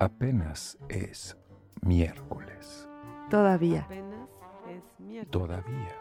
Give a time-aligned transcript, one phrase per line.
[0.00, 1.36] Apenas es
[1.82, 2.88] miércoles.
[3.28, 3.82] Todavía.
[3.82, 4.30] Apenas
[4.66, 5.30] es miércoles.
[5.30, 5.94] Todavía.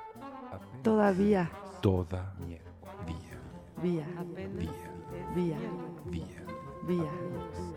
[0.54, 1.52] Apenas Todavía.
[1.82, 2.96] Toda miércoles.
[3.06, 3.42] Día.
[3.84, 4.08] Vía.
[4.18, 4.72] Apenas Día.
[4.72, 5.58] es Vía.
[6.06, 6.46] Día.
[6.88, 7.12] Vía.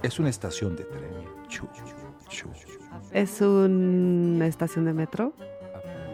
[0.04, 1.10] Es una estación de tren.
[1.48, 1.66] Chu,
[2.28, 2.48] chu.
[3.10, 5.32] ¿Es una estación de metro?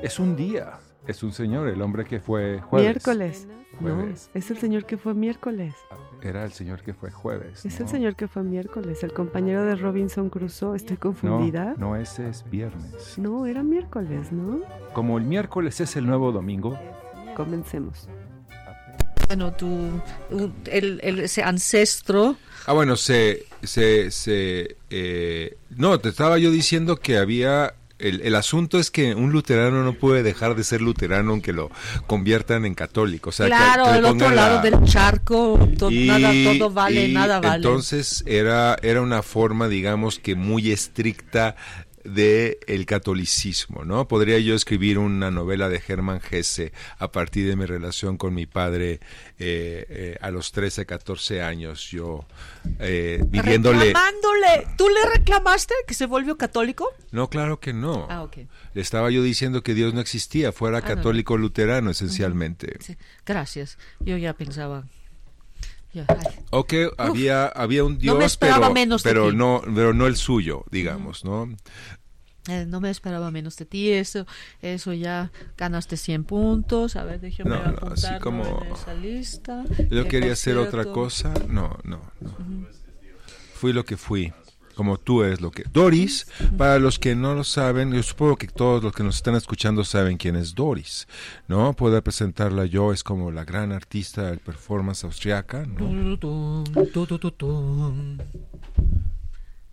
[0.03, 0.79] Es un día.
[1.09, 2.87] Es un señor, el hombre que fue jueves.
[2.87, 3.49] Miércoles.
[3.81, 5.75] No, es el señor que fue miércoles.
[6.21, 7.65] Era el señor que fue jueves.
[7.65, 7.87] Es ¿no?
[7.87, 10.77] el señor que fue miércoles, el compañero de Robinson Crusoe.
[10.77, 11.75] ¿Estoy No, confundida?
[11.79, 13.17] no, ese es viernes.
[13.19, 14.61] No, era miércoles, ¿no?
[14.93, 16.79] Como el miércoles es el nuevo domingo.
[17.37, 18.09] Comencemos.
[19.29, 19.69] Bueno, tu,
[20.67, 23.45] el, el- ese ancestro, Ah, bueno, se...
[23.63, 27.75] se, se eh, no, te estaba yo diciendo que había...
[27.99, 31.71] El, el asunto es que un luterano no puede dejar de ser luterano aunque lo
[32.07, 33.31] conviertan en católico.
[33.31, 36.71] O sea, que- claro, que el otro lado la- del charco, to- Y- nada, todo
[36.71, 37.57] vale, nada vale.
[37.57, 41.57] Entonces era, era una forma, digamos que muy estricta
[42.05, 44.09] de el catolicismo, ¿no?
[44.09, 48.47] Podría yo escribir una novela de Germán Hesse a partir de mi relación con mi
[48.47, 49.01] padre
[49.39, 52.25] eh, eh, a los 13, 14 años, yo
[52.79, 53.87] eh, viviéndole...
[53.87, 54.67] Reclamándole.
[54.77, 56.89] ¿Tú le reclamaste que se volvió católico?
[57.11, 58.07] No, claro que no.
[58.11, 58.29] Ah.
[58.75, 60.87] Le estaba yo diciendo que Dios no existía, fuera Ah, no.
[60.87, 62.77] católico luterano esencialmente.
[62.81, 63.79] Sí, gracias.
[64.01, 64.85] Yo ya pensaba.
[65.95, 66.05] Ay.
[66.51, 71.25] Ok, había, había un Dios, esperaba pero, menos pero no, pero no el suyo, digamos,
[71.25, 71.49] ¿no?
[72.49, 74.27] Eh, no me esperaba menos de ti, eso,
[74.63, 78.95] eso ya ganaste 100 puntos, a ver, déjame No, no, apuntarlo así como- en esa
[78.95, 79.65] lista.
[79.91, 81.35] Yo Que, quería hacer otra cosa.
[81.49, 82.35] No, no, no.
[83.55, 84.33] Fui lo que fui.
[84.79, 85.65] Como tú eres lo que.
[85.73, 89.35] Doris, para los que no lo saben, yo supongo que todos los que nos están
[89.35, 91.09] escuchando saben quién es Doris,
[91.49, 91.73] ¿no?
[91.73, 95.89] Puedo presentarla yo, es como la gran artista del performance austriaca, ¿no?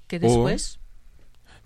[0.08, 0.80] Que después,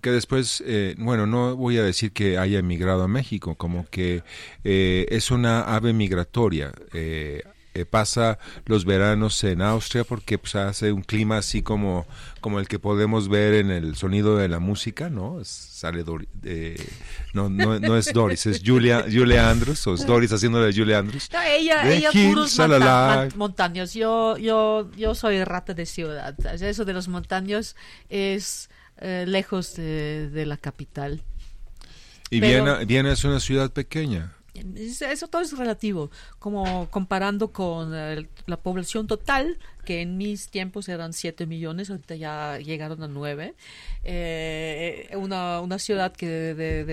[0.02, 4.22] que después, eh, bueno, no voy a decir que haya emigrado a México, como que
[4.64, 6.72] eh, es una ave migratoria.
[6.92, 7.42] eh,
[7.74, 12.06] eh, pasa los veranos en Austria porque pues, hace un clima así como,
[12.40, 15.40] como el que podemos ver en el sonido de la música, ¿no?
[15.40, 16.76] Es- sale Dori- eh,
[17.32, 20.98] no, no, no es Doris, es Julia, Julia Andrews, o es Doris haciéndole a Julia
[20.98, 21.28] Andrews.
[21.32, 23.94] No, ella, The ella puros monta- montaños.
[23.94, 26.34] Yo, yo, yo soy rata de ciudad.
[26.62, 27.76] Eso de los montaños
[28.10, 31.22] es eh, lejos de, de la capital.
[32.30, 34.34] Y Pero- Viena, Viena es una ciudad pequeña.
[34.54, 40.48] Es- Eso todo es relativo, como comparando con eh, la población total, que en mis
[40.48, 43.54] tiempos eran 7 millones, ahorita ya llegaron a 9.
[45.16, 46.84] una, una ciudad que de,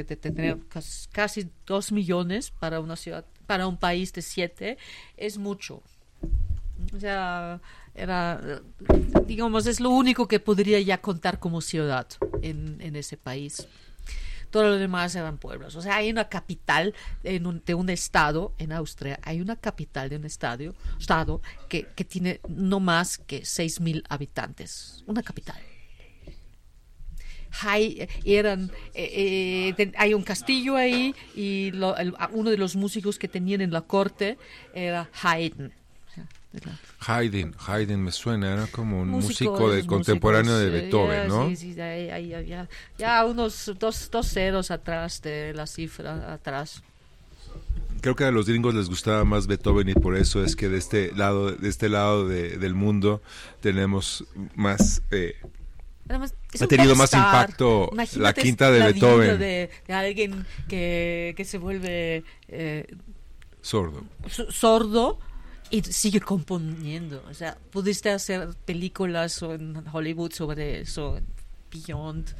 [1.12, 4.78] casi 2 millones para una ciudad, para un país de 7,
[5.18, 5.82] es mucho.
[6.96, 7.60] O sea,
[7.96, 8.62] era, eh,
[9.26, 12.08] digamos, es lo único que podría ya contar como ciudad
[12.82, 13.68] en ese país
[14.50, 15.76] todo lo demás eran pueblos.
[15.76, 16.94] O sea, hay una capital
[17.24, 22.40] de un estado en Austria, hay una capital de un estadio, estado que, que tiene
[22.50, 25.04] no más que 6.000 habitantes.
[25.08, 25.62] Una capital.
[27.62, 31.96] Hay, eran, eh, eh, hay un castillo ahí y lo-
[32.34, 34.38] uno de los músicos que tenían en la corte
[34.74, 35.72] era Haydn.
[36.60, 36.72] De
[37.06, 41.48] Haydn, Haydn me suena, era como un músico, de contemporáneo músicos, de Beethoven, ya, ¿no?
[41.50, 46.82] Sí, sí, ya, ya unos dos, dos ceros atrás de la cifra, atrás.
[48.02, 50.78] Creo que a los gringos les gustaba más Beethoven y por eso es que de
[50.78, 53.22] este lado, de este lado de- del mundo
[53.62, 54.26] tenemos
[54.56, 55.36] más eh,
[56.10, 59.40] Además, Ha tenido más impacto Imagínate la quinta de la vida Beethoven.
[59.40, 62.86] De, de alguien que, que se vuelve eh,
[63.62, 64.04] sordo.
[64.30, 65.20] so- sordo
[65.70, 67.24] y sigue componiendo.
[67.30, 71.20] O sea, pudiste hacer películas en Hollywood sobre eso,
[71.72, 72.34] Beyond,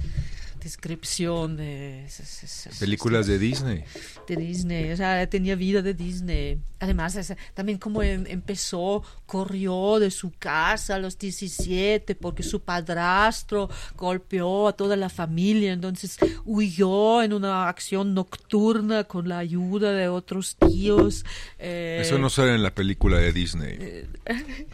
[0.60, 3.84] descripción de es- es- es- es- Películas de Disney.
[4.28, 6.60] de Disney, o sea, tenía vida de Disney.
[6.80, 7.18] Además,
[7.54, 14.68] también como em- empezó, corrió de su casa a los 17 porque su padrastro golpeó
[14.68, 20.56] a toda la familia, entonces huyó en una acción nocturna con la ayuda de otros
[20.58, 21.26] tíos.
[21.58, 24.08] eh, Eso no sale en la película de Disney.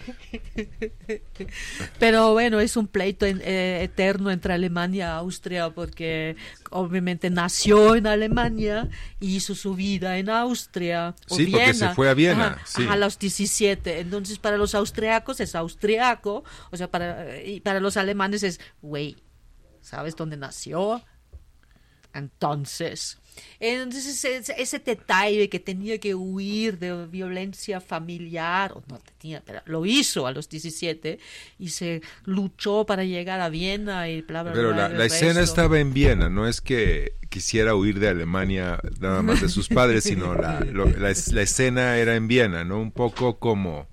[2.00, 6.36] Pero bueno, es un pleito en- eh, eterno entre Alemania Austria porque
[6.70, 8.90] obviamente nació en Alemania
[9.20, 11.16] y hizo su vida en Austria.
[11.30, 12.84] o Sí, porque se fue a Viena, Ajá, sí.
[12.84, 14.00] ajá, a los 17.
[14.00, 19.18] Entonces para los austriacos es austriaco, o sea, para, y para los alemanes es, güey,
[19.82, 21.04] ¿sabes dónde nació?
[22.14, 23.18] entonces.
[23.60, 29.62] Entonces ese, ese, detalle que tenía que huir de violencia familiar, o no tenía, pero
[29.66, 31.20] lo hizo a los 17
[31.60, 34.90] y se luchó para llegar a Viena y bla, bla, Pero bla.
[34.90, 39.42] la, la escena estaba en Viena, no es que quisiera huir de Alemania nada más
[39.42, 42.80] de sus padres, sino la, lo, la, la escena era en Viena, ¿no?
[42.80, 43.88] Un poco como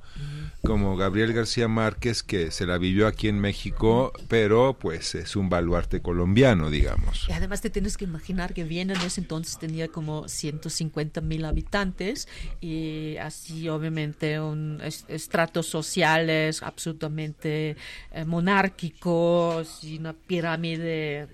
[0.62, 5.48] como Gabriel García Márquez, que se la vivió aquí en México, pero pues es un
[5.48, 7.26] baluarte colombiano, digamos.
[7.28, 11.44] Y además te tienes que imaginar que Viena en ese entonces tenía como 150 mil
[11.44, 12.28] habitantes
[12.60, 17.76] y así obviamente un estratos sociales absolutamente
[18.12, 21.28] eh, monárquicos y una pirámide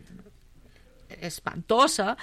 [1.08, 2.16] espantosa.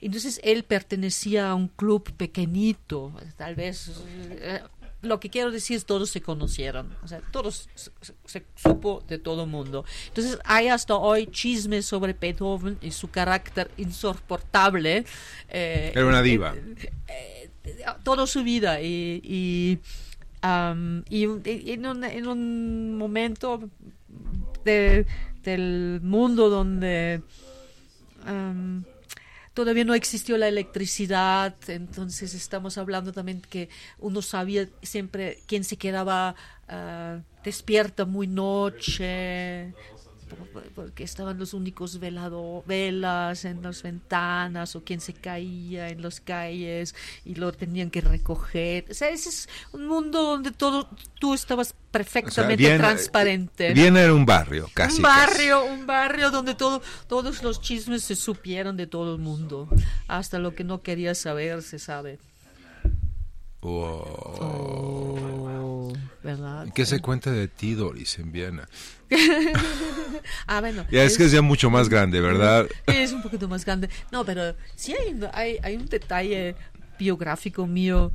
[0.00, 3.90] Entonces él pertenecía a un club pequeñito, tal vez
[4.30, 4.60] eh,
[5.02, 7.90] lo que quiero decir es todos se conocieron, o sea, todos se,
[8.24, 9.84] se, supo de todo el mundo.
[10.08, 15.04] Entonces hay hasta hoy chismes sobre Beethoven y su carácter insoportable.
[15.48, 16.54] Eh, Era una diva.
[16.54, 19.78] Eh, eh, toda su vida y, y,
[20.46, 23.68] um, y, y en, un, en, un, momento
[24.64, 25.06] de,
[25.42, 27.22] del mundo donde...
[28.26, 28.84] Um,
[29.54, 33.68] todavía no existió la electricidad, entonces estamos hablando también que
[33.98, 36.34] uno sabía siempre quién se quedaba
[36.68, 39.74] uh, despierta muy noche,
[40.74, 46.20] porque estaban los únicos velado, velas en las ventanas o quien se caía en las
[46.20, 46.94] calles
[47.24, 48.86] y lo tenían que recoger.
[48.90, 50.88] O sea, ese es un mundo donde todo
[51.18, 53.74] tú estabas perfectamente o sea, Viena, transparente.
[53.74, 54.96] Viena era un barrio, casi.
[54.96, 55.72] Un barrio, casi.
[55.72, 59.68] un barrio donde todo, todos los chismes se supieron de todo el mundo.
[60.08, 62.18] Hasta lo que no quería saber se sabe.
[63.62, 64.38] Wow.
[64.40, 65.92] Oh,
[66.22, 66.66] ¿verdad?
[66.74, 68.68] ¿Qué se cuenta de ti, Doris, en Viena?
[70.48, 70.84] ah, bueno.
[70.90, 72.66] Ya es, es, que es ya mucho más grande, ¿verdad?
[72.86, 73.88] Es un poquito más grande.
[74.10, 76.56] No, pero sí hay, hay, hay un detalle
[76.98, 78.12] biográfico mío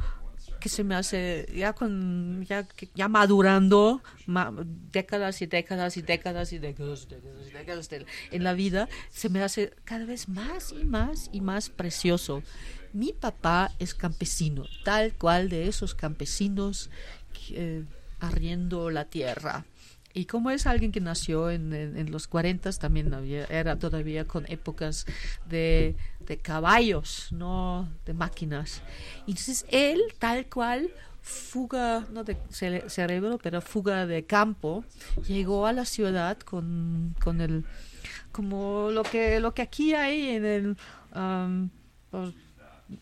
[0.59, 4.51] que se me hace ya con ya ya madurando ma,
[4.91, 9.43] décadas y décadas y décadas y décadas, décadas, décadas de, en la vida se me
[9.43, 12.41] hace cada vez más y más y más precioso
[12.93, 16.89] mi papá es campesino tal cual de esos campesinos
[17.51, 17.83] eh,
[18.19, 19.65] arriendo la tierra
[20.17, 24.45] y como es alguien que nació en, en, los 40 también había, era todavía con
[24.49, 25.05] épocas
[25.47, 28.81] de, de, caballos, no de máquinas.
[29.27, 30.89] Entonces él, tal cual,
[31.21, 34.83] fuga, no de cere cerebro, pero fuga de campo,
[35.27, 37.63] llegó a la ciudad con, con el,
[38.31, 40.77] como lo que, lo que aquí hay en el...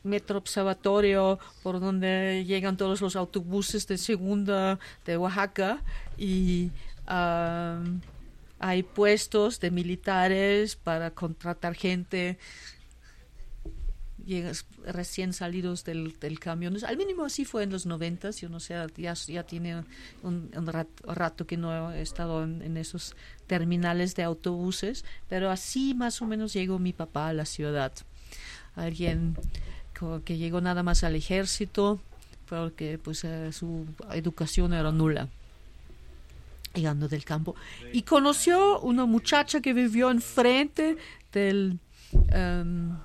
[0.03, 5.83] metro observatorio por donde llegan todos los autobuses de segunda de Oaxaca
[6.17, 6.71] y
[7.07, 12.37] hay puestos de militares para contratar gente
[14.25, 16.75] llegas, recién salidos del, del, camión.
[16.85, 19.83] Al mínimo así fue en los noventas, yo no sé, ya, ya tiene
[20.23, 23.15] un, un rato, rato, que no he estado en, en, esos
[23.47, 27.93] terminales de autobuses, pero así más o menos llegó mi papá a la ciudad.
[28.75, 29.37] Alguien
[30.23, 31.99] que llegó nada más al ejército
[32.47, 35.27] porque pues eh, su educación era nula.
[36.73, 37.55] Llegando del campo.
[37.93, 40.97] Y conoció una muchacha que vivió enfrente
[41.31, 41.79] del
[42.11, 42.97] um,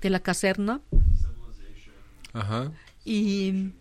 [0.00, 0.80] de la caserna.
[2.32, 2.70] Ajá.
[3.04, 3.72] y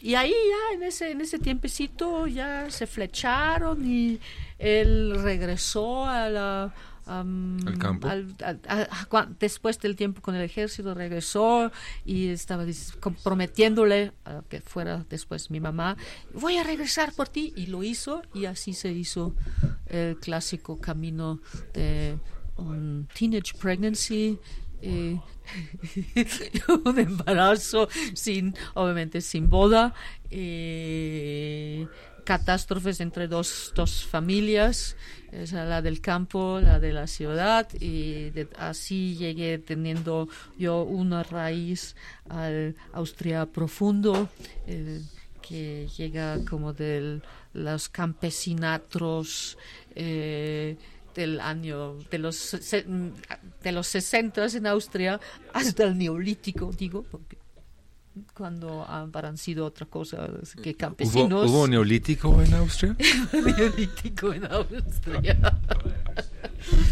[0.00, 4.20] y ahí ya en ese en ese tiempecito ya se flecharon y
[4.58, 6.74] él regresó a la
[7.06, 8.08] Um, al campo.
[8.08, 11.70] Al, a, a, a, después del tiempo con el ejército regresó
[12.06, 12.64] y estaba
[12.98, 15.98] comprometiéndole a que fuera después mi mamá,
[16.32, 19.34] voy a regresar por ti y lo hizo y así se hizo
[19.86, 21.40] el clásico camino
[21.74, 22.18] de
[22.56, 24.38] un teenage pregnancy
[24.80, 25.18] eh,
[26.84, 29.94] un embarazo sin obviamente sin boda
[30.30, 31.86] eh,
[32.24, 34.96] catástrofes entre dos, dos familias,
[35.30, 40.28] es la del campo, la de la ciudad, y de, así llegué teniendo
[40.58, 41.96] yo una raíz
[42.28, 44.28] al Austria profundo,
[44.66, 45.02] eh,
[45.46, 47.20] que llega como de
[47.52, 49.58] los campesinatos
[49.94, 50.76] eh,
[51.14, 52.56] del año de los
[53.62, 55.20] de los 60 en Austria
[55.52, 57.36] hasta el neolítico digo porque
[58.34, 60.28] cuando habrán sido otra cosa
[60.62, 61.50] que campesinos.
[61.50, 62.96] ¿Hubo, ¿hubo neolítico en Austria?
[63.32, 65.36] neolítico en Austria.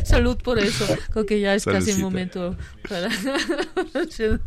[0.05, 1.87] Salud por eso, creo que ya es Saludcita.
[1.87, 2.57] casi el momento
[2.89, 3.09] para,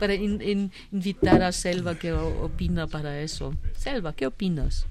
[0.00, 3.54] para in, in, invitar a Selva que opina para eso.
[3.76, 4.86] Selva, ¿qué opinas?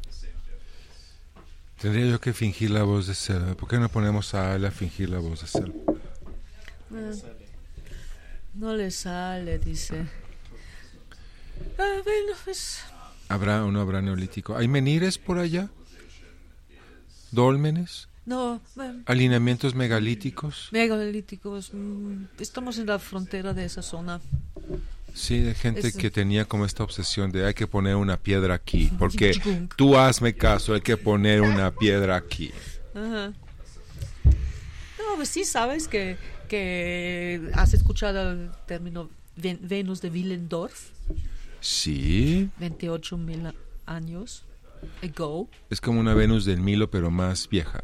[1.81, 3.55] Tendría yo que fingir la voz de Selva.
[3.55, 5.73] ¿Por qué no ponemos a él a fingir la voz de Selva?
[6.91, 7.11] Ah,
[8.55, 10.05] no le sale, dice.
[11.77, 12.79] Ah, bueno, pues.
[13.29, 14.55] ¿Habrá o no habrá neolítico?
[14.55, 15.69] ¿Hay menires por allá?
[17.31, 18.07] ¿Dólmenes?
[18.25, 20.67] No, bueno, ¿Alineamientos megalíticos?
[20.71, 21.71] megalíticos.
[21.73, 24.19] mm, Estamos en la frontera de esa zona.
[25.13, 28.53] Sí, de gente Es- que tenía como esta obsesión de hay que poner una piedra
[28.55, 29.39] aquí, porque
[29.75, 32.51] tú hazme caso, hay que poner una piedra aquí.
[32.93, 33.33] Ajá.
[34.99, 36.17] No, pues sí sabes que,
[36.49, 40.89] que has escuchado el término Ven- Venus de Willendorf,
[41.59, 43.51] Sí, 28 mil
[43.85, 44.45] años
[45.01, 45.49] ago.
[45.69, 47.83] es como una Venus del Milo, pero más vieja,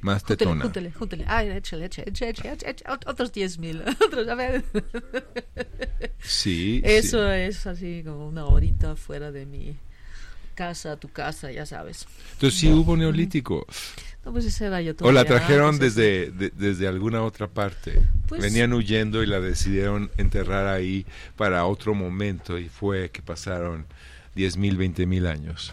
[0.00, 0.62] más tetona.
[0.62, 1.24] júntele, júntele.
[1.28, 3.82] Ay, échale, échale, échale, échale, échale, échale, ot- otros 10 mil.
[4.06, 4.64] Otros, a ver.
[6.20, 7.40] Sí, Eso sí.
[7.40, 9.76] es así como una horita fuera de mi
[10.52, 12.06] casa, tu casa, ya sabes.
[12.34, 13.66] Entonces sí hubo neolítico.
[14.24, 18.00] No, pues ese era yo O la trajeron desde, de- desde alguna otra parte.
[18.28, 21.04] Pues- Venían huyendo y la decidieron enterrar ahí
[21.36, 23.84] para otro momento y fue que pasaron
[24.36, 25.72] 10 mil, 20 mil años.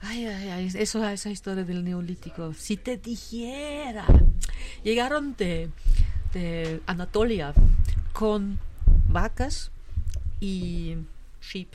[0.00, 2.54] Ay, ay, ay, eso, esa historia del neolítico.
[2.54, 4.06] Si te dijera,
[4.84, 5.70] llegaron de,
[6.32, 7.52] de Anatolia
[8.12, 8.60] con
[9.08, 9.72] vacas
[10.40, 10.94] y
[11.42, 11.68] sheep.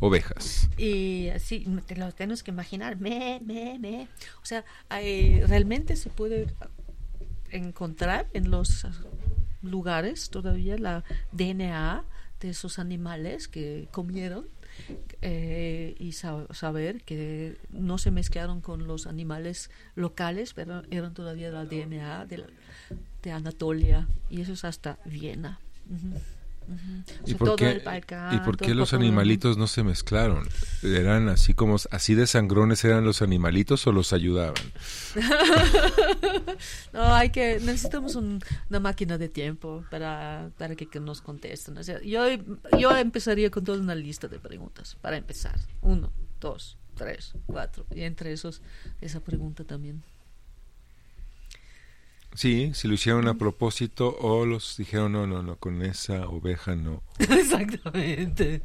[0.00, 0.68] Ovejas.
[0.76, 4.08] Y así, te lo tienes que imaginar, me, me, me.
[4.42, 6.46] O sea, realmente se puede
[7.50, 8.86] encontrar en los
[9.62, 12.04] lugares todavía la DNA
[12.40, 14.46] de esos animales que comieron
[15.22, 21.50] eh, y sa- saber que no se mezclaron con los animales locales, pero eran todavía
[21.50, 22.46] la DNA de, la-
[23.22, 25.58] de Anatolia y eso es hasta Viena.
[26.68, 27.82] O ¿Y sea, por qué,
[28.32, 30.48] ¿y por qué los animalitos no se mezclaron?
[30.82, 34.54] ¿Eran así como, así de sangrones eran los animalitos o los ayudaban?
[36.92, 41.76] No, hay que, necesitamos un- una máquina de tiempo para, para que, que nos contesten.
[41.78, 42.24] O sea, yo,
[42.78, 45.58] yo empezaría con toda una lista de preguntas para empezar.
[45.82, 47.86] Uno, dos, tres, cuatro.
[47.94, 48.62] Y entre esos,
[49.00, 50.02] esa pregunta también.
[52.36, 56.76] Sí, si lo hicieron a propósito o los dijeron, no, no, no, con esa oveja
[56.76, 57.02] no.
[57.18, 58.62] Exactamente.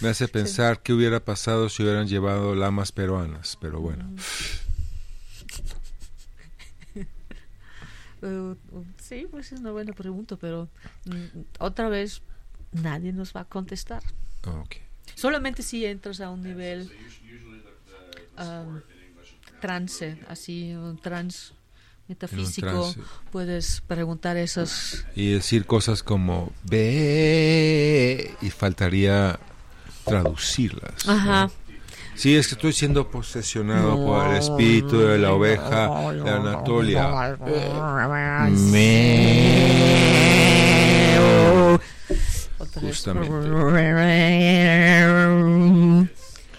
[0.00, 4.14] Me hace pensar qué hubiera pasado si hubieran llevado lamas peruanas, pero bueno.
[8.20, 8.54] Eh,
[8.98, 10.68] sí, pues es una buena pregunta, pero
[11.06, 12.20] mm, otra vez
[12.72, 14.02] nadie nos va a contestar.
[14.46, 14.76] Ok.
[15.14, 16.92] Solamente si entras a un nivel
[18.38, 18.80] um,
[19.62, 21.55] trance, así, un trance
[22.08, 22.94] metafísico,
[23.32, 25.04] puedes preguntar esas...
[25.14, 29.38] Y decir cosas como ve y faltaría
[30.04, 31.06] traducirlas.
[31.06, 31.12] ¿no?
[31.12, 31.50] Ajá.
[32.14, 37.36] Sí, es que estoy siendo posesionado por el espíritu de la oveja de Anatolia.
[42.80, 43.28] Justamente.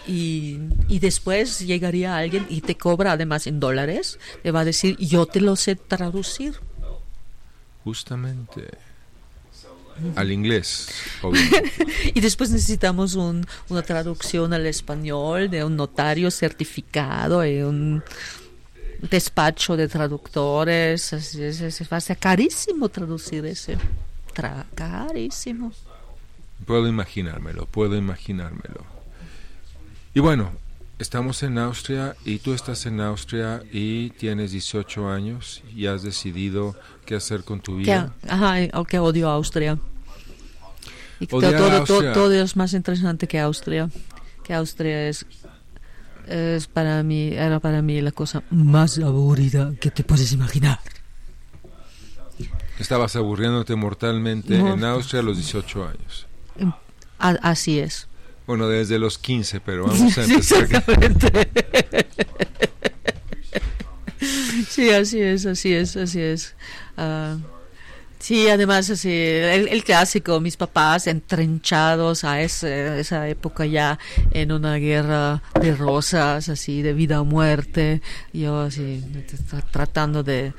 [0.08, 0.47] Y,
[0.88, 5.26] y después llegaría alguien y te cobra además en dólares, te va a decir, yo
[5.26, 6.56] te lo sé traducir.
[7.84, 8.68] Justamente.
[10.16, 10.90] Al inglés.
[12.14, 18.04] Y después necesitamos un- una traducción al español de un notario certificado y un
[19.10, 21.14] despacho de traductores.
[21.14, 23.78] Es, es- va a ser carísimo traducir ese.
[24.36, 25.74] Tra- carísimo.
[26.66, 28.84] Puedo imaginármelo, puedo imaginármelo.
[30.14, 30.52] Y bueno,
[31.00, 36.76] estamos en Austria y tú estás en Austria y tienes 18 años y has decidido
[37.06, 38.14] qué hacer con tu Que, vida.
[38.28, 39.78] ajá, y- que odio a Austria.
[41.20, 42.14] Y que todo, todo, Austria.
[42.14, 43.90] todo es más interesante que Austria.
[44.44, 45.26] Que Austria es,
[46.28, 50.80] es para mí, era para mí la cosa más aburrida que te puedes imaginar.
[52.80, 56.28] Estabas aburriéndote mortalmente en Austria a los 18 años.
[57.20, 58.08] A- así es.
[58.48, 60.64] Bueno, desde los 15, pero vamos a Sí, empezar.
[60.64, 61.48] exactamente.
[64.70, 66.56] Sí, así es, así es, así es.
[66.98, 67.38] Ah,
[68.20, 74.00] sí, además, así, el, el clásico, mis papás entrenchados a ese- esa época ya
[74.32, 78.02] en una guerra de rosas, así, de vida o muerte.
[78.34, 79.04] Yo así,
[79.52, 80.54] tra- tratando de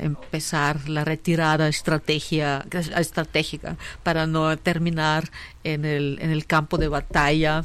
[0.00, 2.64] empezar la retirada estrategia,
[2.96, 5.30] estratégica para no terminar
[5.64, 7.64] en el, en el campo de batalla.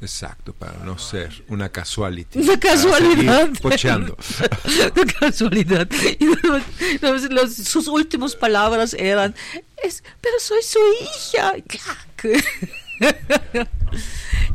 [0.00, 2.40] Exacto, para no ser una casuality.
[2.40, 3.48] Una casualidad.
[3.62, 4.16] pocheando.
[4.94, 5.88] De casualidad.
[6.18, 6.26] Y
[7.00, 9.32] los- los- sus últimas palabras eran,
[9.82, 11.52] es, pero soy su hija.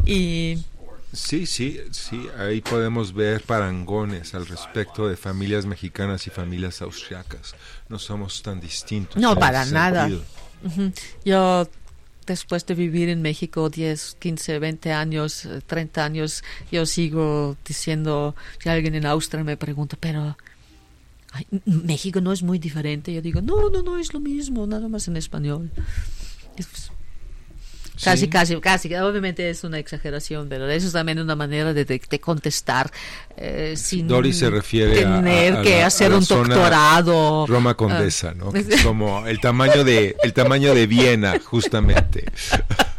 [0.06, 0.58] y
[1.17, 7.55] Sí, sí, sí, ahí podemos ver parangones al respecto de familias mexicanas y familias austriacas.
[7.89, 9.21] No somos tan distintos.
[9.21, 10.09] No, para nada.
[11.25, 11.67] Yo,
[12.27, 18.36] después de vivir en México 10, 15, 20 años, eh, 30 años, yo sigo diciendo,
[18.59, 20.38] si alguien en Austria me pregunta, pero
[21.31, 24.88] ay, México no es muy diferente, yo digo, no, no, no, es lo mismo, nada
[24.88, 25.71] más en español.
[26.57, 26.91] Es-
[28.03, 28.27] Casi, Sí.
[28.29, 28.93] casi, casi.
[28.95, 32.91] Obviamente es una exageración, pero eso es también una manera de, de- de contestar
[33.35, 37.45] eh, sin Doris se refiere a- tener a- a que la- hacer un doctorado.
[37.47, 38.51] Roma Condesa, ¿no?
[38.51, 42.25] Que es como el tamaño de el tamaño de Viena, justamente.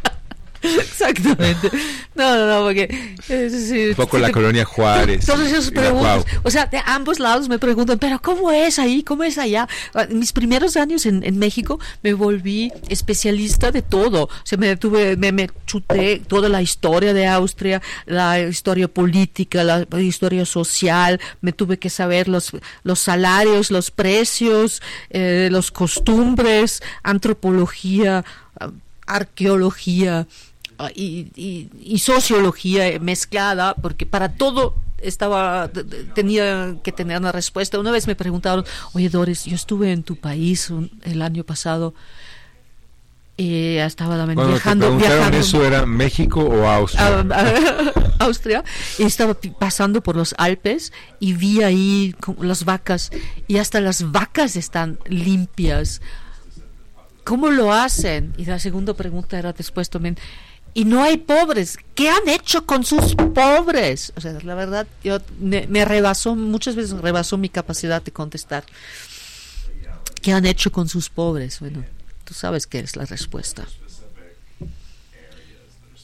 [0.79, 1.69] Exactamente.
[2.15, 3.15] No, no, no, porque...
[3.29, 5.27] eh, sí, Un poco sí, la te- colonia Juárez.
[5.27, 9.03] Y la preguntas, o sea, de ambos lados me preguntan, pero ¿cómo es ahí?
[9.03, 9.67] ¿Cómo es allá?
[9.93, 14.23] Ah, En mis primeros años en, en México me volví especialista de todo.
[14.25, 19.63] O sea, me, tuve, me, me chuté toda la historia de Austria, la historia política,
[19.63, 22.51] la historia social, me tuve que saber los,
[22.83, 28.25] los salarios, los precios, eh, los costumbres, antropología,
[28.59, 28.69] ah,
[29.07, 30.27] arqueología
[30.95, 35.69] y, y- y sociología eh, mezclada, porque para todo estaba
[36.13, 37.79] tenía que tener una respuesta.
[37.79, 41.93] Una vez me preguntaron, oye Doris, yo estuve en tu país un- el año pasado
[43.37, 47.07] y estaba también Cuando viajando, te preguntaron viajando eso era México o Austria.
[47.07, 47.93] a- a-
[48.25, 48.65] Austria
[48.97, 53.11] y estaba pasando por los Alpes y vi ahí las vacas
[53.47, 56.01] y hasta las vacas están limpias.
[57.23, 58.33] ¿Cómo lo hacen?
[58.37, 60.17] Y la segunda pregunta era después también,
[60.73, 64.13] y no hay pobres, ¿qué han hecho con sus pobres?
[64.15, 68.63] O sea, la verdad, yo me, rebasó, muchas veces rebasó mi capacidad de contestar.
[70.21, 71.59] ¿Qué han hecho con sus pobres?
[71.59, 71.83] Bueno,
[72.23, 73.67] tú sabes qué es la respuesta.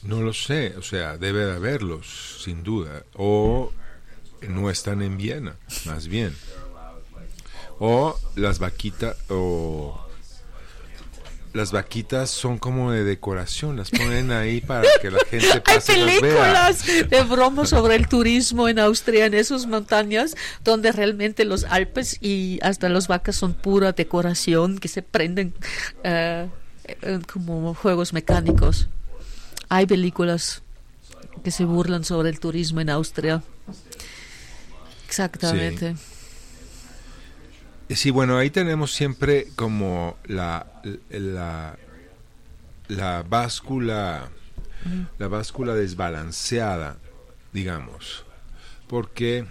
[0.02, 3.02] No lo sé, o sea, debe de haberlos, sin duda.
[3.14, 3.72] O
[4.48, 6.34] no están en Viena, más bien.
[7.78, 10.05] O las vaquitas, o
[11.56, 15.98] las vaquitas son como de decoración, las ponen ahí para que la gente Hay pase
[15.98, 16.20] y las vea.
[16.20, 22.18] películas de broma sobre el turismo en Austria, en esas montañas, donde realmente los Alpes
[22.20, 25.54] y hasta las vacas son pura decoración que se prenden
[26.04, 26.48] eh,
[26.84, 28.88] eh, como juegos mecánicos.
[29.68, 30.62] Hay películas
[31.42, 33.42] que se burlan sobre el turismo en Austria.
[35.08, 35.94] Exactamente.
[35.94, 36.15] Sí,
[38.10, 40.66] bueno, ahí tenemos siempre como la,
[41.10, 41.76] la,
[42.88, 44.28] la báscula,
[45.18, 46.96] la báscula desbalanceada,
[47.52, 48.24] digamos,
[48.88, 49.46] porque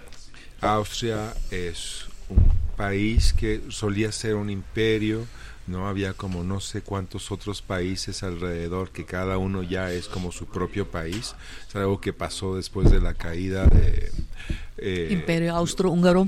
[0.62, 5.26] Austria es un país que solía ser un imperio,
[5.67, 10.32] no había como no sé cuántos otros países alrededor que cada uno ya es como
[10.32, 11.36] su propio país,
[11.67, 14.12] es algo que pasó después de la caída de
[14.78, 16.28] eh, Imperio Austrohúngaro.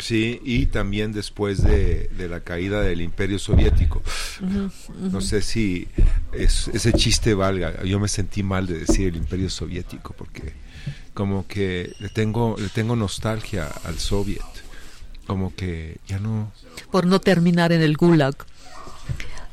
[0.00, 4.02] Sí, y también después de, de la caída del Imperio Soviético.
[4.98, 5.88] No sé si
[6.32, 7.82] es- ese chiste valga.
[7.84, 10.52] Yo me sentí mal de decir el Imperio Soviético porque
[11.14, 14.40] como que le tengo le tengo nostalgia al Soviet.
[15.26, 16.52] Como que ya no
[16.90, 18.36] por no terminar en el Gulag.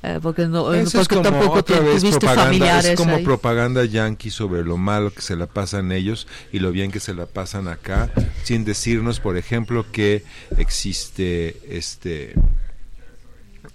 [0.06, 3.24] Eh, porque no, eh, Eso es como tampoco otra vez propaganda, es como ahí.
[3.24, 7.16] propaganda yankee sobre lo malo que se la pasan ellos y lo bien que se
[7.16, 8.12] la pasan acá,
[8.44, 10.24] sin decirnos, por ejemplo, que
[10.58, 12.36] existe este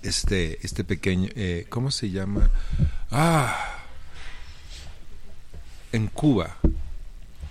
[0.03, 2.49] este este pequeño eh, ¿cómo se llama?
[3.11, 3.83] Ah,
[5.91, 6.59] en Cuba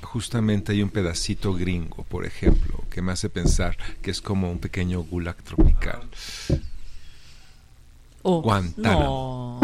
[0.01, 4.59] justamente hay un pedacito gringo, por ejemplo, que me hace pensar que es como un
[4.59, 6.01] pequeño gulag tropical.
[8.23, 9.59] Oh, Guantánamo.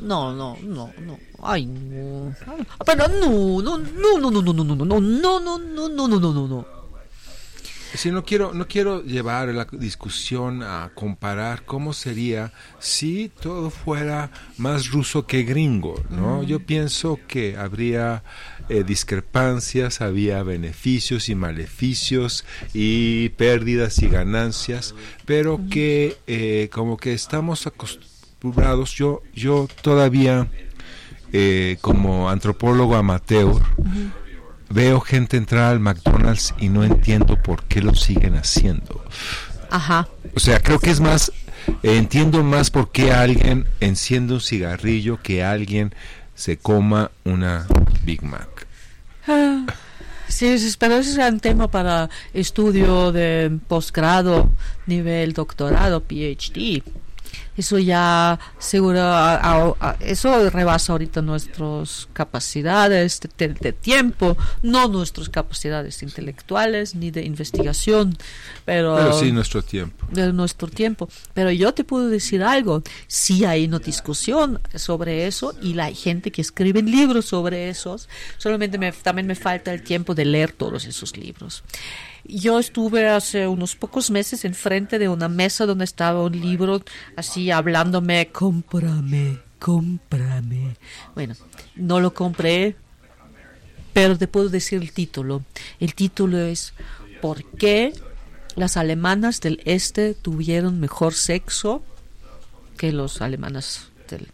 [0.00, 1.18] No, no, no, no, no.
[1.42, 2.34] Ay, no.
[2.46, 5.88] Ah, Pero no, no, no, no, no, no, no, no, no, no, no, no, no,
[5.88, 6.80] no, no, no, no, no.
[7.94, 14.30] Sí, no quiero, no quiero llevar la discusión a comparar cómo sería si todo fuera
[14.58, 16.44] más ruso que gringo, ¿no?
[16.44, 18.22] Yo pienso que habría
[18.70, 24.94] eh, discrepancias, había beneficios y maleficios y pérdidas y ganancias,
[25.26, 30.48] pero que eh, como que estamos acostumbrados, yo, yo todavía
[31.32, 33.62] eh, como antropólogo amateur,
[34.68, 39.04] veo gente entrar al McDonald's y no entiendo por qué lo siguen haciendo.
[39.70, 40.08] Ajá.
[40.34, 41.30] O sea, creo que es más,
[41.84, 45.94] eh, entiendo más por qué alguien enciende un cigarrillo que alguien
[46.34, 47.66] se coma una
[48.04, 48.66] Big Mac.
[49.26, 49.66] Ah,
[50.30, 54.50] Sí, pero ese es un tema para estudio de posgrado,
[54.86, 56.82] nivel doctorado, PhD.
[57.56, 59.00] Eso ya seguro,
[60.00, 68.16] eso rebasa ahorita nuestras capacidades de, tiempo, no nuestras capacidades intelectuales ni de investigación,
[68.64, 70.06] pero, pero sí nuestro tiempo.
[70.10, 71.08] De nuestro tiempo.
[71.34, 76.30] Pero yo te puedo decir algo, sí hay una discusión sobre eso y la gente
[76.30, 78.08] que escribe libros sobre esos,
[78.38, 81.62] solamente me, también me falta el tiempo de leer todos esos libros.
[82.32, 86.80] Yo estuve hace unos pocos meses enfrente de una mesa donde estaba un libro
[87.16, 90.76] así hablándome, cómprame, cómprame.
[91.14, 91.34] Bueno,
[91.74, 92.76] no lo compré,
[93.92, 95.42] pero te puedo decir el título.
[95.80, 96.72] El título es
[97.20, 97.92] ¿Por qué
[98.54, 101.82] las alemanas del este tuvieron mejor sexo
[102.76, 104.28] que los alemanas del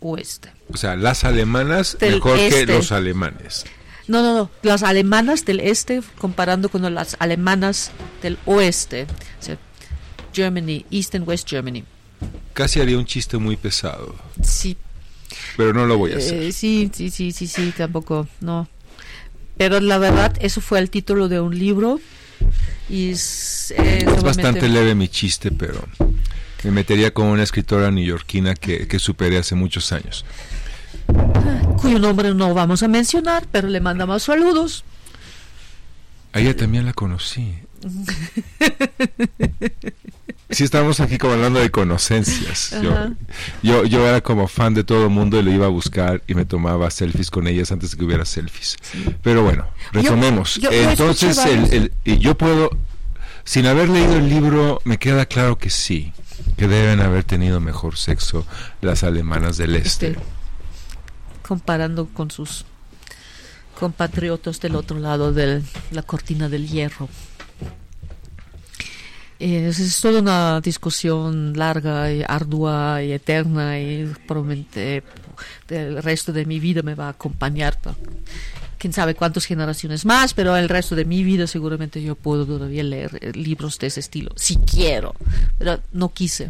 [0.00, 0.50] oeste?
[0.72, 2.66] O sea, las alemanas mejor que este.
[2.66, 3.64] los alemanes.
[4.10, 4.50] No, no, no.
[4.62, 7.92] Las alemanas del este comparando con las alemanas
[8.22, 9.06] del oeste.
[10.32, 11.84] Germany, East and West Germany.
[12.52, 14.16] Casi haría un chiste muy pesado.
[14.42, 14.76] Sí.
[15.56, 16.42] Pero no lo voy a hacer.
[16.42, 18.68] Eh, sí, sí, sí, sí, sí, tampoco, no.
[19.56, 22.00] Pero la verdad, eso fue el título de un libro.
[22.88, 25.84] Y es, eh, es bastante leve mi chiste, pero
[26.64, 30.24] me metería con una escritora neoyorquina que, que superé hace muchos años
[31.80, 34.84] cuyo nombre no vamos a mencionar, pero le mandamos saludos.
[36.32, 37.54] A ella también la conocí.
[40.50, 42.74] Sí, estamos aquí como hablando de conocencias.
[43.62, 46.34] Yo, yo, era como fan de todo el mundo y lo iba a buscar y
[46.34, 48.76] me tomaba selfies con ellas antes de que hubiera selfies.
[49.22, 50.60] Pero bueno, retomemos.
[50.70, 52.70] Entonces, el, y yo puedo,
[53.44, 56.12] sin haber leído el libro, me queda claro que sí,
[56.56, 58.44] que deben haber tenido mejor sexo
[58.80, 60.08] las alemanas del este.
[60.08, 60.39] este
[61.50, 62.64] comparando con sus
[63.76, 65.60] compatriotas del otro lado de
[65.90, 67.08] la cortina del hierro.
[69.40, 75.02] Eh, es, toda una discusión larga y ardua y eterna y probablemente
[75.70, 77.76] el resto de mi vida me va a acompañar.
[78.78, 82.84] quién sabe cuántas generaciones más, pero el resto de mi vida seguramente yo puedo todavía
[82.84, 85.16] leer eh, libros de ese estilo, si quiero,
[85.58, 86.48] pero no quise.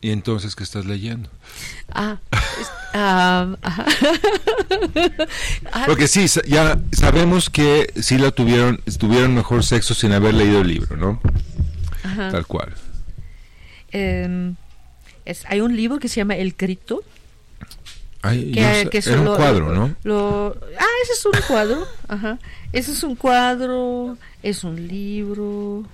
[0.00, 1.28] ¿Y entonces qué estás leyendo?
[1.92, 2.18] Ah,
[2.94, 3.56] ah
[5.86, 10.68] Porque sí, ya sabemos que sí lo tuvieron, tuvieron mejor sexo sin haber leído el
[10.68, 11.20] libro, ¿no?
[12.30, 12.74] Tal cual.
[13.90, 14.54] Em,
[15.24, 17.02] es, hay un libro que se llama El Grito.
[18.22, 19.96] que, es un cuadro, ¿no?
[20.78, 21.86] ah, ese es un cuadro.
[22.06, 22.38] Ajá.
[22.72, 25.84] Ese es un cuadro, es un libro.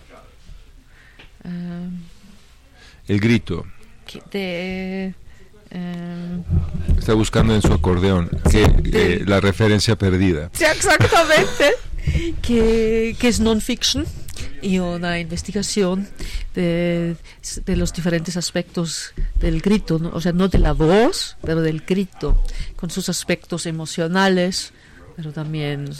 [3.08, 3.64] el Grito
[4.30, 5.14] de...
[5.70, 6.42] Em,
[6.98, 10.50] Está buscando en su acordeón que, la referencia perdida.
[10.52, 11.72] Sí, exactamente.
[12.42, 14.06] que, que es non-fiction
[14.62, 16.08] y una investigación
[16.54, 17.16] de,
[17.66, 22.42] de, los diferentes aspectos del grito, o sea, no de la voz, pero del grito,
[22.76, 24.72] con sus aspectos emocionales,
[25.16, 25.90] pero también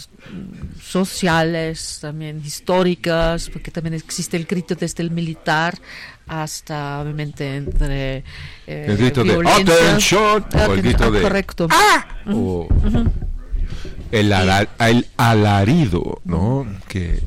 [0.83, 5.79] sociales, también históricas, porque también existe el grito desde el militar
[6.27, 8.25] hasta obviamente entre
[8.67, 11.69] eh, el grito de atención o el grito de correcto.
[11.71, 12.07] ¡Ah!
[12.33, 12.69] o
[14.11, 14.33] el,
[14.79, 17.21] el, alarido no que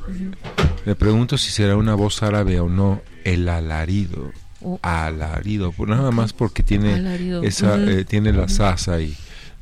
[0.86, 4.32] me pregunto si será una voz árabe o no el alarido.
[4.60, 4.80] Oh.
[4.82, 9.16] alarido pues nada más porque tiene esa eh, tiene la sasa ahí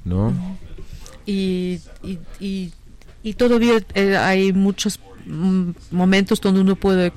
[0.06, 0.34] no
[1.26, 2.72] y, y, y,
[3.22, 7.12] y todavía eh, hay muchos mm, momentos donde uno puede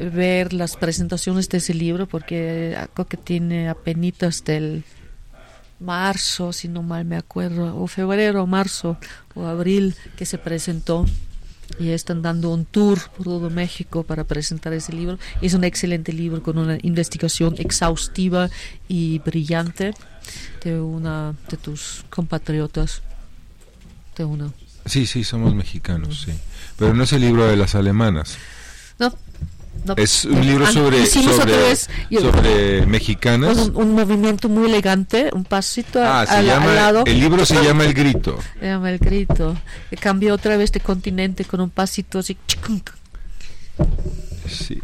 [0.00, 4.84] ver las presentaciones de ese libro porque creo que tiene apenas del
[5.78, 8.98] marzo, si no mal me acuerdo, o febrero, marzo
[9.34, 11.06] o abril que se presentó
[11.78, 15.18] y están dando un tour por todo México para presentar ese libro.
[15.40, 18.50] Es un excelente libro con una investigación exhaustiva
[18.88, 19.94] y brillante
[20.64, 23.02] de una de tus compatriotas.
[24.16, 24.50] De una.
[24.84, 26.32] Sí, sí, somos mexicanos, sí.
[26.76, 28.36] Pero no es el libro de las alemanas.
[28.98, 29.14] No,
[29.96, 33.70] es un libro ah, sobre, sobre, mexicanas.
[33.74, 37.04] Un, movimiento muy elegante, un pasito ah, al, lado.
[37.06, 38.38] El libro se llama El Grito.
[38.58, 39.56] Se llama El Grito.
[40.00, 42.36] Cambió otra vez de continente con un pasito así.
[44.48, 44.82] Sí.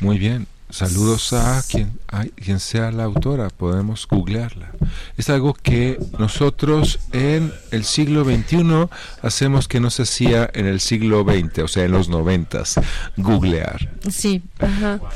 [0.00, 0.46] Muy bien.
[0.74, 4.72] Saludos a quien, a quien sea la autora, podemos googlearla.
[5.16, 8.88] Es algo que nosotros en el siglo XXI
[9.22, 12.74] hacemos que no se hacía en el siglo XX, o sea, en los noventas,
[13.16, 13.88] googlear.
[14.10, 14.42] Sí,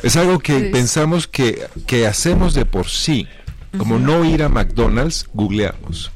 [0.05, 3.27] Es algo que pensamos que, que, hacemos de por sí,
[3.77, 6.13] como no ir a McDonald's, googleamos.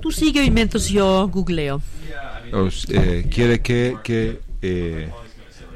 [0.00, 1.82] Tú sigue mientras yo googleo.
[2.90, 5.10] Eh, quiere que, que eh,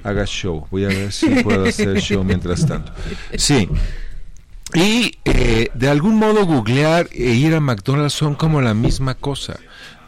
[0.03, 0.67] haga show.
[0.71, 2.93] Voy a ver si puedo hacer show mientras tanto.
[3.37, 3.69] Sí.
[4.75, 9.59] Y eh, de algún modo googlear e ir a McDonald's son como la misma cosa.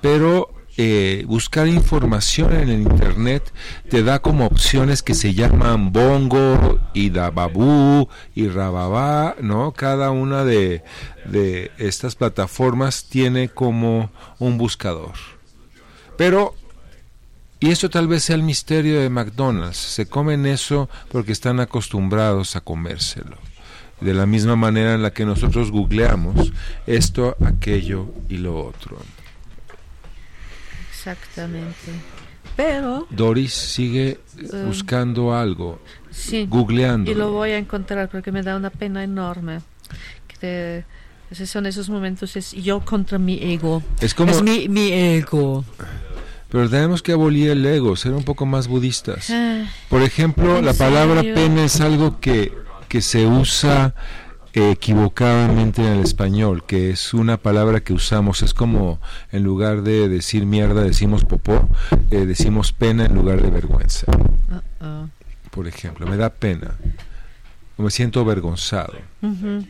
[0.01, 3.53] Pero eh, buscar información en el internet
[3.89, 9.73] te da como opciones que se llaman bongo y dababú y rababá, ¿no?
[9.73, 10.83] Cada una de,
[11.27, 15.13] de estas plataformas tiene como un buscador.
[16.17, 16.55] Pero,
[17.67, 22.57] y eso tal vez sea el misterio de McDonald's, se comen eso porque están acostumbrados
[22.57, 23.37] a comérselo.
[24.01, 26.53] De la misma manera en la que nosotros googleamos
[26.87, 28.99] esto, aquello y lo otro.
[30.91, 31.75] Exactamente.
[32.57, 36.47] Pero, Doris sigue Eh, buscando algo, sí.
[36.49, 37.11] googleando.
[37.11, 39.61] Y lo voy a encontrar porque me da una pena enorme.
[40.29, 40.85] Que te-
[41.31, 43.83] esos son esos momentos, es yo contra mi ego.
[44.01, 45.65] Es como, Es mi, mi ego.
[46.55, 49.29] Pero tenemos que abolir el ego, ser un poco más budistas.
[49.29, 52.53] Ah, Por ejemplo, ¿En la palabra pena es algo que,
[52.87, 53.93] que se usa
[54.53, 59.01] equivocadamente en el español, que es una palabra que usamos, es como
[59.33, 61.69] en lugar de decir mierda decimos popó,
[62.13, 64.07] eh, decimos pena en lugar de vergüenza.
[65.51, 66.77] Por ejemplo, me da pena,
[67.79, 69.67] me siento avergonzado, Ujú.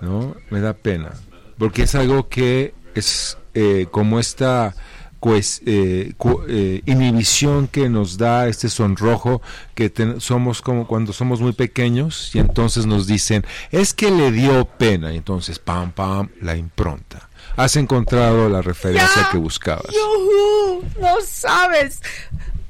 [0.00, 0.36] ¿no?
[0.50, 1.10] Me da pena,
[1.58, 4.76] porque es algo que es eh, como esta
[5.24, 6.12] pues, eh,
[6.48, 9.40] eh, inhibición que nos da este sonrojo
[9.74, 14.30] que ten- somos como cuando somos muy pequeños y entonces nos dicen es que le
[14.30, 19.30] dio pena y entonces pam pam la impronta has encontrado la referencia Ya.
[19.30, 20.84] que buscabas ¡Yujú!
[21.00, 22.02] No sabes.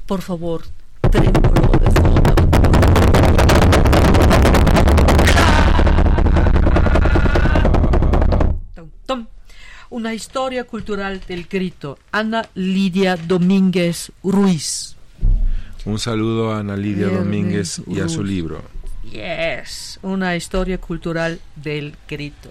[0.07, 0.63] Por favor,
[1.11, 2.44] trémulo de fondo.
[9.95, 11.97] Una historia cultural del grito.
[12.11, 14.97] Ana Lidia Domínguez Ruiz.
[15.85, 18.61] un saludo a Ana Lidia Viernes, Domínguez y a su libro
[19.09, 22.49] Yes, una historia cultural del grito.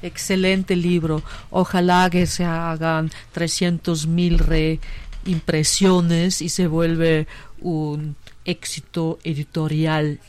[0.00, 1.22] Excelente libro.
[1.50, 7.26] Ojalá que se hagan 300 mil reimpresiones y se vuelve
[7.60, 10.20] un éxito editorial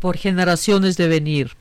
[0.00, 1.52] por generaciones de venir.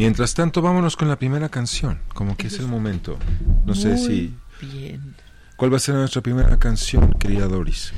[0.00, 3.18] Mientras tanto vámonos con la primera canción como que es el momento
[3.66, 4.34] no sé Muy si
[4.66, 5.14] bien.
[5.56, 7.92] cuál va a ser nuestra primera canción querida Doris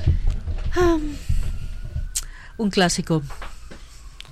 [2.57, 3.21] Un clásico.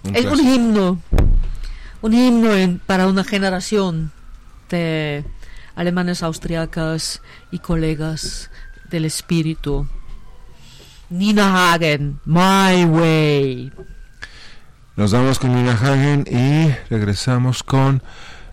[0.03, 1.01] Un es un himno.
[2.01, 4.11] Un himno en- para una generación
[4.69, 5.23] de
[5.75, 8.49] alemanes austriacas y colegas
[8.89, 9.87] del espíritu.
[11.09, 13.71] Nina Hagen, My Way.
[14.97, 18.03] Nos vamos con Nina Hagen y regresamos con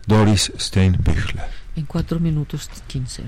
[0.07, 1.49] Doris Steinbüchler.
[1.75, 3.25] En 4 minutos 15.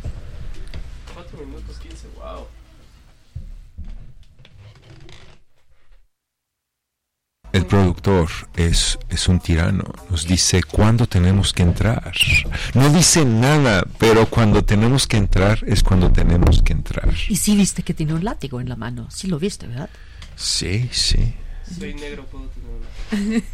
[1.15, 2.47] 4 minutos 15, wow.
[7.53, 12.13] El productor es, es un tirano, nos dice cuándo tenemos que entrar.
[12.75, 17.13] No dice nada, pero cuando tenemos que entrar es cuando tenemos que entrar.
[17.29, 19.09] Y sí viste que tiene un látigo en la mano.
[19.11, 19.91] Sí lo viste, ¿verdad?
[20.37, 21.35] Sí, sí.
[21.79, 22.71] Soy negro, puedo tener
[23.31, 23.43] una.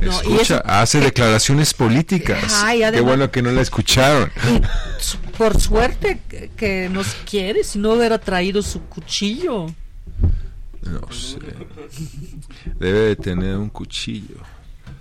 [0.00, 2.52] No, y Escucha, eso- hace declaraciones políticas.
[2.62, 4.30] Ay, Qué bueno que no la escucharon.
[4.48, 4.60] Y
[5.36, 6.20] por suerte
[6.56, 9.66] que- nos quiere, si no hubiera traído su cuchillo.
[10.82, 11.38] No sé.
[12.78, 14.36] Debe de tener un cuchillo.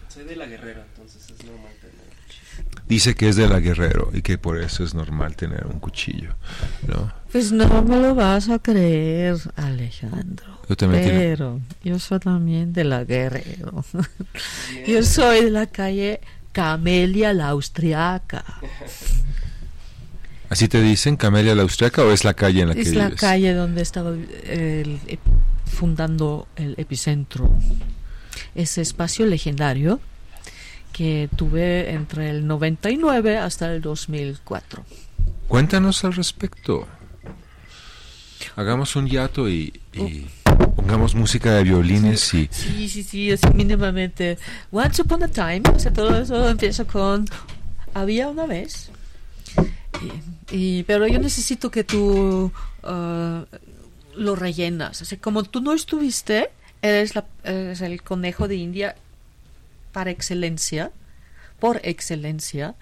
[0.10, 1.70] Soy de la guerrera, entonces es normal tener un cuchillo.
[2.91, 6.36] Dice que es de la Guerrero y que por eso es normal tener un cuchillo.
[6.88, 7.10] ¿no?
[7.32, 10.60] Pues no me lo vas a creer, Alejandro.
[10.67, 13.86] Yo también Pero yo soy también de la Guerrero.
[14.86, 16.19] yo soy de la calle
[16.51, 18.43] Camelia la Austriaca.
[20.49, 23.06] ¿Así te dicen Camelia la Austriaca o es la calle en la que Es la
[23.06, 23.21] vives?
[23.21, 24.99] calle donde estaba el
[25.65, 27.58] fundando el epicentro.
[28.54, 30.01] Ese espacio legendario
[30.91, 34.84] que tuve entre el 99 hasta el 2004.
[35.47, 36.88] Cuéntanos al respecto.
[38.56, 40.25] Hagamos un hiato y, y
[40.75, 44.38] pongamos música de violines y Sí, sí, sí, así mínimamente.
[44.71, 47.25] Once upon a time, o sea, todo eso empieza con
[47.93, 48.89] había una vez.
[50.51, 52.51] Y, y- pero yo necesito que tú
[52.84, 53.45] ah,
[54.15, 55.01] lo rellenas.
[55.01, 56.49] O sea, como tú no estuviste,
[56.82, 58.95] eres, la, eres el conejo de India
[59.91, 60.91] para excelencia,
[61.60, 62.75] por excelencia,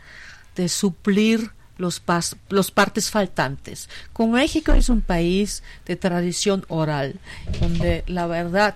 [0.56, 3.90] de suplir los, pas- los partes faltantes.
[4.14, 7.20] Como México es un país de tradición oral,
[7.62, 8.76] donde la verdad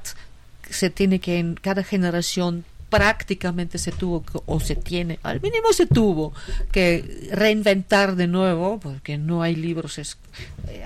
[0.69, 5.73] se tiene que en cada generación prácticamente se tuvo que- o se tiene, al mínimo
[5.73, 6.31] se tuvo
[6.71, 10.17] que reinventar de nuevo porque no hay libros es,
[10.67, 10.85] eh,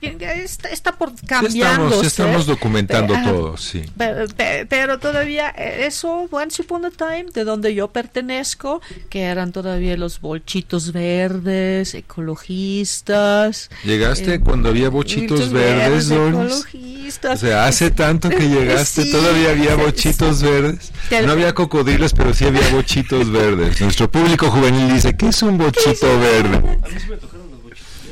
[0.00, 3.82] está, está, por cambiando estamos, estamos documentando Ah, todo, sí.
[3.96, 8.80] pero, pe- pero todavía eh, eso, Once Upon a Time, de donde yo pertenezco,
[9.10, 13.70] que eran todavía los bolchitos verdes, ecologistas.
[13.84, 16.10] Llegaste eh, cuando había bochitos verdes.
[16.10, 17.40] O ecologistas.
[17.40, 20.92] sea, hace tanto que llegaste, Sí, todavía había sí, bochitos verdes.
[21.08, 23.80] Te- No había cocodrilos, pero sí había bochitos verdes.
[23.80, 26.78] Nuestro público juvenil dice, ¿qué es un bochito verde?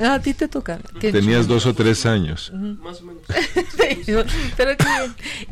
[0.01, 0.79] Ah, a ti te toca.
[1.01, 2.51] Qué Tenías dos o tres años.
[2.53, 3.23] Más o menos.
[4.57, 4.77] Pero.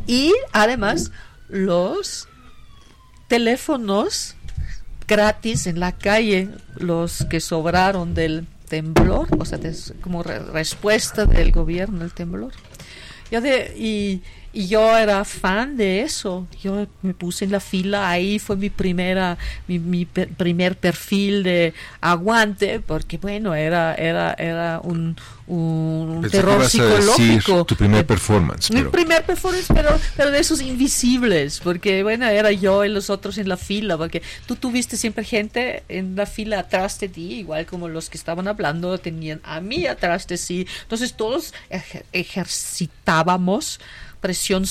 [0.06, 1.10] Y además,
[1.48, 2.28] los
[3.28, 4.34] teléfonos
[5.06, 11.26] gratis en la calle, los que sobraron del temblor, o sea, des- como re- respuesta
[11.26, 12.52] del gobierno al temblor.
[13.30, 14.22] Yo de, y,
[14.54, 16.46] y yo era fan de eso.
[16.62, 19.36] Yo me puse en la fila, ahí fue mi primera,
[19.66, 26.30] mi, mi per- primer perfil de aguante, porque bueno, era, era, era un, un, que
[26.30, 27.64] terror ibas a decir psicológico.
[27.64, 32.50] tu primer performance, mi pero primer performance, pero, pero de esos invisibles, porque bueno, era
[32.52, 36.60] yo y los otros en la fila, porque tú tuviste siempre gente en la fila
[36.60, 40.66] atrás de ti, igual como los que estaban hablando tenían a mí atrás de sí.
[40.82, 43.80] Entonces todos ejer- ejercitábamos
[44.24, 44.64] presión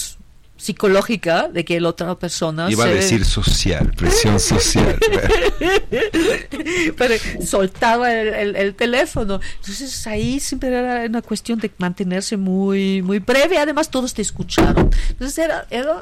[0.58, 4.98] psicológica de que la otra persona iba a decir social, presión social.
[6.98, 9.40] pero soltaba el, el- el teléfono.
[9.60, 13.58] Entonces ahí siempre era una cuestión de mantenerse muy, muy breve.
[13.58, 14.90] Además todos te escucharon.
[15.10, 16.00] Entonces era, era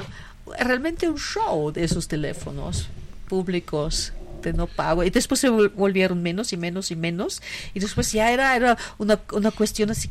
[0.60, 2.88] realmente un show de esos teléfonos
[3.28, 7.42] públicos de no pago y después se vol- volvieron menos y menos y menos
[7.76, 10.10] y después ya era, era una, una cuestión así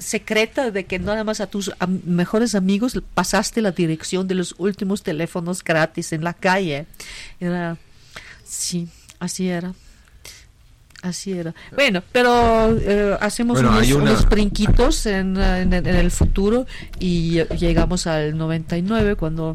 [0.00, 4.54] secreta de que nada más a tus am- mejores amigos pasaste la dirección de los
[4.58, 6.86] últimos teléfonos gratis en la calle.
[7.38, 7.76] Era,
[8.44, 9.72] sí, así era.
[11.02, 11.54] Así era.
[11.74, 16.66] Bueno, pero eh, hacemos Bueno, unos, una- unos brinquitos en, en, en el futuro
[16.98, 19.54] y llegamos al 99 cuando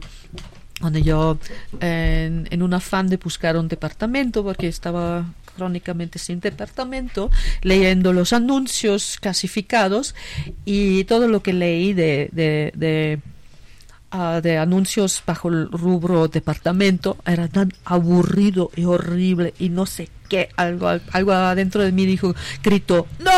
[0.81, 1.37] cuando yo
[1.79, 5.23] en, en un afán de buscar un departamento porque estaba
[5.55, 7.29] crónicamente sin departamento
[7.61, 10.15] leyendo los anuncios clasificados
[10.65, 13.19] y todo lo que leí de, de, de,
[14.11, 20.09] ah, de anuncios bajo el rubro departamento era tan aburrido y horrible y no sé
[20.29, 23.31] qué algo algo adentro de mí dijo gritó no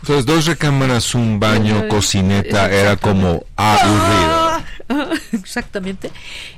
[0.00, 4.30] Entonces, dos recámaras, un baño, cocineta, era como aburrido.
[4.30, 4.64] Ah,
[5.32, 6.10] Exactamente.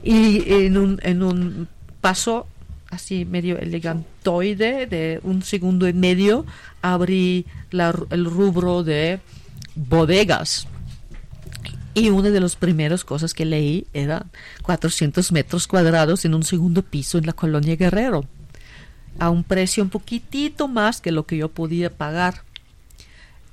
[0.02, 1.68] Y en un, en un
[2.00, 2.46] paso
[2.90, 6.46] así medio elegantoide de un segundo y medio
[6.82, 9.20] abrí la el rubro de
[9.74, 10.66] bodegas.
[11.94, 14.26] Y una de las primeras cosas que leí era
[14.62, 18.24] 400 metros cuadrados en un segundo piso en la colonia Guerrero,
[19.18, 22.44] a un precio un poquitito más que lo que yo podía pagar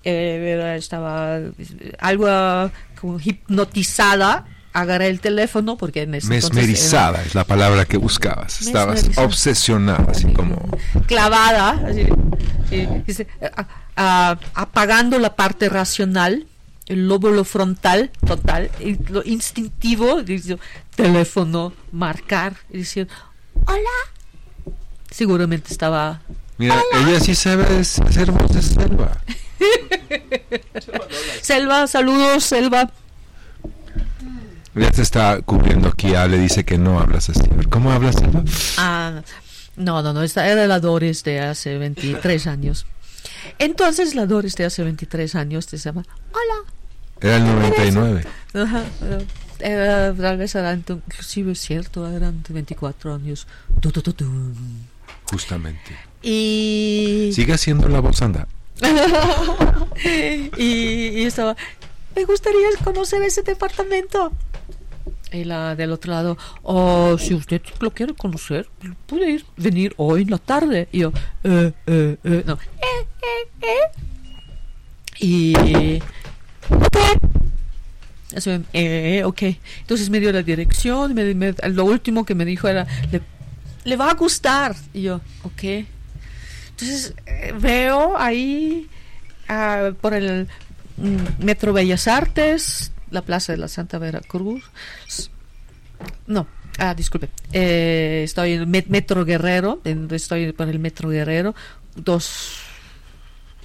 [0.06, 2.71] eh, estaba eh, algo ah,
[3.02, 4.45] como hipnotizada.
[4.76, 8.62] Agarré el teléfono porque en ese entonces era Mesmerizada es la palabra que buscabas.
[8.62, 10.58] Estabas obsesionada, así como...
[11.08, 12.08] clavada, así,
[13.56, 16.46] a- a- apagando la parte racional,
[16.88, 20.58] el lóbulo frontal total, y lo instintivo, dice,
[20.96, 23.08] teléfono, marcar, y decir,
[23.68, 24.76] hola.
[25.10, 26.20] Seguramente estaba
[26.58, 28.30] Mira, ella sí sabe hacer
[28.62, 29.22] selva.
[31.42, 32.92] Selva, saludos, Selva.
[34.76, 36.16] Ya te está cubriendo aquí.
[36.16, 37.42] Ale dice que no hablas así.
[37.70, 38.44] ¿Cómo hablas, selva?
[38.78, 39.22] Ah,
[39.78, 42.86] no, no, no, esta era la Doris de hace 23 años.
[43.60, 46.70] Entonces la Doris de hace 23 años te llama, hola.
[47.22, 48.26] Era el 99.
[48.54, 49.26] Ajá, eh,
[49.60, 53.48] era, tal vez era, ento- inclusive es cierto, eran 24 años.
[55.32, 55.96] Justamente.
[56.22, 58.48] Y, Sigue haciendo la voz, anda.
[60.58, 60.60] y,
[61.22, 61.56] y estaba,
[62.16, 64.32] me gustaría conocer ese departamento.
[65.32, 68.68] Y la del otro lado, oh, si usted lo quiere conocer,
[69.08, 70.88] puede ir, venir hoy en la tarde.
[70.92, 71.12] Y yo,
[71.44, 74.00] eh, eh, eh, no, eh, eh, eh.
[75.20, 76.02] Y.
[78.36, 79.42] Así, eh, ok.
[79.82, 82.86] Entonces me dio la dirección, me, me- lo último que me dijo era,
[83.84, 84.76] le, va a gustar.
[84.94, 85.64] Y yo, ok.
[86.72, 88.88] Entonces eh, veo ahí
[89.47, 90.47] ah, por el
[90.97, 94.64] mm, Metro Bellas Artes, la Plaza de la Santa Veracruz.
[96.28, 96.47] No,
[96.78, 97.30] ah, disculpe.
[97.53, 101.56] Eh, estoy en Metro Guerrero, en- estoy por el Metro Guerrero.
[101.95, 102.60] Dos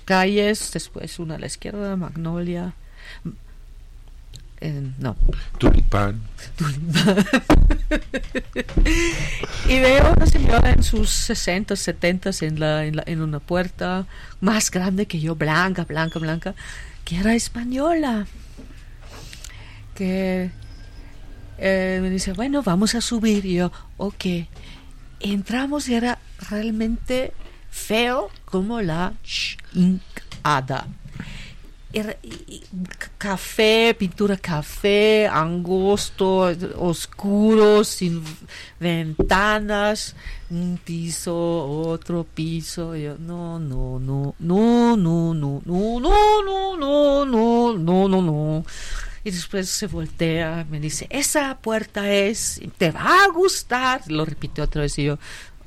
[0.05, 2.75] calles, después una a la izquierda, Magnolia.
[4.61, 5.17] eh, no.
[5.59, 6.21] Tulipán.
[9.69, 14.07] y veo una señora en sus 60, 70 en, la, en, la, en una puerta
[14.41, 16.55] más grande que yo, blanca, blanca, blanca,
[17.05, 18.27] que era española.
[20.01, 20.51] Que
[21.59, 23.45] eh, me dice, bueno, vamos a subir.
[23.45, 24.25] Y yo, ok.
[25.21, 27.35] Entramos y era realmente
[27.71, 29.13] feo como la
[29.75, 30.87] hincada.
[31.93, 32.17] Era,
[33.19, 38.25] café, pintura café, angosto, oscuro, sin
[38.79, 40.17] ventanas,
[40.49, 42.97] un piso, otro piso.
[42.97, 48.65] Yo, no, no, no, no, no, no, no, no, no, no, no, no, no, no.
[49.23, 54.01] Y después se voltea, me dice, esa puerta es, te va a gustar.
[54.09, 55.19] Lo repite otra vez y yo,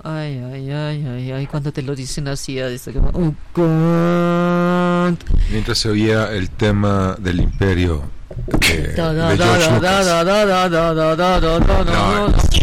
[0.03, 2.57] ay, ay, ay, ay, ay, cuando te lo dicen así,
[2.91, 5.17] como, oh, God.
[5.51, 8.03] Mientras se oía el tema del imperio
[8.47, 10.07] de, de George Lucas.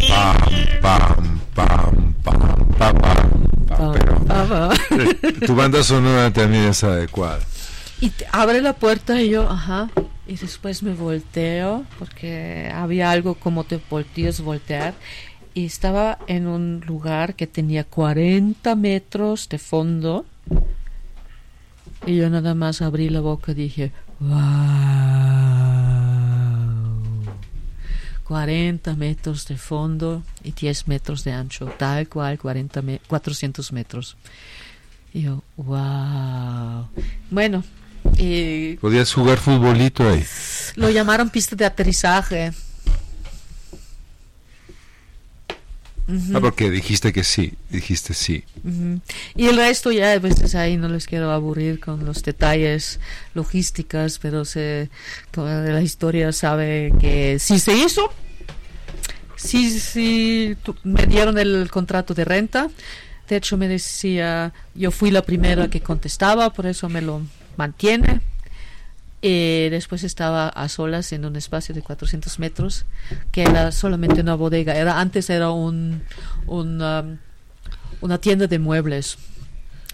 [0.08, 0.36] Pam,
[0.80, 2.38] pam, pam, pam,
[2.78, 2.98] pam,
[3.68, 7.38] pam, pero tu banda sonora también es adecuada.
[8.00, 9.88] Y te abre la puerta y yo, ajá,
[10.30, 14.94] y después me volteo porque había algo como te volteas voltear
[15.54, 20.24] y estaba en un lugar que tenía 40 metros de fondo
[22.06, 24.30] y yo nada más abrí la boca y dije wow
[28.22, 34.16] 40 metros de fondo y 10 metros de ancho tal cual 40 me 400 metros.
[35.12, 36.86] Y yo wow
[37.32, 37.64] bueno
[38.80, 40.24] Podías jugar futbolito ahí.
[40.76, 42.52] lo llamaron pista de aterrizaje.
[46.08, 48.42] Ujú, Ah, porque dijiste que sí, dijiste sí.
[48.64, 49.00] ujú.
[49.36, 52.98] Y el resto ya veces ahí no les quiero aburrir con los detalles
[53.34, 54.90] logísticas, pero se
[55.32, 58.12] como de la historia sabe que sí se hizo.
[59.36, 62.68] Sí, sí, me dieron el contrato de renta.
[63.28, 67.22] De hecho, me decía, yo fui la primera que contestaba, por eso me lo
[67.56, 68.20] mantiene.
[69.22, 72.86] Y después estaba a solas en un espacio de 400 metros,
[73.32, 74.74] que era solamente una bodega.
[74.74, 76.02] Era antes era un,
[76.46, 77.18] um,
[78.00, 79.18] una tienda de muebles.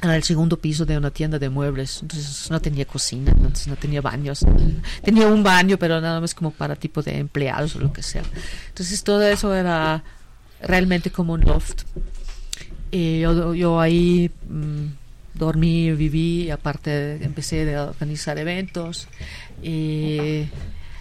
[0.01, 2.03] Era el segundo piso de una tienda de muebles.
[2.03, 4.47] Entonces no tenía cocina, entonces no tenía baños.
[5.03, 8.23] Tenía un baño, pero nada más como para tipo de empleados o lo que sea.
[8.69, 10.05] Entonces todo eso era
[10.61, 11.83] realmente como un loft.
[12.93, 14.87] Y yo, yo ahí mm,
[15.39, 19.09] dormí, viví, aparte empecé a organizar eventos.
[19.63, 20.47] Y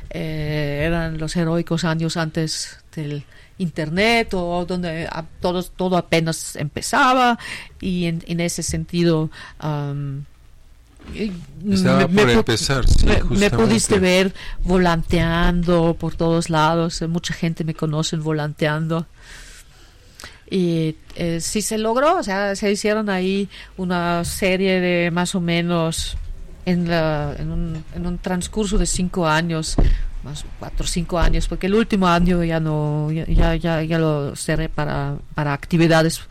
[0.10, 3.24] eh, eran los heroicos años antes del
[3.58, 7.38] internet o donde a- todo, todo apenas empezaba
[7.82, 9.30] y en, en ese sentido
[11.70, 14.34] Estaba por pu- empezar, sí, me, me pudiste ver
[14.64, 19.06] volanteando por todos lados mucha gente me conoce volanteando
[20.50, 25.42] y eh, sí se logró, o sea, se hicieron ahí una serie de más o
[25.42, 26.18] menos
[26.66, 29.76] en, la, en, un, en un transcurso de cinco años,
[30.24, 34.36] más cuatro o cinco años, porque el último año ya no, ya, ya, ya, lo
[34.36, 36.22] cerré para, para actividades.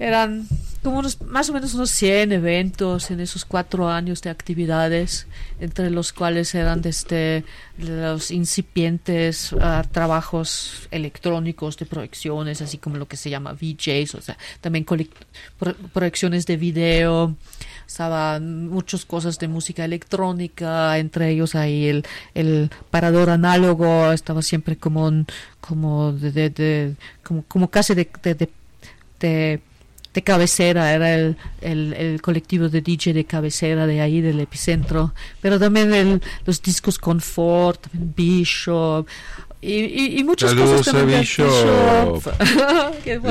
[0.00, 0.48] Eran
[0.82, 5.26] como unos, más o menos unos 100 eventos en esos cuatro años de actividades,
[5.60, 7.44] entre los cuales eran desde
[7.76, 14.22] los incipientes ah, trabajos electrónicos de proyecciones, así como lo que se llama VJs, o
[14.22, 14.86] sea, también
[15.92, 17.36] proyecciones de video,
[17.86, 24.76] estaban muchas cosas de música electrónica, entre ellos ahí el, el parador análogo estaba siempre
[24.78, 25.26] como un-
[25.60, 28.08] como de, de- de- como, como casi de-
[29.18, 29.60] de-
[30.14, 35.14] de- cabecera, era el, el, el colectivo de DJ de cabecera de ahí del epicentro,
[35.40, 39.06] pero también el, los discos Confort, Bishop
[39.62, 42.22] y, y, y muchas Saludos cosas también a Bishop.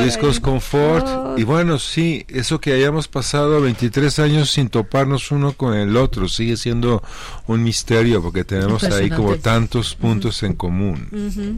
[0.03, 0.39] Discos.
[0.39, 1.07] Confort.
[1.07, 1.35] Oh.
[1.37, 6.27] Y bueno, sí, eso que hayamos pasado 23 años sin toparnos uno con el otro
[6.29, 7.01] sigue siendo
[7.47, 11.55] un misterio porque tenemos ahí como tantos puntos en común.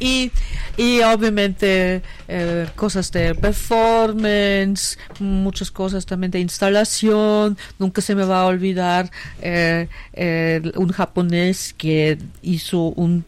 [0.00, 0.32] Y,
[0.76, 7.56] y obviamente eh, cosas de performance, muchas cosas también de instalación.
[7.78, 9.10] Nunca se me va a olvidar
[9.40, 13.24] eh, eh, un japonés que hizo un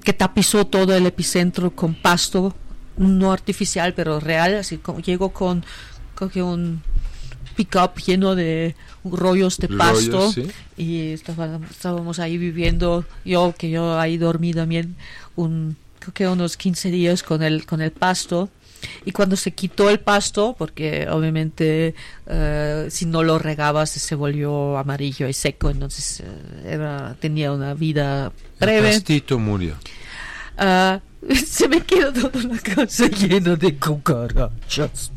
[0.00, 2.54] que tapizó todo el epicentro con pasto
[2.96, 5.64] no artificial pero real así como llegó con,
[6.32, 6.82] que un
[7.56, 8.74] pickup lleno de
[9.04, 9.78] rollos de Rollos,
[10.08, 10.46] pasto sí.
[10.76, 14.96] y estaba- estábamos ahí viviendo yo que yo ahí dormí también
[15.36, 18.48] un creo que unos 15 días con el con el pasto
[19.04, 21.94] Y cuando se quitó el pasto, porque obviamente
[22.26, 27.74] eh, si no lo regabas se volvió amarillo y seco, entonces eh, era, tenía una
[27.74, 28.92] vida El breve.
[28.92, 29.74] pastito murió.
[30.58, 31.00] Ah,
[31.46, 35.10] se me quedó toda la casa llena de cucarachas.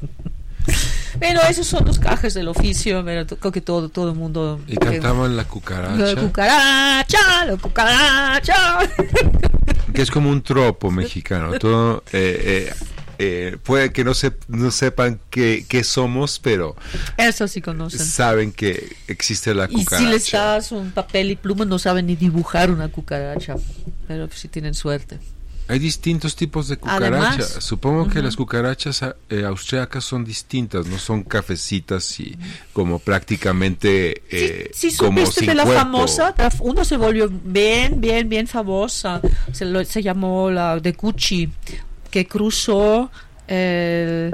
[1.20, 4.60] Pero esos son los cajes del oficio, pero creo que todo, todo el mundo...
[4.68, 8.80] Y cantaban la cucaracha, La cucaracha, la cucaracha.
[9.94, 11.58] que es como un tropo mexicano.
[11.60, 12.74] Todo, eh, eh,
[13.20, 16.76] eh, puede que no, se, no sepan qué, qué somos, pero
[17.18, 18.00] Eso sí conocen.
[18.00, 19.98] saben que existe la Y cucaracha.
[19.98, 23.56] si les das un papel y pluma no saben ni dibujar una cucaracha,
[24.08, 25.20] pero si tienen suerte.
[25.68, 27.12] Hay distintos tipos de cucarachas.
[27.52, 32.36] Además, Supongo que las cucarachas eh, austriacas son distintas, no son cafecitas y
[32.74, 35.82] como prácticamente eh, Sí, sí como supiste sin de la cuerpo.
[35.84, 41.50] famosa, una se volvió bien, bien, bien famosa, se, lo- se llamó la de Gucci,
[42.10, 43.12] que cruzó
[43.48, 44.34] el,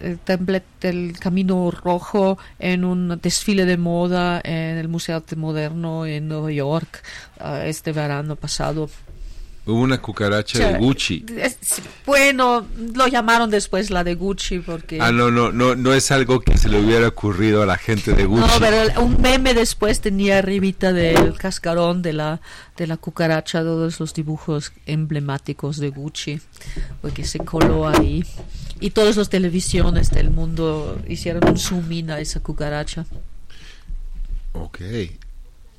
[0.00, 5.36] el temple del Camino Rojo en un desfile de moda en el Museo de Arte
[5.36, 7.02] Moderno en Nueva York
[7.40, 8.88] ah, este verano pasado.
[9.68, 11.26] Hubo una cucaracha O sea, de Gucci.
[11.38, 11.58] es-
[12.06, 12.64] bueno,
[12.94, 15.00] lo llamaron después la de Gucci porque...
[15.00, 18.12] Ah, no, no, no, no es algo que se le hubiera ocurrido a la gente
[18.12, 18.46] de Gucci.
[18.46, 22.40] No, pero el- un meme después tenía arribita del cascarón de la,
[22.76, 26.40] de la cucaracha todos los dibujos emblemáticos de Gucci,
[27.02, 28.24] porque se coló ahí.
[28.78, 33.04] Y todas las televisiones del mundo hicieron un zoom in a esa cucaracha.
[34.52, 34.78] Ok.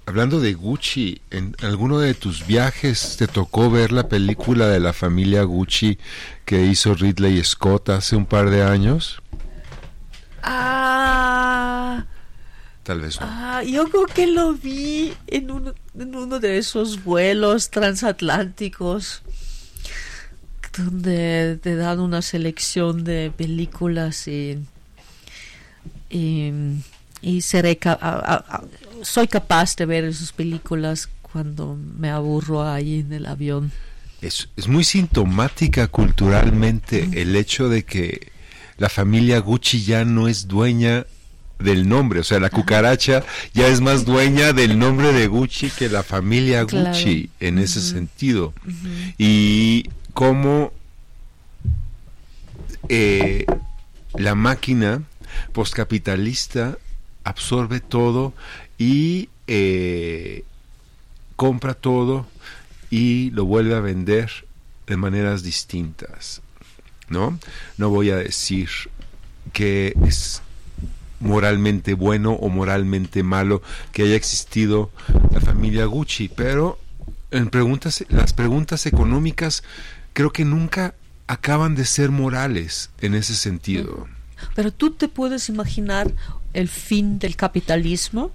[0.08, 4.94] Hablando de Gucci, ¿en alguno de tus viajes te tocó ver la película de la
[4.94, 5.98] familia Gucci
[6.46, 9.22] que hizo Ridley Scott hace un par de años?
[10.42, 12.06] Ah,
[12.84, 13.28] Tal vez no.
[13.30, 19.24] ah, yo creo que lo vi en uno, en uno de esos vuelos transatlánticos
[20.78, 24.60] donde te dan una selección de películas y,
[26.10, 26.54] y,
[27.22, 28.64] y seré ca- a- a- a-
[29.04, 33.72] soy capaz de ver esas películas cuando me aburro ahí en el avión.
[34.22, 38.32] Es, es muy sintomática culturalmente el hecho de que
[38.78, 41.06] la familia Gucci ya no es dueña
[41.60, 43.24] del nombre, o sea, la cucaracha
[43.54, 46.90] ya es más dueña del nombre de Gucci que la familia Claro.
[46.90, 48.54] Gucci en ese sentido.
[49.18, 50.72] Y cómo
[52.90, 53.46] eh,
[54.16, 55.02] la máquina
[55.54, 56.78] postcapitalista
[57.24, 58.34] absorbe todo
[58.78, 60.44] y eh,
[61.36, 62.28] compra todo
[62.90, 64.32] y lo vuelve a vender
[64.86, 66.42] de maneras distintas.
[67.10, 67.40] ¿No?
[67.78, 68.70] No voy a decir
[69.54, 70.42] que es
[71.20, 73.62] moralmente bueno o moralmente malo
[73.92, 74.92] que haya existido
[75.32, 76.80] la familia Gucci, pero
[77.32, 79.64] en preguntas, las preguntas económicas
[80.14, 80.96] creo que nunca
[81.28, 84.08] acaban de ser morales en ese sentido.
[84.56, 86.12] Pero tú te puedes imaginar
[86.54, 88.32] el fin del capitalismo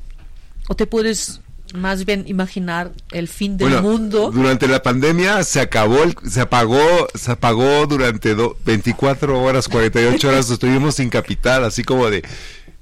[0.69, 1.41] o te puedes
[1.75, 4.31] más bien imaginar el fin del Bueno, mundo.
[4.31, 10.29] Durante la pandemia se acabó, el- se apagó, se apagó durante do- 24 horas, 48
[10.29, 12.23] horas, estuvimos sin capital, así como de,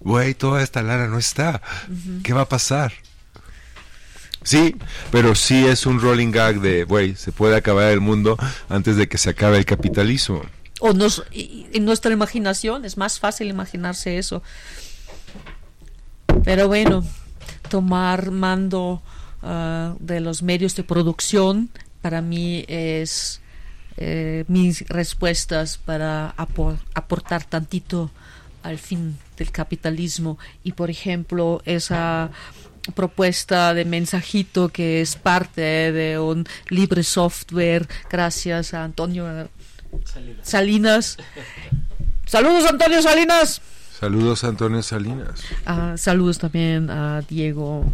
[0.00, 1.62] güey, toda esta lana no está,
[2.24, 2.92] ¿qué va a pasar?
[4.42, 4.74] Sí,
[5.12, 8.36] pero sí es un rolling gag de, güey, se puede acabar el mundo
[8.68, 10.42] antes de que se acabe el capitalismo.
[10.80, 14.42] O nos, y- en nuestra imaginación es más fácil imaginarse eso.
[16.44, 17.04] Pero bueno,
[17.70, 19.00] tomar mando
[19.42, 21.70] ah, de los medios de producción
[22.02, 23.40] para mí es
[23.96, 28.10] eh, mis respuestas para apor- aportar tantito
[28.62, 32.30] al fin del capitalismo y por ejemplo esa
[32.94, 39.48] propuesta de mensajito que es parte de un libre software gracias a Antonio
[40.04, 40.48] Salinas.
[40.48, 41.16] Salinas.
[42.26, 43.60] Saludos Antonio Salinas.
[44.00, 45.42] Saludos Antonio Salinas.
[45.66, 47.84] Ah, saludos también a Diego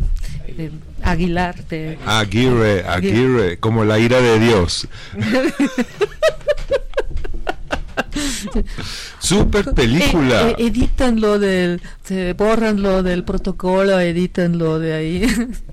[1.03, 1.65] Aguilar.
[1.67, 4.87] de- Aguirre, Aguirre, como la ira de Dios.
[9.19, 10.49] Super película.
[10.49, 11.81] Eh, eh, edítanlo del,
[12.37, 15.27] borran lo del protocolo, edítanlo de ahí.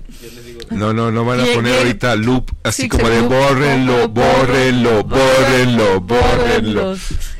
[0.70, 6.00] No, no, no van a poner ahorita loop así Sí, como de bórrenlo, bórrenlo, bórrenlo,
[6.00, 6.96] bórrenlo.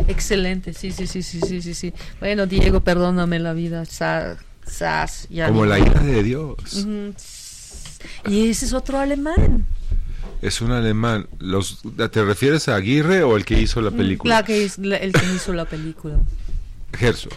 [0.08, 1.94] Excelente, sí, sí, sí, sí, sí, sí, sí.
[2.20, 3.86] Bueno, Diego, perdóname la vida.
[3.86, 6.86] Sa- sas, ya Como la ira de Dios.
[8.28, 9.66] Y ese es otro alemán.
[10.44, 11.26] Es un alemán.
[11.38, 11.78] Los,
[12.10, 14.36] ¿Te refieres a Aguirre o el que hizo la película?
[14.36, 16.18] La que es- la- el que hizo la película.
[17.00, 17.32] Herzog.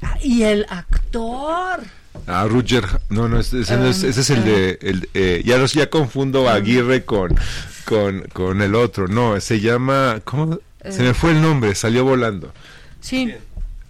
[0.00, 1.80] Ah, y el actor.
[2.26, 2.84] Ah, Ruger.
[3.08, 4.78] No, no, ese, es, ese es el de.
[4.82, 7.34] El, eh, ya, los, ya confundo a Aguirre con,
[7.84, 9.08] con, con el otro.
[9.08, 10.20] No, se llama.
[10.24, 10.60] ¿Cómo?
[10.88, 12.52] Se me fue el nombre, salió volando.
[13.00, 13.32] Sí.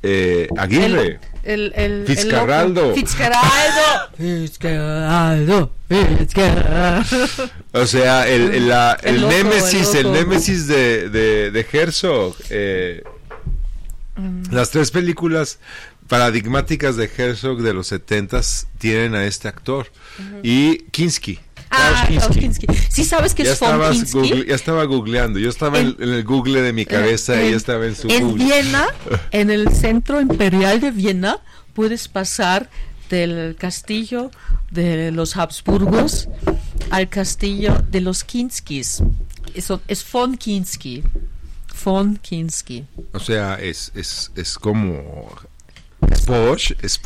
[0.03, 1.21] Eh, Aguirre.
[1.45, 2.95] El, el, el, Fitzcarraldo.
[2.95, 4.17] Fitzcarraldo.
[4.17, 5.73] Fitzcarraldo.
[5.89, 7.07] Fitzcarraldo.
[7.73, 12.35] O sea, el, el, la- El el loco, némesis, el némesis de, de, de Herzog.
[12.51, 13.03] eh,
[14.15, 14.53] Mm.
[14.53, 15.59] Las tres películas
[16.07, 19.87] paradigmáticas de Herzog de los setentas tienen a este actor.
[20.43, 21.41] Y Kinski.
[21.75, 22.67] Ah, Kinski.
[22.89, 25.39] Sí sabes que Ya, es google- ya estaba googleando.
[25.39, 28.09] Yo estaba en, En- el google de mi cabeza y en- ella estaba en su
[28.09, 28.45] En google.
[28.45, 28.87] Viena,
[29.31, 31.39] en el centro imperial de Viena,
[31.75, 32.69] puedes pasar
[33.11, 34.31] del castillo
[34.71, 36.29] de los Habsburgos
[36.91, 39.03] al castillo de los Kinskis.
[39.55, 41.03] Eso es von Kinski.
[41.85, 42.85] Von Kinski.
[43.13, 45.27] O sea, es, es, es como...
[46.27, 47.01] Porsche, es.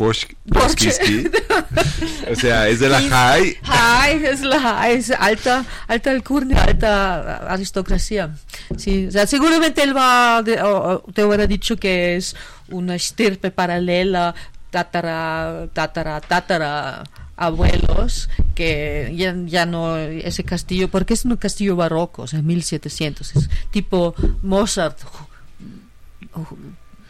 [0.77, 1.29] Kinski.
[2.31, 3.57] O sea, es de la high.
[3.63, 8.37] High, es la es alta, alta alcurnia, alta aristocracia.
[8.77, 12.35] Sí, o sea, seguramente él va, de- o- o te hubiera dicho que es
[12.69, 14.35] una estirpe paralela,
[14.71, 17.05] tatara, tatara, tatara
[17.37, 23.37] abuelos, que ya, ya no ese castillo, porque es un castillo barroco, o sea, 1700,
[23.37, 24.99] es tipo Mozart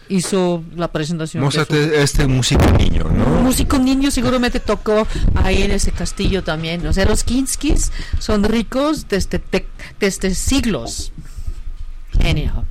[0.09, 1.43] hizo la presentación.
[1.43, 3.25] Mozart su- este músico niño, un ¿no?
[3.43, 6.87] músico niño seguramente tocó ahí en ese castillo también.
[6.87, 9.67] O sea, los Kinskis son ricos desde, te-
[10.01, 11.13] desde siglos.
[12.21, 12.65] Anyhow.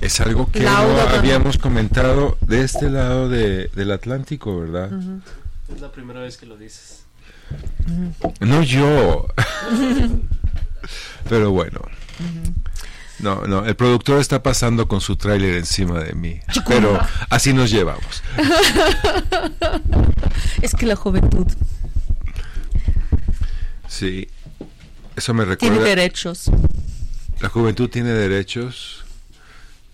[0.00, 4.90] Es algo que Lauda no habíamos comentado de este lado de, del Atlántico, ¿verdad?
[5.72, 7.04] Es la primera vez que lo dices.
[8.40, 9.26] No yo.
[11.28, 11.80] Pero bueno.
[13.24, 16.40] No, no, el productor está pasando con su tráiler encima de mí.
[16.68, 17.00] Pero
[17.30, 18.22] así nos llevamos.
[20.60, 21.46] Es que la juventud
[23.88, 24.28] Sí.
[25.16, 25.84] Eso me tiene recuerda.
[25.88, 26.50] derechos.
[27.40, 29.04] La juventud tiene derechos.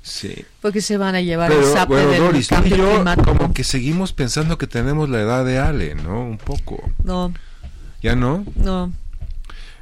[0.03, 0.45] Sí.
[0.61, 3.37] Porque se van a llevar el Pero sape bueno, del Doris, cambio yo climático.
[3.37, 6.21] como que seguimos pensando que tenemos la edad de Ale, ¿no?
[6.23, 6.91] Un poco.
[7.05, 7.33] No,
[8.03, 8.45] ¿Ya no?
[8.57, 8.93] no.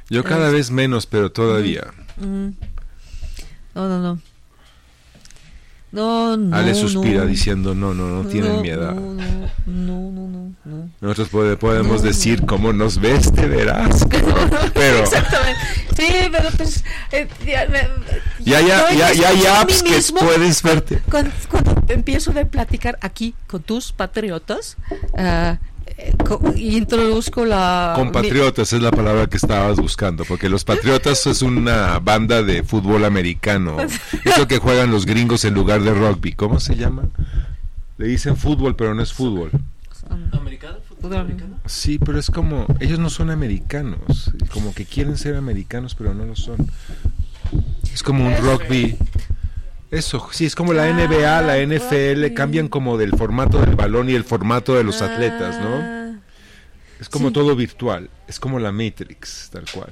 [0.09, 1.85] Yo cada vez menos, pero todavía.
[2.17, 2.49] mm.
[3.79, 4.21] No, no, no.
[5.91, 6.55] No, no.
[6.55, 7.25] Ale suspira no.
[7.27, 8.93] diciendo, no, no, no tienen mi edad.
[8.93, 10.89] No, no, no, no, no, no.
[11.01, 12.45] Nosotros pode- podemos No, decir no.
[12.47, 14.05] cómo nos ves, te verás.
[14.75, 15.59] Pero Exactamente.
[15.97, 16.83] Sí, pero pues.
[17.11, 17.89] eh, ya, me-
[18.45, 21.01] ya, ya, yo ya, ya hay apps que puedes verte.
[21.09, 25.68] Cuando, cuando empiezo a platicar aquí con tus patriotas y
[26.55, 27.93] introduzco la.
[27.95, 33.05] Compatriotas es la palabra que estabas buscando, porque los Patriotas es una banda de fútbol
[33.05, 33.77] americano.
[34.25, 36.33] Eso que juegan los gringos en lugar de rugby.
[36.33, 37.03] ¿Cómo se llama?
[37.97, 39.51] Le dicen fútbol, pero no es fútbol.
[40.31, 40.77] ¿Americano?
[40.87, 41.59] ¿Fútbol americano?
[41.65, 46.25] Sí, pero es como, ellos no son americanos, como que quieren ser americanos, pero no
[46.25, 46.57] lo son.
[47.93, 48.97] Es como un rugby.
[49.91, 52.33] Eso, sí, es como la Ah, NBA, la NFL, rugby.
[52.35, 56.19] cambian como del formato del balón y el formato de los Ah, atletas, ¿no?
[56.99, 57.33] Es como sí.
[57.33, 59.89] todo virtual, es como la Matrix, tal cual.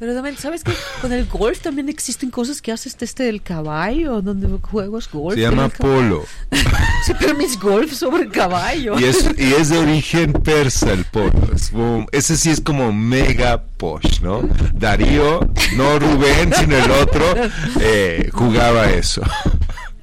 [0.00, 0.72] Pero también, ¿sabes que
[1.02, 5.34] Con el golf también existen cosas que haces desde el caballo, donde juegas golf.
[5.36, 6.24] Se llama polo
[7.06, 8.98] Sí, pero mis golf sobre el caballo.
[8.98, 11.30] y es, y es de origen persa el polo.
[11.54, 14.42] Es como- ese sí es como mega posh, ¿no?
[14.74, 15.40] Darío,
[15.76, 17.24] no Rubén, sino el otro,
[17.80, 19.22] eh, jugaba eso.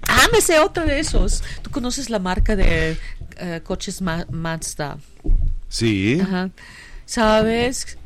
[0.09, 1.43] Ah, me sé otro de esos.
[1.61, 2.97] ¿Tú conoces la marca de
[3.39, 4.97] eh, coches Ma- Mazda?
[5.67, 6.19] Sí.
[6.23, 6.49] Ajá.
[7.05, 7.97] ¿Sabes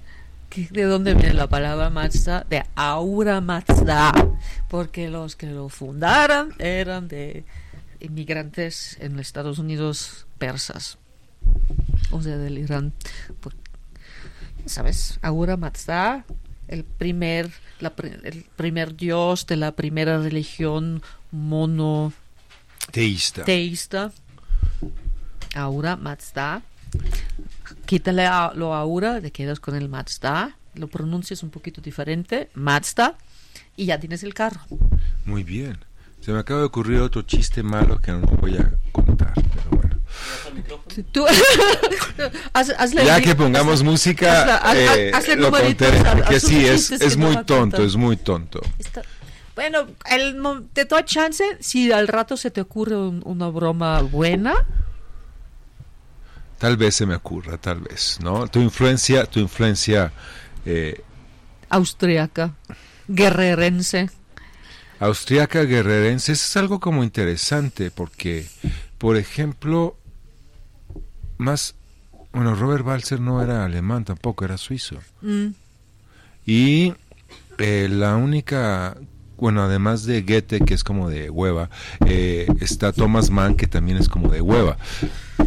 [0.55, 2.45] de dónde viene la palabra Mazda?
[2.49, 4.11] De Aura Mazda.
[4.69, 7.43] Porque los que lo fundaron eran de
[7.99, 10.97] inmigrantes en Estados Unidos persas.
[12.11, 12.93] O sea, del Irán.
[13.39, 13.55] Por-
[14.65, 15.19] ¿Sabes?
[15.21, 16.25] Aura Mazda,
[16.67, 17.93] el primer, la
[18.23, 22.13] el primer dios de la primera religión monoteísta.
[23.45, 24.11] Teísta.
[25.55, 26.61] Aura Mazda.
[27.91, 30.55] Quítale a, lo Aura, te quedas con el Mazda.
[30.75, 32.49] Lo pronuncias un poquito diferente.
[32.53, 33.15] Mazda.
[33.75, 34.61] Y ya tienes el carro.
[35.25, 35.77] Muy bien.
[36.21, 39.97] Se me acaba de ocurrir otro chiste malo que no voy a contar, pero bueno.
[41.11, 41.25] Tú,
[42.53, 46.65] haz- hazle Ya que pongamos hazle- música, hazla- haz- eh, hazle lo contaré, porque sí,
[46.65, 48.61] es, es no muy a tonto, es muy tonto.
[48.79, 49.01] Está-
[49.53, 54.53] bueno, el, te doy chance si al rato se te ocurre un- una broma buena.
[56.61, 58.47] Tal vez se me ocurra, tal vez, ¿no?
[58.47, 60.13] Tu influencia, tu influencia
[60.63, 61.01] eh,
[61.69, 62.53] Austriaca,
[63.07, 64.09] guerrerense.
[64.99, 68.45] austriaca guerrerense eso es algo como interesante porque,
[68.99, 69.97] por ejemplo,
[71.39, 71.73] más,
[72.31, 74.99] bueno, Robert Balzer no era alemán tampoco, era suizo.
[75.21, 75.47] Mm,
[76.45, 76.93] Y
[77.57, 78.95] eh, la única
[79.41, 81.69] bueno, además de Goethe, que es como de hueva,
[82.05, 84.77] eh, está Thomas Mann, que también es como de hueva.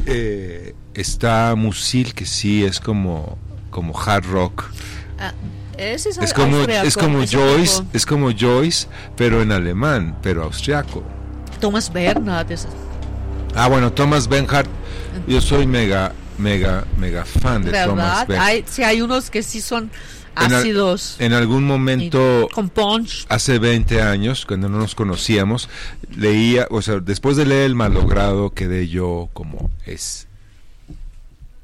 [0.07, 3.39] Eh, está Musil, que sí es como,
[3.71, 4.65] como hard rock.
[5.19, 5.33] Ah,
[5.79, 7.89] ese es, Es como, austriaco, es como Joyce, tipo.
[7.97, 11.03] es como Joyce, pero en alemán, pero austriaco.
[11.61, 12.51] Thomas Bernhard.
[12.51, 12.67] es-
[13.55, 14.67] Ah, bueno, Thomas Bernhard,
[15.29, 18.27] yo soy mega, mega, mega fan de Thomas.
[18.27, 18.45] Bernhard.
[18.45, 19.91] Hay, sí, hay unos que sí son
[20.37, 21.17] En al- ácidos.
[21.19, 23.27] En algún momento, con punch.
[23.29, 25.69] hace 20 años, cuando no nos conocíamos,
[26.17, 30.27] leía, o sea, después de leer El Malogrado, quedé yo como es.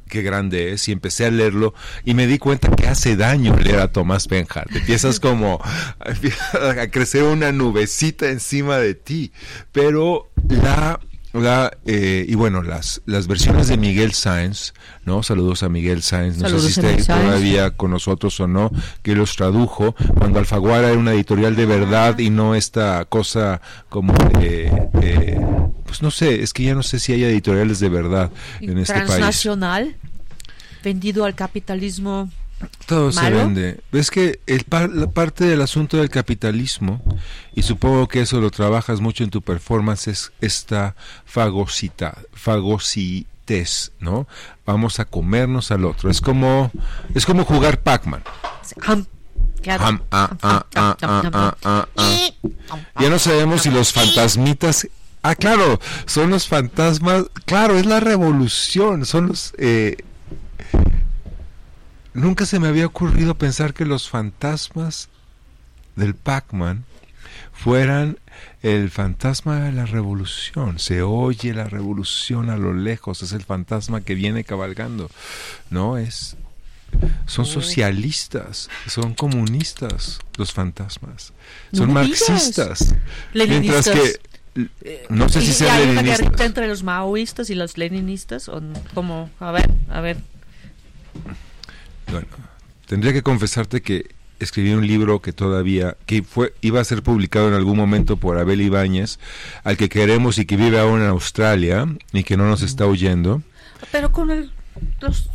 [0.08, 1.72] Qué grande es, y empecé a leerlo
[2.04, 4.68] y me di cuenta que hace daño leer a Tomás Benhart.
[4.74, 5.60] Empiezas como
[6.00, 9.30] a crecer una nubecita encima de ti.
[9.70, 10.98] Pero la,
[11.32, 14.74] la eh, y bueno, las, las versiones de Miguel Sáenz,
[15.04, 15.22] ¿no?
[15.22, 17.24] Saludos a Miguel Sáenz, no Saludos sé si está Sáenz.
[17.26, 18.70] todavía con nosotros o no,
[19.02, 24.12] que los tradujo cuando Alfaguara era una editorial de verdad y no esta cosa como
[24.40, 25.40] de, de-
[25.86, 28.94] pues no sé, es que ya no sé si hay editoriales de verdad en este
[28.94, 29.06] país.
[29.06, 29.96] transnacional.
[30.82, 32.30] Vendido al capitalismo.
[32.86, 33.80] Todo se vende.
[33.92, 37.02] Es que el par- la parte del asunto del capitalismo,
[37.54, 40.94] y supongo que eso lo trabajas mucho en tu performance, es esta
[41.24, 44.26] fagocita, fagocites, ¿no?
[44.66, 46.10] Vamos a comernos al otro.
[46.10, 46.70] Es como,
[47.14, 48.22] es como jugar Pac-Man.
[53.00, 54.88] Ya no sabemos si los fantasmitas.
[55.22, 57.24] Ah, claro, son los fantasmas.
[57.44, 59.04] Claro, es la revolución.
[59.04, 59.52] Son los.
[59.58, 59.96] eh,
[62.14, 65.08] nunca se me había ocurrido pensar que los fantasmas
[65.96, 66.84] del Pac-Man
[67.52, 68.18] fueran
[68.62, 70.78] el fantasma de la revolución.
[70.78, 73.22] Se oye la revolución a lo lejos.
[73.22, 75.10] Es el fantasma que viene cabalgando.
[75.68, 76.36] No es.
[77.26, 81.32] Son socialistas, son comunistas los fantasmas,
[81.72, 82.94] son marxistas.
[83.32, 84.18] Mientras Leninistas.
[84.54, 86.40] que no sé si ¿Y sean leninistas.
[86.40, 88.48] entre los maoístas y los leninistas?
[88.48, 88.60] ¿O
[88.92, 89.30] cómo?
[89.38, 90.16] A ver, a ver.
[92.10, 92.26] Bueno,
[92.86, 97.48] tendría que confesarte que escribí un libro que todavía que fue iba a ser publicado
[97.48, 99.18] en algún momento por Abel Ibáñez,
[99.64, 103.42] al que queremos y que vive ahora en Australia y que no nos está oyendo.
[103.92, 104.52] Pero con el...
[105.00, 105.28] Los,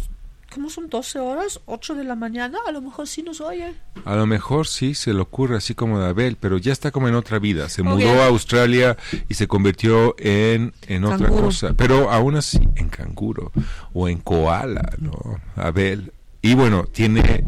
[0.56, 1.60] ¿Cómo son 12 horas?
[1.66, 3.74] 8 de la mañana, a lo mejor sí nos oye.
[4.06, 7.10] A lo mejor sí se le ocurre así como de Abel, pero ya está como
[7.10, 7.68] en otra vida.
[7.68, 8.96] Se mudó a Australia
[9.28, 11.74] y se convirtió en, en otra cosa.
[11.76, 13.52] Pero aún así, en canguro
[13.94, 15.42] o en koala, ¿no?
[15.58, 16.14] Abel.
[16.46, 17.44] Y bueno, tiene.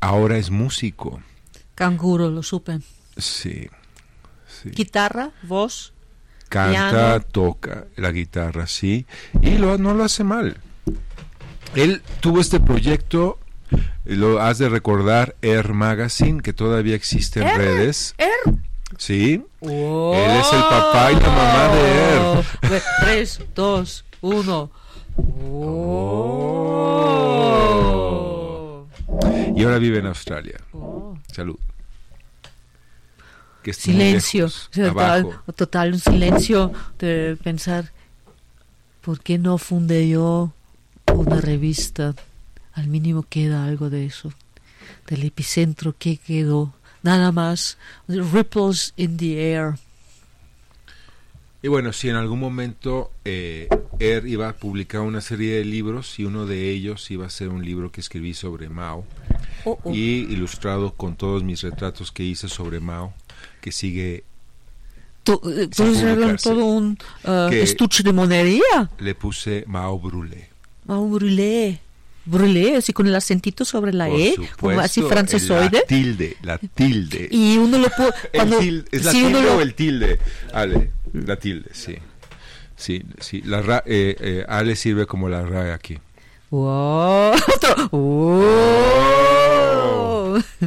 [0.00, 1.20] Ahora es músico.
[1.74, 2.80] Canguro, lo supe.
[3.18, 3.68] Sí.
[4.46, 4.70] sí.
[4.70, 5.92] Guitarra, voz.
[6.48, 7.20] Canta, piano.
[7.20, 9.04] toca la guitarra, sí.
[9.42, 10.56] Y lo, no lo hace mal.
[11.74, 13.38] Él tuvo este proyecto.
[14.06, 18.14] Lo has de recordar, Air Magazine, que todavía existe en Air, redes.
[18.16, 18.54] Er.
[18.96, 19.44] Sí.
[19.60, 22.38] Él es el papá y la mamá de
[22.70, 22.82] Air.
[23.00, 24.70] 3, 2, 1.
[25.16, 27.53] Oh.
[29.54, 30.58] Y ahora vive en Australia.
[31.32, 31.56] Salud.
[33.62, 34.46] Que está muy Silencio.
[34.46, 37.92] lejos, total, total, un silencio de pensar,
[39.00, 40.52] ¿por qué no fundé yo
[41.14, 42.14] una revista?
[42.74, 44.32] Al mínimo queda algo de eso.
[45.06, 46.74] Del epicentro, ¿qué quedó?
[47.02, 47.78] Nada más.
[48.08, 49.74] Ripples in the air.
[51.64, 56.18] Y bueno, si en algún momento eh, Er iba a publicar una serie de libros
[56.18, 59.06] y uno de ellos iba a ser un libro que escribí sobre Mao
[59.64, 59.94] Oh, oh.
[59.94, 63.14] y ilustrado con todos mis retratos que hice sobre Mao,
[63.62, 64.24] que sigue, eh,
[65.24, 66.50] Entonces publicarse.
[66.50, 68.90] todo un eh, Que- estuche de monería.
[68.98, 70.50] le puse Mao Brûlé.
[70.86, 71.78] Ah, un brûlé.
[72.26, 75.78] Brûlé, así con el acentito sobre la Por E, como así supuesto, francesoide.
[75.78, 77.28] La tilde, la tilde.
[77.30, 78.12] Y uno lo puede.
[78.34, 80.18] El ¿Es la uno tilde lo- o el tilde?
[80.52, 81.96] Ale, la tilde, sí.
[82.76, 83.42] Sí, sí.
[83.42, 85.98] La ra, eh, eh, Ale sirve como la RAE aquí.
[86.50, 87.34] Wow.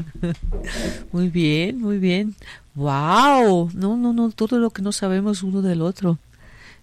[1.11, 2.35] Muy bien, muy bien.
[2.75, 3.71] Wow.
[3.73, 6.17] No, no, no, todo lo que no sabemos uno del otro.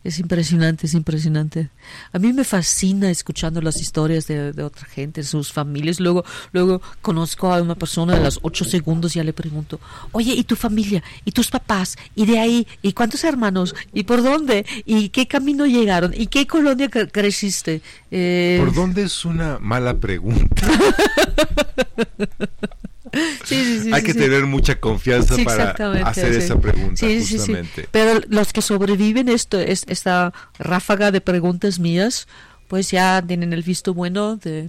[0.05, 1.71] Es impresionante, es impresionante.
[2.13, 5.99] A mí me fascina escuchando las historias de, de otra gente, sus familias.
[5.99, 9.81] Luego, luego conozco a una persona de las ocho segundos y ya le pregunto,
[10.13, 11.03] oye, ¿y tu familia?
[11.25, 11.97] ¿Y tus papás?
[12.15, 12.67] ¿Y de ahí?
[12.83, 13.75] ¿Y cuántos hermanos?
[13.95, 14.67] ¿Y por dónde?
[14.85, 16.13] ¿Y qué camino llegaron?
[16.15, 17.81] ¿Y qué colonia cre- creciste?
[18.11, 20.67] Eh, ¿Por dónde es una mala pregunta?
[23.45, 25.71] sí, sí, sí, Hay que tener mucha confianza para
[26.07, 27.89] hacer esa pregunta, justamente.
[27.91, 32.27] Pero los que sobreviven esto, es, esta ráfaga de preguntas mías,
[32.69, 34.69] pues ya tienen el visto bueno de,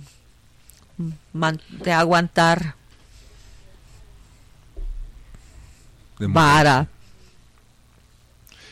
[1.83, 2.75] de aguantar.
[6.19, 6.87] De vara.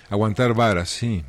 [0.10, 1.24] Aguantar varas, sí.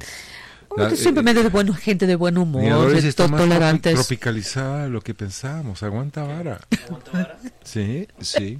[0.76, 3.94] La- Porque simplemente de buen, gente de buen humor, de está to- tolerantes.
[3.94, 5.82] tropicalizada de lo que pensábamos.
[5.84, 6.60] Aguanta vara.
[6.86, 7.38] ¿Aguanta vara?
[7.62, 8.58] Sí, sí.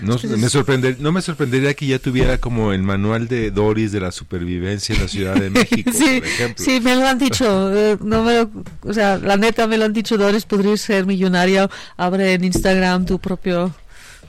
[0.00, 4.00] No, me sorprender, no me sorprendería que ya tuviera como el manual de Doris de
[4.00, 6.64] la supervivencia en la Ciudad de México, sí, por ejemplo.
[6.64, 7.72] sí, me lo han dicho.
[7.76, 8.50] eh, no me lo-
[8.82, 10.18] o sea, la neta me lo han dicho.
[10.18, 11.70] Doris, podrías ser millonario.
[11.96, 13.72] Abre en Instagram tu propio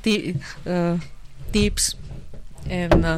[0.01, 0.35] ti-
[0.65, 0.97] eh,
[1.51, 1.97] tips
[2.67, 3.15] en, eh,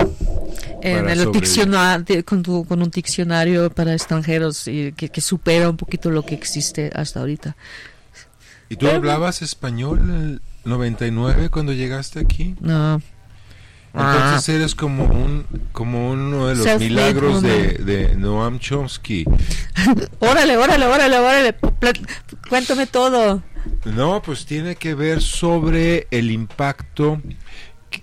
[0.81, 5.77] en el diccionario con, tu- con un diccionario para extranjeros y que, que supera un
[5.77, 7.55] poquito lo que existe hasta ahorita.
[8.69, 12.55] ¿Y tú hablabas español en el 99 cuando llegaste aquí?
[12.59, 13.01] No.
[13.93, 19.25] Entonces eres como un como uno de los Self-made milagros de, de Noam Chomsky.
[20.19, 21.55] Órale, órale, órale, órale.
[22.47, 23.41] Cuéntame todo.
[23.85, 27.21] No, pues tiene que ver sobre el impacto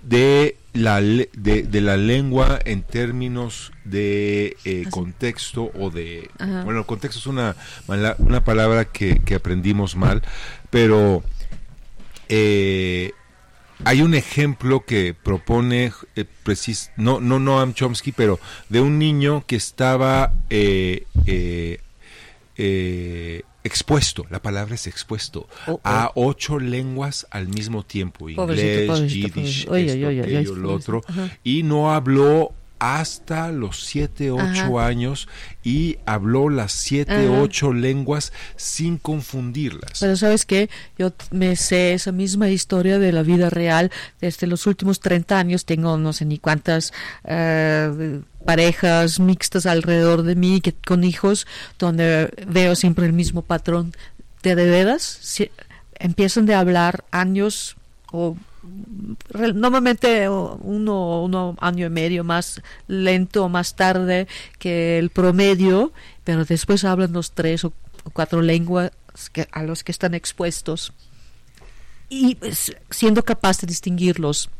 [0.02, 6.28] de la, de, de la lengua en términos de eh, contexto o de...
[6.38, 6.62] Ajá.
[6.64, 7.56] Bueno, el contexto es una,
[7.88, 10.22] mala- una palabra que, que aprendimos mal,
[10.70, 11.22] pero
[12.28, 13.12] eh,
[13.84, 19.44] hay un ejemplo que propone, eh, precis- no, no Noam Chomsky, pero de un niño
[19.46, 21.80] que estaba eh, eh,
[22.56, 25.80] eh, expuesto, la palabra es expuesto, Oh, oh.
[25.82, 28.42] a ocho lenguas al mismo tiempo, Pobrecito,
[28.72, 29.74] inglés, pobrecito, yiddish, pobrecito.
[29.76, 31.36] Esto, oye, oye, aquello, oye, lo otro, Ajá.
[31.42, 32.52] y no habló
[32.84, 34.42] hasta los siete, ocho
[34.78, 34.86] Ajá.
[34.86, 35.28] años
[35.62, 37.40] y habló las siete, Ajá.
[37.40, 40.00] ocho lenguas sin confundirlas.
[40.00, 40.68] Pero sabes qué,
[40.98, 45.64] yo me sé esa misma historia de la vida real desde los últimos 30 años.
[45.64, 46.92] Tengo no sé ni cuántas
[47.24, 51.46] eh, parejas mixtas alrededor de mí que, con hijos
[51.78, 53.92] donde veo siempre el mismo patrón.
[54.42, 55.50] De, de veras, si-
[55.98, 57.76] empiezan de hablar años
[58.12, 58.36] o
[59.54, 64.26] normalmente uno, uno año y medio más lento o más tarde
[64.58, 65.92] que el promedio,
[66.24, 67.72] pero después hablan los tres o
[68.12, 68.92] cuatro lenguas
[69.52, 70.92] a los que están expuestos
[72.08, 74.50] y pues, siendo capaz de distinguirlos.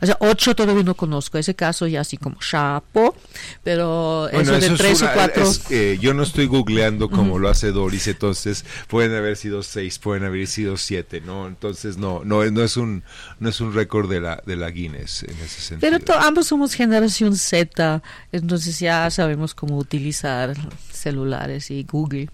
[0.00, 3.16] O sea, ocho todavía no conozco, ese caso ya así como chapo,
[3.64, 5.42] pero Bueno, eso de es tres una- o cuatro...
[5.42, 9.98] es, eh, yo no estoy googleando como lo hace Doris, entonces pueden haber sido seis,
[9.98, 11.48] pueden haber sido siete, ¿no?
[11.48, 13.02] Entonces no, no, es- no es un,
[13.40, 15.98] no es un récord de la, de la Guinness en ese sentido.
[16.04, 18.02] Pero ambos somos generación Z,
[18.32, 20.54] entonces ya sabemos cómo utilizar
[20.92, 22.28] celulares y Google.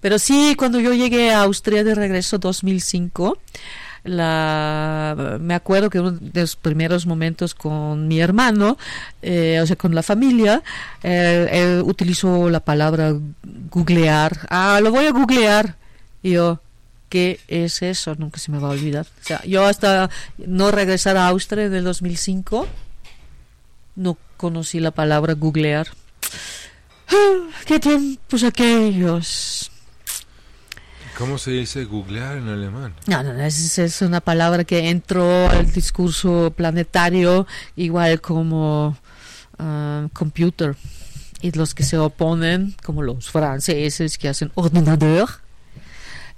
[0.00, 3.38] Pero sí, cuando yo llegué a Austria de regreso 2005,
[4.04, 8.76] la, me acuerdo que uno de los primeros momentos con mi hermano,
[9.22, 10.62] eh, o sea, con la familia,
[11.02, 13.14] eh, él utilizó la palabra
[13.70, 14.46] googlear.
[14.50, 15.76] Ah, lo voy a googlear.
[16.22, 16.60] Y yo,
[17.08, 18.14] ¿qué es eso?
[18.16, 19.06] Nunca se me va a olvidar.
[19.22, 22.66] O sea, yo hasta no regresar a Austria en el 2005,
[23.96, 25.88] no conocí la palabra googlear.
[27.08, 29.71] Ah, ¿Qué tiempos aquellos?
[31.18, 32.94] ¿Cómo se dice googlear en alemán?
[33.06, 37.46] No, no, no, es, es una palabra que entró al discurso planetario
[37.76, 38.96] igual como
[39.58, 40.76] ah, computer.
[41.42, 45.28] Y los que se oponen, como los franceses que hacen ordenador,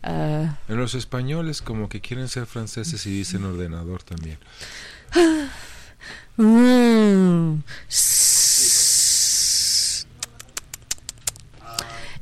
[0.02, 4.38] ah, En los españoles como que quieren ser franceses y dicen ordenador también.
[6.36, 7.62] Mm.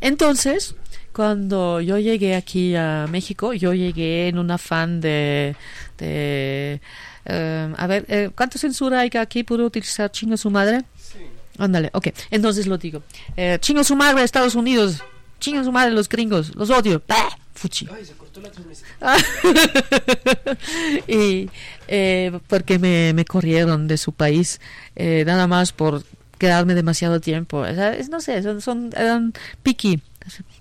[0.03, 0.75] Entonces,
[1.13, 5.55] cuando yo llegué aquí a México, yo llegué en un afán de...
[5.99, 6.81] de
[7.25, 9.45] eh, a ver, eh, ¿cuánta censura hay que aquí?
[9.45, 10.83] ¿Puedo utilizar chinga su madre?
[10.97, 11.19] Sí.
[11.59, 12.09] Ándale, ok.
[12.31, 13.03] Entonces lo digo.
[13.37, 15.03] Eh, chinga su madre Estados Unidos.
[15.39, 16.55] Chinga su madre los gringos.
[16.57, 17.03] Los odio.
[17.07, 17.37] ¡Bah!
[17.55, 17.87] Fuchi.
[17.95, 18.89] Ay, se cortó la transmisión.
[21.07, 21.51] y
[21.89, 24.61] eh, porque me, me corrieron de su país
[24.97, 26.03] eh, nada más por
[26.39, 29.33] quedarme demasiado tiempo O sea, es- no sé son, son eran
[29.63, 30.01] picky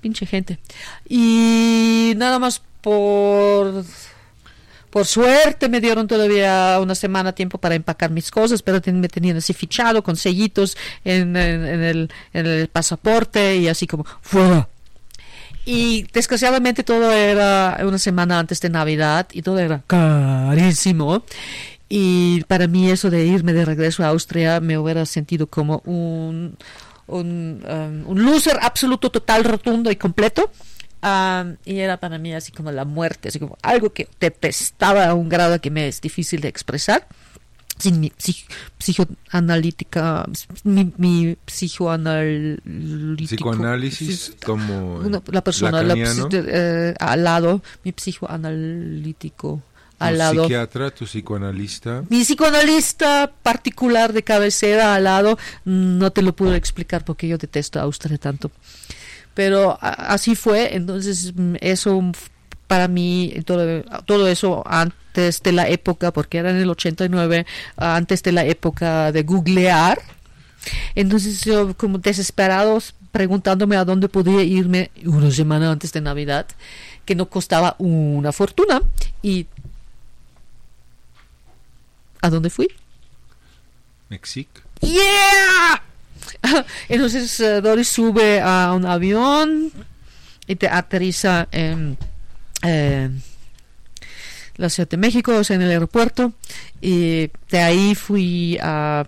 [0.02, 0.60] pinche gente
[1.08, 3.84] y nada más por
[4.90, 9.08] por suerte me dieron todavía una semana tiempo para empacar mis cosas, pero ten- me
[9.08, 14.68] tenían así fichado con sellitos en, el, en el pasaporte y así como fuera.
[15.64, 21.24] Y desgraciadamente todo era una semana antes de Navidad y todo era carísimo.
[21.88, 26.58] Y para mí eso de irme de regreso a Austria me hubiera sentido como un,
[27.12, 30.52] un, um, un loser absoluto, total, rotundo y completo.
[31.04, 35.14] Um, y era para mí así como la muerte, así como algo que detestaba a
[35.16, 37.08] un grado que me es difícil de expresar.
[37.80, 38.46] Sin mi psich-
[38.78, 40.26] psicoanalítica,
[40.66, 43.26] mi, mi psicoanalítico.
[43.36, 49.64] Psicoanálisis como Una- la persona la eh, al lado, mi psicoanalítico
[50.02, 50.42] al ¿Tu lado.
[50.44, 52.04] psiquiatra, tu psicoanalista?
[52.10, 57.80] Mi psicoanalista particular de cabecera al lado, no te lo puedo explicar porque yo detesto
[57.80, 58.52] a Austria tanto.
[59.34, 62.02] Pero a- así fue, entonces eso
[62.68, 67.46] para mí, todo, todo eso antes de la época, porque era en el 89,
[67.78, 70.00] antes de la época de googlear.
[70.96, 76.46] Entonces yo como desesperados preguntándome a dónde podía irme una semana antes de Navidad,
[77.04, 78.82] que no costaba una fortuna.
[79.22, 79.48] Y
[82.22, 82.68] ¿a dónde fui?
[84.10, 84.48] Mexic.
[84.82, 85.82] ¡Yeah!
[86.90, 89.72] Entonces eh, Doris sube a un avión
[90.48, 91.98] y te aterriza en
[92.64, 93.10] eh,
[94.58, 96.34] la Ciudad de México, o sea, en el aeropuerto.
[96.82, 99.08] Y de ahí fui a...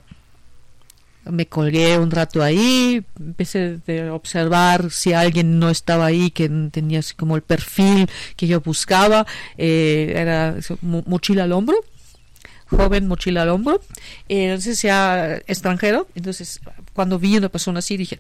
[1.26, 6.99] Me colgué un rato ahí, empecé a observar si alguien no estaba ahí, que tenía
[6.99, 9.26] así como el perfil que yo buscaba.
[9.57, 11.78] Eh, era mochila al hombro
[12.76, 13.82] joven mochila al hombro,
[14.30, 16.59] eh, entonces ya extranjero, entonces
[16.93, 18.19] cuando vi una persona así dije,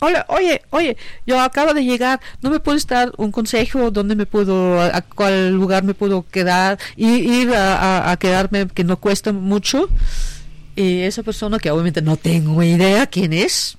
[0.00, 4.26] hola, oye, oye, yo acabo de llegar, ¿no me puedes dar un consejo dónde me
[4.26, 7.08] puedo, a, a cuál lugar me puedo quedar, y
[7.40, 9.88] ir a, a- a quedarme que no cuesta mucho?
[10.74, 13.78] Y esa persona, que obviamente no tengo idea quién es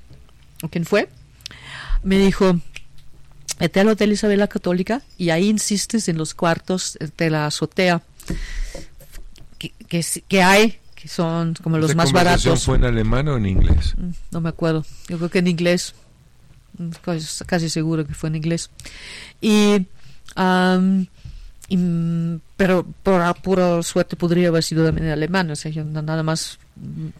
[0.63, 1.07] o quién fue,
[2.01, 2.59] me dijo,
[3.59, 8.01] vete al Hotel Isabel la Católica y ahí insistes en los cuartos de la azotea
[9.87, 12.63] que, que, hay, que son como los ¿Esa más baratos.
[12.65, 13.95] fue en alemán o en inglés?
[13.97, 14.85] Mm, No me acuerdo.
[15.07, 15.93] Yo creo que en inglés.
[16.77, 18.69] Mm, Casi, casi seguro que fue en inglés.
[19.41, 19.85] Y,
[20.35, 21.07] am,
[21.69, 25.49] y, mm, pero por pura suerte podría haber sido también en alemán.
[25.51, 26.59] O sea, yo na- nada más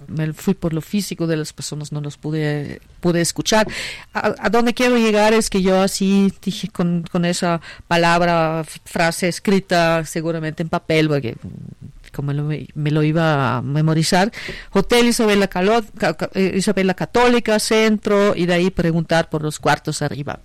[0.07, 3.67] me fui por lo físico de las personas, no los pude, pude escuchar.
[4.13, 9.27] A, a dónde quiero llegar es que yo así dije con, con esa palabra, frase
[9.27, 11.35] escrita seguramente en papel, porque
[12.17, 12.43] como lo-
[12.73, 14.31] me lo iba a memorizar,
[14.73, 15.49] Hotel Isabel la,
[16.33, 20.41] eh, Isabel la Católica, centro, y de ahí preguntar por los cuartos arriba.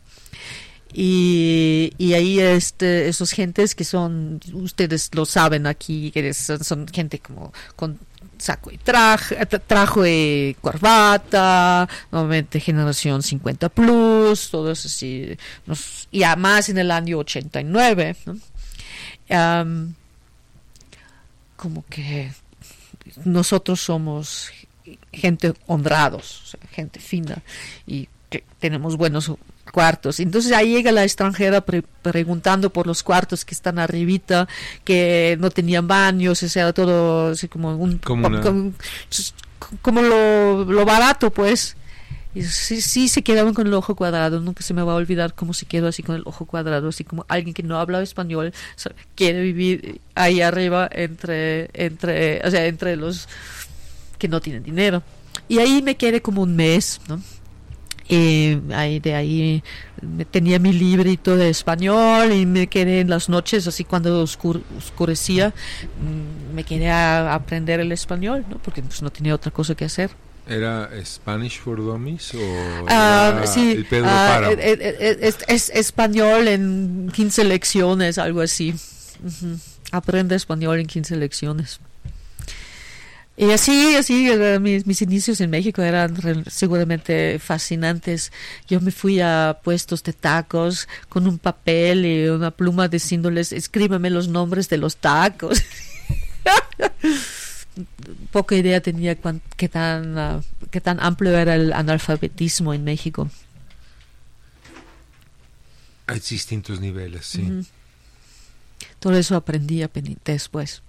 [0.94, 7.18] Y, y ahí este, esos gentes que son, ustedes lo saben aquí, que son, gente
[7.18, 7.98] como con
[8.36, 16.24] saco y traje, tra- trajo y corbata, normalmente generación 50 plus, todos así, nos, y
[16.24, 18.36] además en el año 89, ¿no?
[19.30, 19.94] Am,
[21.62, 22.32] como que
[23.24, 24.50] nosotros somos
[25.12, 27.42] gente honrados, gente fina
[27.86, 29.30] y que tenemos buenos
[29.72, 30.18] cuartos.
[30.18, 34.48] Entonces ahí llega la extranjera pre- preguntando por los cuartos que están arribita,
[34.84, 38.72] que no tenían baños, o sea, todo así como un Como una- como,
[39.82, 41.76] como lo, lo barato, pues.
[42.34, 45.52] Y sí, se quedaban con el ojo cuadrado, nunca se me va a olvidar cómo
[45.52, 48.54] se quedó así con el ojo cuadrado, así como alguien que no habla español
[49.14, 53.28] quiere vivir ahí arriba entre, entre, o sea, entre los
[54.18, 55.02] que no tienen dinero.
[55.48, 57.20] Y ahí me quedé como un mes, ¿no?
[58.08, 59.62] Y ahí de ahí
[60.30, 65.50] tenía mi librito de español y me quedé en las noches, así cuando oscur- oscurecía,
[65.50, 68.56] mm, me quedé a aprender el español, ¿no?
[68.58, 70.10] Porque pues, no tenía otra cosa que hacer.
[70.52, 72.38] ¿Era Spanish for Dummies o
[72.88, 74.08] Ah, era sí, el Pedro
[74.50, 78.74] eh, es, es español en 15 lecciones, algo así.
[79.92, 81.80] Aprende español en 15 lecciones.
[83.34, 84.28] Y así, así,
[84.60, 88.30] mis, mis inicios en México eran re- seguramente fascinantes.
[88.68, 94.10] Yo me fui a puestos de tacos con un papel y una pluma diciéndoles, escríbame
[94.10, 95.62] los nombres de los tacos.
[98.32, 103.30] Poca idea tenía cuán- qué tan, ah, qué tan amplio era el analfabetismo en México.
[106.06, 107.64] Hay distintos niveles, sí.
[108.98, 109.82] Todo eso aprendí
[110.24, 110.82] después.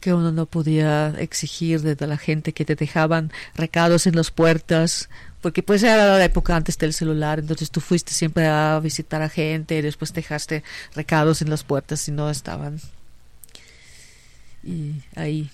[0.00, 5.08] Que uno no podía exigir desde la gente que te dejaban recados en las puertas,
[5.40, 9.28] porque pues era la época antes del celular, entonces tú fuiste siempre a visitar a
[9.28, 10.62] gente y después dejaste
[10.94, 12.80] recados en las puertas y no estaban.
[14.66, 15.48] Y ahí.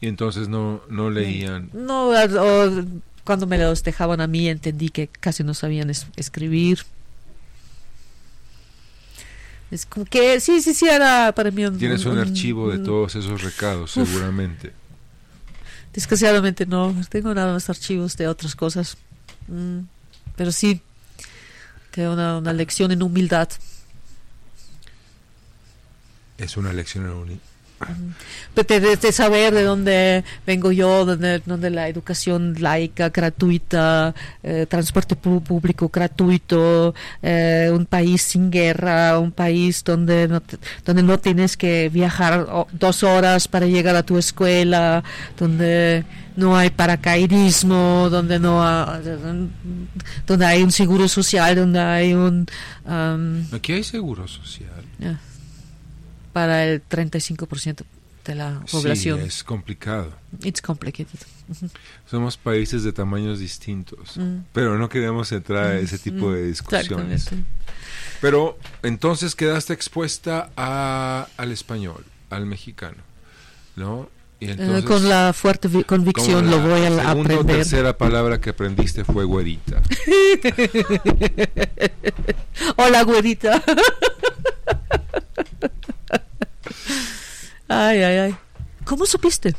[0.00, 1.68] Y entonces no, no leían.
[1.72, 2.84] No, o
[3.24, 6.78] cuando me los dejaban a mí entendí que casi no sabían es- escribir.
[9.70, 11.76] Es como que sí, sí, sí, era para mí un...
[11.76, 14.08] Tienes un un- archivo de un- todos esos recados, Uf.
[14.08, 14.72] seguramente.
[15.92, 18.96] Desgraciadamente no, tengo nada más archivos de otras cosas.
[19.48, 19.80] Mm,
[20.36, 20.80] pero sí,
[21.90, 23.48] que una, una lección en humildad.
[26.38, 27.40] Es una lección en uni-
[28.54, 34.66] de, de, de, saber de dónde vengo yo, donde, donde la educación laica, gratuita, eh,
[34.68, 41.18] transporte público gratuito, eh, un país sin guerra, un país donde no, te, donde no
[41.18, 45.04] tienes que viajar dos horas para llegar a tu escuela,
[45.38, 46.04] donde
[46.36, 49.02] no hay paracaidismo, donde no hay,
[50.26, 52.46] donde hay un seguro social, donde hay un...
[52.84, 54.70] Um, Aquí hay seguro social.
[54.98, 55.20] Yeah,
[56.36, 57.84] para el 35%
[58.26, 59.20] de la población.
[59.20, 60.12] Sí, es complicado.
[60.42, 61.18] It's complicated.
[62.10, 64.40] Somos países de tamaños distintos, mm.
[64.52, 67.30] pero no queremos entrar a ese tipo de discusiones.
[68.20, 73.02] Pero entonces quedaste expuesta a, al español, al mexicano,
[73.74, 74.10] ¿no?
[74.38, 77.38] Y entonces, eh, con la fuerte convicción la lo voy a segunda aprender.
[77.38, 79.80] o tercera palabra que aprendiste fue güerita.
[82.76, 83.62] Hola, güerita.
[87.76, 88.36] ay, ay, ay.
[88.84, 89.54] ¿Cómo supiste?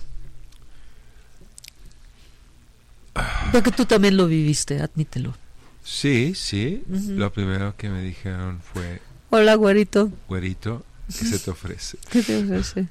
[3.51, 5.35] Porque tú también lo viviste, admítelo.
[5.83, 6.83] Sí, sí.
[6.89, 7.15] Uh -huh.
[7.15, 10.11] Lo primero que me dijeron fue, Hola, güerito.
[10.27, 11.97] güerito, ¿qué se te ofrece?
[12.11, 12.87] ¿Qué te ofrece?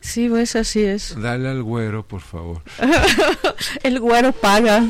[0.00, 1.14] Sí, pues así es.
[1.20, 2.62] Dale al güero, por favor.
[3.82, 4.82] El güero paga.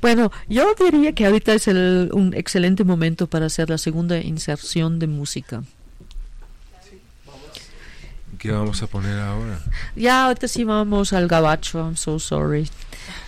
[0.00, 4.98] bueno, yo diría que ahorita es el, un excelente momento para hacer la segunda inserción
[5.00, 5.64] de música.
[8.44, 9.58] ¿Qué vamos a poner ahora?
[9.96, 12.68] Ya, ahorita sí vamos al gabacho, I'm so sorry.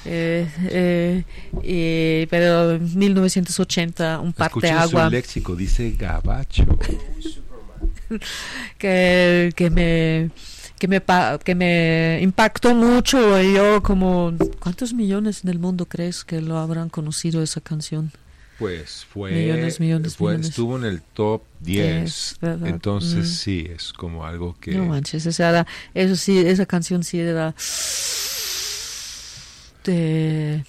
[0.04, 1.24] Eh, eh,
[1.62, 5.06] eh, pero en 1980, un parte agua.
[5.06, 6.66] su léxico, dice gabacho.
[8.76, 10.30] que, que me
[10.78, 11.02] que me
[11.42, 16.58] que me impactó mucho y yo como cuántos millones en el mundo crees que lo
[16.58, 18.12] habrán conocido esa canción
[18.58, 20.48] pues fue millones millones, fue, millones.
[20.48, 23.32] estuvo en el top 10 Yes, entonces mm.
[23.34, 27.54] sí es como algo que no manches esa era, eso sí esa canción sí era
[29.84, 30.64] de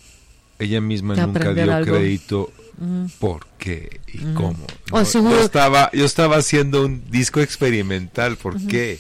[0.59, 1.95] ella misma de nunca dio algo.
[1.95, 4.33] crédito mm, por qué y Mm.
[4.33, 8.99] cómo yo estaba yo estaba haciendo un disco experimental por qué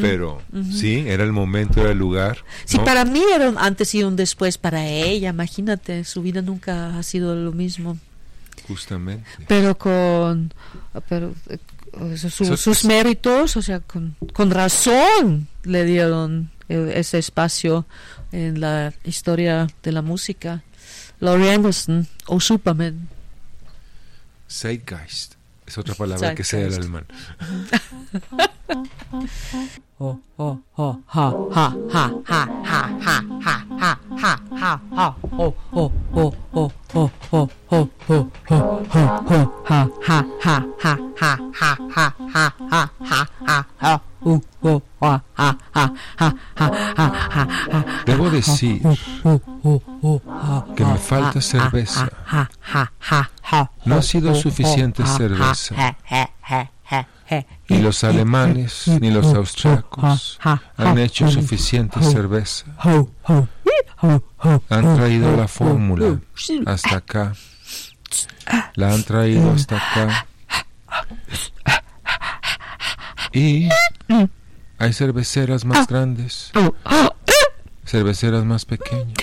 [0.00, 0.40] pero
[0.72, 2.84] sí era el momento era el lugar Sí, ¿no?
[2.84, 7.02] para mí era un antes y un después para ella, imagínate, su vida nunca ha
[7.02, 7.98] sido lo mismo,
[8.66, 10.52] justamente pero con
[11.08, 11.58] pero, eh,
[12.16, 17.86] su- sus méritos, o sea, con, con razón le dieron eh, ese espacio
[18.32, 20.62] en la historia de la música.
[21.20, 23.08] Laurie Anderson o Superman.
[24.50, 25.34] Zeitgeist
[25.66, 26.90] es otra palabra que sea el Zeitgeist.
[26.90, 27.06] alemán
[29.98, 35.38] Oh, oh, oh, ha, ha, ha, ha, ha, ha, ha, ha, ha, ha, ha, oh,
[35.38, 40.96] oh, oh, oh, oh, oh, oh, oh, oh, oh, oh, ha, ha, ha, ha, ha,
[41.16, 43.26] ha, ha, ha, ha, ha, ha,
[43.80, 49.80] ha, uh, oh, ah, ah, ah, ah, ah, ah, ah, ah, Debo decir oh, oh,
[50.02, 52.04] oh, ah, que me ah, falta ah, cerveza.
[52.28, 55.72] ah, ah, ah, ah, No ha oh, sido oh, suficiente oh, ah, cerveza.
[57.68, 60.38] Ni los alemanes ni los austriacos
[60.76, 62.66] han hecho suficiente cerveza.
[64.68, 66.20] Han traído la fórmula
[66.66, 67.32] hasta acá.
[68.74, 70.26] La han traído hasta acá.
[73.32, 73.68] Y
[74.78, 76.52] hay cerveceras más grandes,
[77.84, 79.14] cerveceras más pequeñas,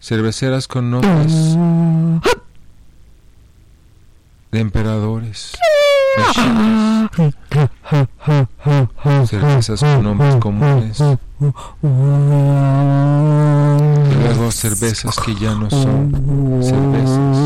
[0.00, 1.56] cerveceras con notas
[4.52, 5.56] de emperadores,
[9.26, 11.02] cervezas con nombres comunes,
[14.20, 17.36] luego cervezas que ya no son cervezas.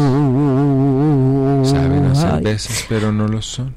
[1.70, 3.74] Saben a cervezas, pero no lo son.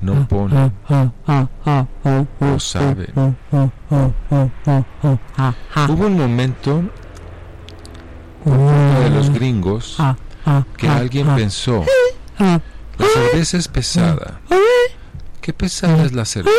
[0.00, 0.72] No ponen,
[2.40, 3.36] no saben.
[5.88, 6.82] Hubo un momento
[8.44, 9.98] por de los gringos
[10.76, 11.84] que alguien pensó,
[12.38, 12.60] la
[13.12, 14.40] cerveza es pesada.
[15.40, 16.56] ¿Qué pesada es la cerveza?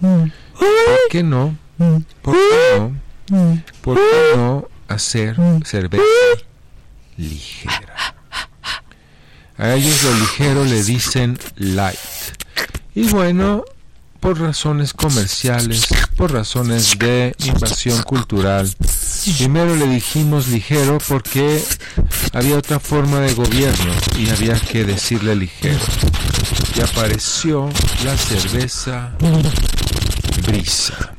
[0.00, 1.56] ¿Por qué no?
[2.22, 3.60] ¿Por qué no?
[3.82, 6.02] ¿Por qué no hacer cerveza
[7.16, 8.14] ligera?
[9.58, 11.98] A ellos lo ligero le dicen light.
[12.94, 13.64] Y bueno,
[14.20, 18.72] por razones comerciales, por razones de invasión cultural,
[19.30, 21.62] primero le dijimos ligero porque
[22.32, 25.80] había otra forma de gobierno y había que decirle ligero.
[26.76, 27.68] Y apareció
[28.04, 29.12] la cerveza
[30.46, 31.14] brisa.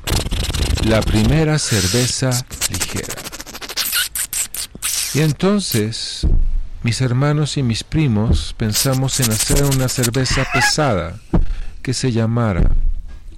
[0.86, 2.32] La primera cerveza
[2.70, 3.16] ligera.
[5.14, 6.28] Y entonces
[6.84, 11.16] mis hermanos y mis primos pensamos en hacer una cerveza pesada
[11.82, 12.70] que se llamara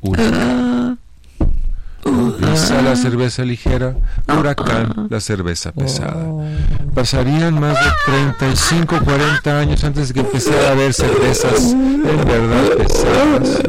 [0.01, 0.97] Huracán.
[2.06, 3.95] Lisa la cerveza ligera,
[4.27, 6.26] Huracán la cerveza pesada.
[6.94, 12.69] Pasarían más de 35, 40 años antes de que empezara a haber cervezas en verdad
[12.77, 13.61] pesadas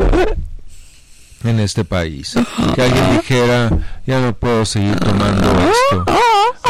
[1.45, 2.35] en este país.
[2.75, 3.71] Que alguien dijera,
[4.07, 6.05] ya no puedo seguir tomando esto.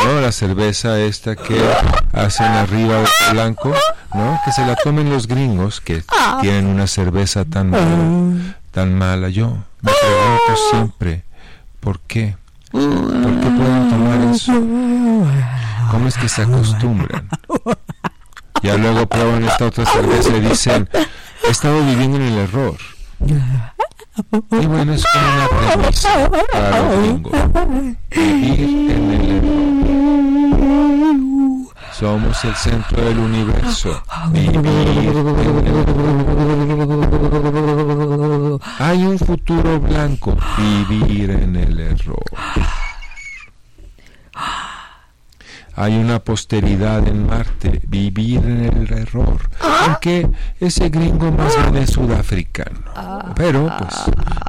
[0.04, 0.20] ¿No?
[0.20, 1.58] La cerveza esta que
[2.12, 3.74] hacen arriba de blanco,
[4.14, 4.38] ¿no?
[4.44, 6.04] Que se la tomen los gringos que
[6.40, 9.30] tienen una cerveza tan mala, tan mala.
[9.30, 11.24] Yo me pregunto siempre,
[11.86, 12.36] ¿por qué?
[12.72, 14.52] ¿Por qué pueden tomar eso?
[15.92, 17.28] ¿Cómo es que se acostumbran?
[18.60, 20.88] Ya luego prueban esta otra cerveza y dicen,
[21.46, 22.74] he estado viviendo en el error.
[23.20, 23.34] Y
[24.66, 27.32] bueno, es como una premisa para los gringos.
[28.10, 29.76] Vivir en el error.
[31.98, 34.02] Somos el centro del universo.
[34.30, 34.60] Vivir.
[38.78, 40.36] Hay un futuro blanco.
[40.58, 42.22] Vivir en el error.
[45.74, 49.48] Hay una posteridad en Marte, vivir en el error.
[49.86, 50.28] Porque
[50.60, 52.80] ese gringo más bien es sudafricano.
[53.36, 53.94] Pero pues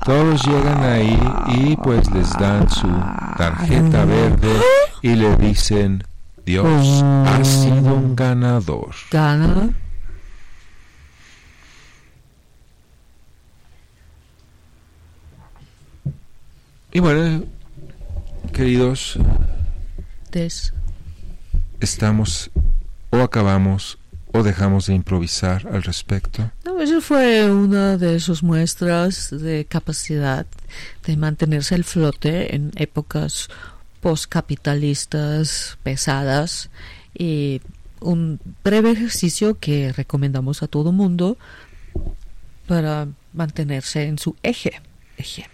[0.03, 1.17] todos llegan ahí
[1.47, 2.89] y pues les dan su
[3.37, 4.51] tarjeta verde
[5.01, 6.03] y le dicen,
[6.47, 8.95] Dios ha sido un ganador.
[9.11, 9.69] Gana.
[16.93, 17.43] Y bueno,
[18.53, 19.19] queridos,
[20.31, 20.73] Des.
[21.81, 22.49] estamos
[23.09, 23.97] o acabamos
[24.31, 26.49] o dejamos de improvisar al respecto.
[26.63, 30.45] No, eso fue una de sus muestras de capacidad
[31.05, 33.49] de mantenerse al flote en épocas
[34.01, 36.69] postcapitalistas pesadas
[37.17, 37.61] y
[37.99, 41.37] un breve ejercicio que recomendamos a todo mundo
[42.67, 44.81] para mantenerse en su eje.
[45.17, 45.49] eje.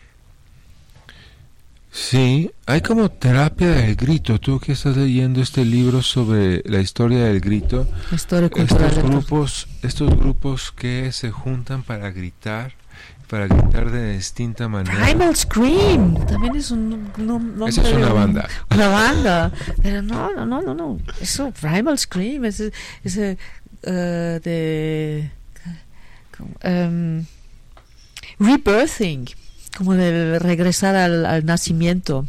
[1.93, 4.39] Sí, hay como terapia del grito.
[4.39, 10.09] Tú que estás leyendo este libro sobre la historia del grito, Historia estos grupos, estos
[10.17, 12.73] grupos que se juntan para gritar,
[13.34, 14.95] para gritar de distinta manera.
[15.03, 17.10] Primal Scream también es un
[17.68, 18.47] Esa es una un- banda.
[18.69, 19.51] una banda
[19.81, 22.61] pero no no no no no eso Primal Scream es
[23.03, 23.39] ese
[23.81, 25.31] eh, de
[26.61, 27.26] em,
[28.38, 29.26] rebirthing
[29.77, 32.27] como de regresar al, al nacimiento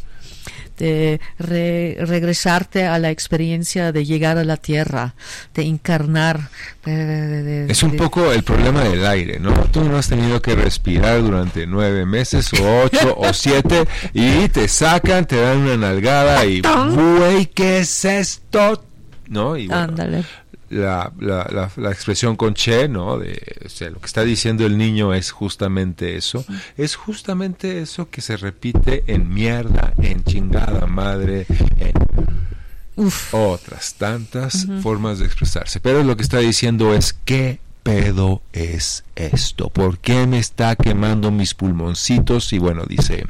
[0.78, 5.14] de re- regresarte a la experiencia de llegar a la tierra
[5.54, 6.48] de encarnar
[6.84, 9.52] de- de- de- Es un poco el problema del aire, ¿no?
[9.70, 14.68] Tú no has tenido que respirar durante nueve meses o ocho o siete y te
[14.68, 16.60] sacan, te dan una nalgada y
[16.94, 18.84] güey, ¿qué es esto?
[19.28, 19.56] ¿No?
[19.56, 20.24] Y bueno, ándale
[20.70, 23.18] la, la, la, la expresión con che, ¿no?
[23.18, 26.44] De, o sea, lo que está diciendo el niño es justamente eso.
[26.76, 31.46] Es justamente eso que se repite en mierda, en chingada madre,
[31.78, 31.92] en
[32.96, 33.34] Uf.
[33.34, 35.80] otras tantas formas de expresarse.
[35.80, 41.30] Pero lo que está diciendo es qué pedo es esto, por qué me está quemando
[41.30, 43.26] mis pulmoncitos y bueno, dice,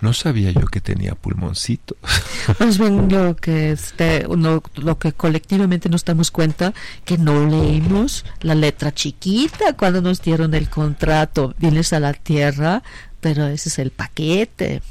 [0.00, 1.96] no sabía yo que tenía pulmoncitos.
[2.58, 6.72] Más bien lo que este, no- lo que colectivamente nos damos cuenta
[7.04, 11.54] que no leímos la letra chiquita cuando nos dieron el contrato.
[11.58, 12.82] Vienes a la tierra,
[13.20, 14.82] pero ese es el paquete.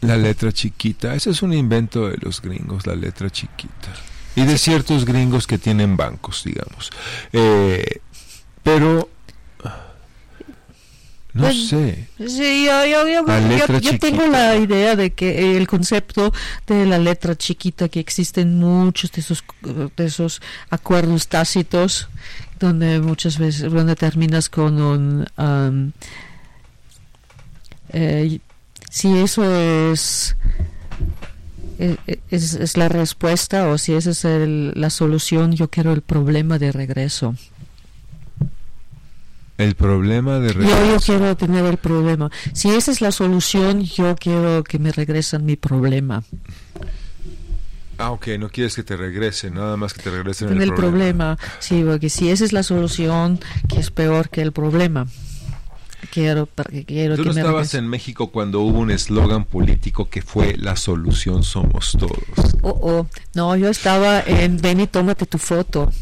[0.00, 3.88] La letra chiquita, ese es un invento de los gringos, la letra chiquita.
[4.34, 6.90] Y de ciertos gringos que tienen bancos, digamos.
[7.32, 8.00] Eh,
[8.62, 9.08] pero,
[11.34, 16.32] no Bueno, sé, Sí, yo, yo, yo- tengo la idea de que el concepto
[16.66, 19.42] de la letra chiquita, que existen muchos de esos,
[19.96, 22.08] de esos acuerdos tácitos,
[22.60, 25.26] donde muchas veces, donde terminas con un...
[25.36, 25.92] am,
[27.94, 28.38] eh,
[28.90, 29.42] si eso
[29.90, 30.36] es,
[31.78, 31.96] eh,
[32.30, 36.58] es, es la respuesta o si esa es el- la solución, yo quiero el problema
[36.58, 37.34] de regreso.
[39.58, 42.30] El problema de Yo, yo quiero tener el problema.
[42.52, 46.22] Si esa es la solución, yo quiero que me regresen mi problema.
[47.98, 50.74] Ah, ok, no quieres que te regrese, nada más que te regresen En el, el
[50.74, 51.38] problema.
[51.60, 53.38] Sí, porque si esa es la solución,
[53.68, 55.06] que es peor que el problema.
[56.10, 56.48] Quiero,
[56.86, 60.56] quiero Tú que no me estabas en México cuando hubo un eslogan político que fue
[60.56, 62.56] la solución somos todos.
[62.62, 63.06] Oh, oh.
[63.34, 65.92] No, yo estaba en ven y tómate tu foto.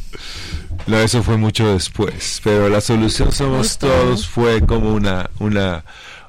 [0.86, 5.85] No, eso fue mucho después, pero la solución somos todos fue como una una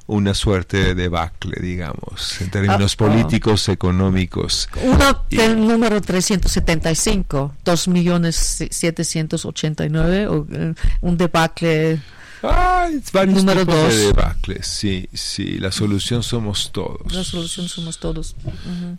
[0.08, 4.68] una suerte de debacle, digamos, en términos Ah, políticos, económicos.
[4.84, 12.02] Uno Y- del número 375, 2.789, o, eh, un debacle.
[12.44, 13.94] Ay, varios Número tipos dos.
[13.94, 17.14] de debacles, sí, sí, la solución somos todos.
[17.14, 18.36] La solución somos todos.
[18.44, 18.98] Ujú.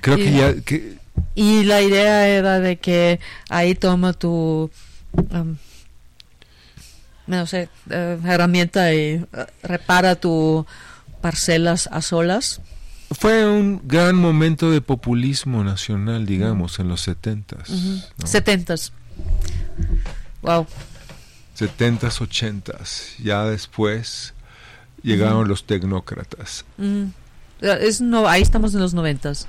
[0.00, 0.98] Creo que Y- ya, que,
[1.34, 4.70] Y la idea era de que ahí toma tu,
[5.12, 5.56] um,
[7.26, 9.26] no sé, eh, herramienta y eh,
[9.62, 10.66] repara tu
[11.20, 12.60] parcelas a solas.
[13.12, 17.68] fue un gran momento de populismo nacional, digamos, en los setentas.
[18.24, 18.92] Setentas.
[20.42, 20.66] Wow.
[21.54, 23.14] setentas, ochentas.
[23.22, 24.32] Ya después
[25.02, 26.64] llegaron los tecnócratas.
[27.60, 29.46] Es no, ahí estamos en los noventas.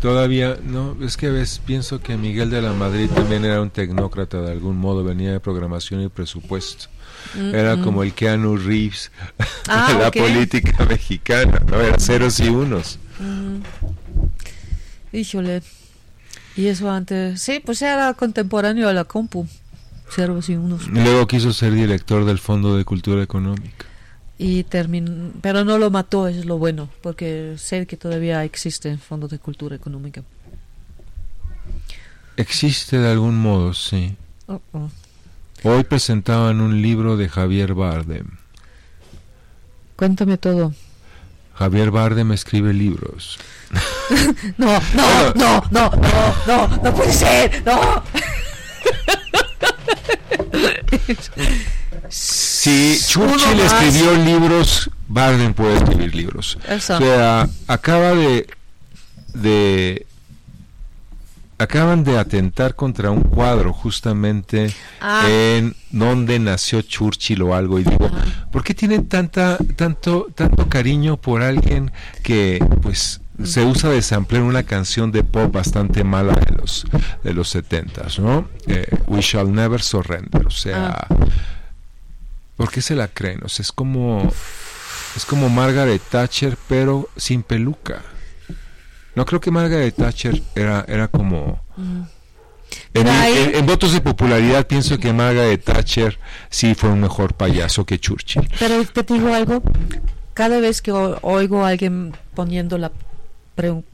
[0.00, 4.42] Todavía, no, es que ves, pienso que Miguel de la Madrid también era un tecnócrata
[4.42, 6.86] de algún modo, venía de programación y presupuesto.
[7.34, 7.82] Mm, Era mm.
[7.84, 9.10] como el Keanu Reeves
[9.68, 11.80] Ah, de la política mexicana, ¿no?
[11.80, 12.98] Era ceros y unos.
[13.18, 14.30] Ujú.
[15.12, 15.62] Híjole.
[16.56, 17.40] Y eso antes.
[17.40, 19.46] Sí, pues era contemporáneo a la compu.
[20.10, 20.86] Ceros y unos.
[20.88, 23.86] Luego quiso ser director del Fondo de Cultura Económica.
[24.38, 25.32] Y terminó.
[25.40, 26.88] Pero no lo mató, es lo bueno.
[27.02, 30.22] Porque sé que todavía existe Fondo de Cultura Económica.
[32.36, 34.16] Existe de algún modo, sí.
[34.46, 34.90] Oh, oh.
[35.62, 38.26] Hoy presentaban un libro de Javier Bardem.
[39.96, 40.74] Cuéntame todo.
[41.54, 43.38] Javier Bardem escribe libros.
[44.58, 48.02] No, no, no, no, no, no, no puede ser, no.
[52.64, 56.56] Si Churchill escribió libros, Bardem puede escribir libros.
[56.66, 56.94] Eso.
[56.94, 58.46] O sea, acaba de,
[59.34, 60.06] de
[61.58, 65.26] acaban de atentar contra un cuadro justamente Ah.
[65.28, 68.10] en donde nació Churchill o algo y digo.
[68.50, 71.92] ¿por qué tienen tanta tanto tanto cariño por alguien
[72.22, 76.86] que pues se usa de samplear una canción de pop bastante mala de los
[77.22, 78.48] de los setentas, ¿no?
[78.68, 81.08] Eh, We Shall Never Surrender, o sea, Ah.
[82.56, 83.40] ¿Por qué se la creen?
[83.44, 84.32] O sea, es como
[85.16, 88.02] es como Margaret Thatcher pero sin peluca.
[89.14, 91.62] No creo que Margaret Thatcher era era como
[92.94, 96.18] en, en- en votos de popularidad pienso que Margaret Thatcher
[96.50, 98.48] sí fue un mejor payaso que Churchill.
[98.58, 99.62] Pero te digo algo,
[100.32, 102.90] cada vez que oigo a alguien poniendo la,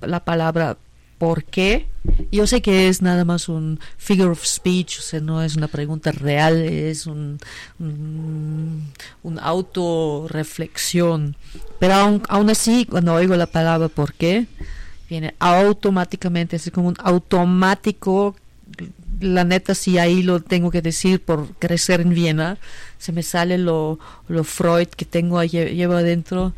[0.01, 0.79] la palabra
[1.21, 1.87] ¿por qué?
[2.33, 6.63] Yo sé que es nada más un figure of speech, no es una pregunta real,
[6.63, 7.39] es un,
[7.79, 8.91] un,
[9.23, 11.37] un autorreflexión.
[11.79, 14.47] Pero aún, aún así, cuando oigo la palabra ¿por qué?
[15.11, 18.35] Viene automáticamente, es como un automático
[19.21, 22.57] la neta si ahí lo tengo que decir por crecer en Viena
[22.97, 23.99] se me sale lo,
[24.29, 26.55] lo Freud que tengo llevo adentro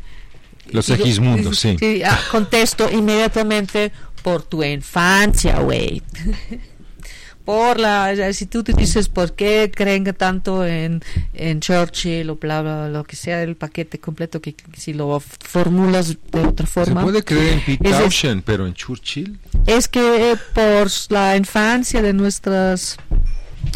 [0.71, 1.77] Los Segismundos, sí.
[2.05, 3.91] ah, contesto inmediatamente
[4.23, 6.01] por tu infancia güey
[7.45, 11.03] por la si tú te dices por qué creen tanto en,
[11.33, 16.15] en Churchill o bla bla lo que sea el paquete completo que si lo formulas
[16.31, 19.37] de otra Se forma puede creer en Pete es- Townshend, pero en Churchill.
[19.67, 22.95] es que eh, por la infancia de nuestras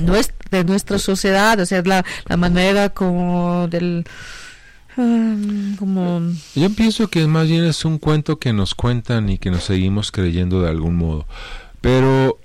[0.02, 4.06] nues- de nuestra sociedad, o sea, la, la manera como del
[4.98, 5.36] ah,
[5.80, 6.22] como
[6.56, 10.12] Yo pienso que más bien es un cuento que nos cuentan y que nos seguimos
[10.12, 11.26] creyendo de algún modo.
[11.82, 12.38] Pero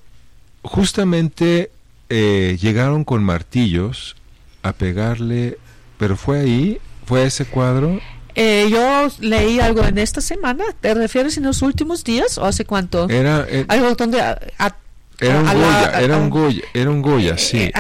[0.63, 1.71] justamente
[2.09, 4.17] eh, llegaron con martillos
[4.63, 5.59] a pegarle,
[5.99, 8.01] pero fue ahí, fue ese cuadro.
[8.35, 12.65] eh, yo leí algo en esta semana, ¿te refieres en los últimos días o hace
[12.65, 13.09] cuánto?
[13.09, 14.77] Era, eh, algo donde a- a-
[15.21, 17.59] era un la- Goya, era un Goya, era un Goya, sí.
[17.59, 17.73] eh,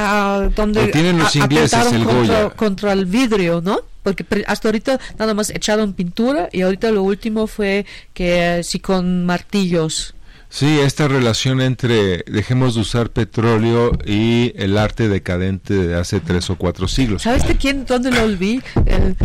[0.55, 2.51] donde Lo tienen los ingleses, el contra, Goya.
[2.51, 3.81] contra el vidrio, ¿no?
[4.03, 8.81] Porque hasta ahorita nada más echaron pintura y ahorita lo último fue que eh, sí
[8.81, 10.15] con martillos.
[10.49, 16.51] Sí, esta relación entre dejemos de usar petróleo y el arte decadente de hace tres
[16.51, 17.23] o cuatro siglos.
[17.23, 17.87] ¿Sabes de quién?
[17.87, 18.25] ¿Dónde lo?
[18.25, 19.17] El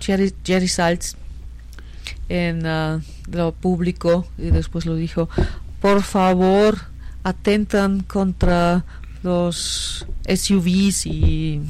[0.00, 1.16] Jerry, Jerry Saltz
[2.28, 3.00] en ah,
[3.30, 5.28] lo público y después lo dijo.
[5.80, 6.78] Por favor,
[7.24, 8.84] atentan contra
[9.22, 11.62] los SUVs y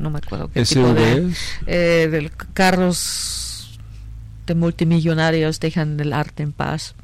[0.00, 1.30] no me acuerdo qué tipo de,
[1.66, 3.78] eh, de carros
[4.46, 6.94] de multimillonarios dejan el arte en paz.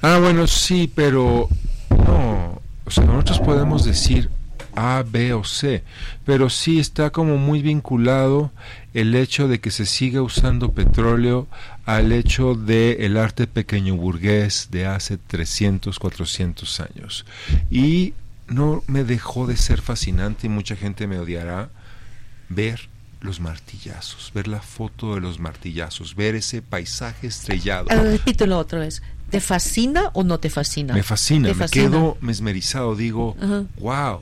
[0.00, 1.48] Ah, bueno, sí, pero
[1.90, 4.30] no, o sea, nosotros podemos decir
[4.74, 5.82] A, B o C,
[6.24, 8.52] pero sí está como muy vinculado
[8.94, 11.48] el hecho de que se siga usando petróleo
[11.84, 17.26] al hecho de el arte pequeño burgués de hace 300, 400 años.
[17.70, 18.14] Y
[18.48, 21.70] no me dejó de ser fascinante y mucha gente me odiará
[22.48, 22.88] ver
[23.20, 27.86] los martillazos, ver la foto de los martillazos, ver ese paisaje estrellado.
[27.88, 29.02] Repítelo otra vez.
[29.30, 30.92] ¿Te fascina o no te fascina?
[30.92, 31.84] Me fascina, ¿Te me fascina?
[31.90, 33.36] quedo mesmerizado, digo,
[33.78, 34.20] wow,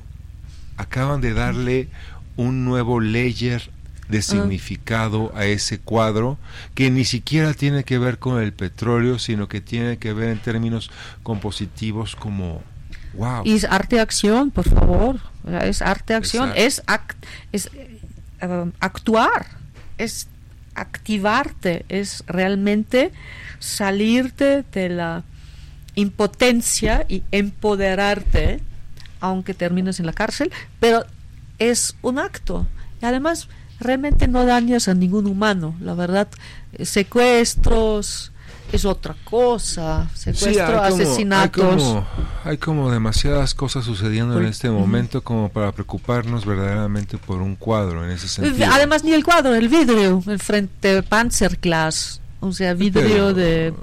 [0.76, 1.88] acaban de darle
[2.36, 3.70] un nuevo layer
[4.09, 6.36] de significado a ese cuadro
[6.74, 10.38] que ni siquiera tiene que ver con el petróleo, sino que tiene que ver en
[10.40, 10.90] términos
[11.22, 12.62] compositivos como
[13.15, 13.43] wow.
[13.45, 15.20] Y es arte-acción, por favor.
[15.62, 17.16] Es arte-acción, es, act-
[17.53, 19.47] es eh, actuar,
[19.99, 20.28] es
[20.74, 23.12] activarte, es realmente
[23.59, 25.24] salirte de la
[25.95, 28.61] impotencia y empoderarte,
[29.20, 31.05] aunque termines en la cárcel, pero
[31.59, 32.66] es un acto.
[33.03, 33.49] Y además,
[33.81, 36.28] realmente no dañas a ningún humano, la verdad.
[36.73, 38.32] eh, Secuestros
[38.72, 41.64] es otra cosa, Sí, secuestro, hay como- asesinatos.
[41.64, 42.06] Hay como,
[42.44, 48.05] hay como demasiadas cosas sucediendo en este momento como para preocuparnos verdaderamente por un cuadro
[48.05, 48.66] en ese sentido.
[48.72, 53.74] Además, ni el cuadro, el vidrio, el frente Panzerglas, o sea, vidrio Pero- de,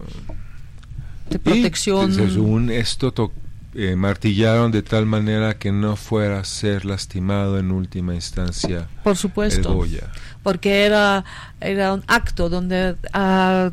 [1.29, 2.13] de Y, protección.
[2.13, 3.31] según esto to-
[3.75, 9.11] eh, martillaron de tal manera que no fuera a ser lastimado en última instancia por
[9.11, 10.09] el supuesto, Goya.
[10.41, 11.23] porque era,
[11.61, 13.69] era un acto donde ah,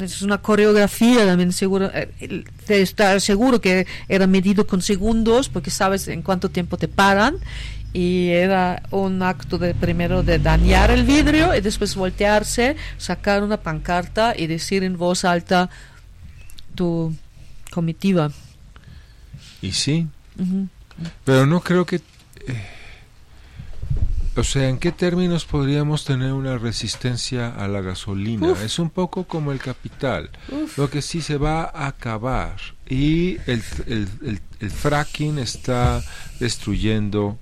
[0.00, 5.48] es una coreografía también seguro eh, el- de estar seguro que era medido con segundos
[5.48, 7.36] porque sabes en cuánto tiempo te paran
[7.92, 13.58] y era un acto de primero de dañar el vidrio y después voltearse sacar una
[13.58, 15.68] pancarta y decir en voz alta
[16.74, 17.14] tu
[17.70, 18.30] comitiva
[19.60, 20.06] Y sí,
[21.24, 21.96] pero no creo que...
[21.96, 22.02] eh,
[24.36, 28.48] o sea, ¿en qué términos podríamos tener una resistencia a la gasolina?
[28.52, 28.64] Uf.
[28.64, 30.30] Es un poco como el capital.
[30.50, 30.78] Uf.
[30.78, 32.56] Lo que sí se va a acabar.
[32.88, 36.02] Y el, el, el- el fracking está
[36.38, 37.36] destruyendo,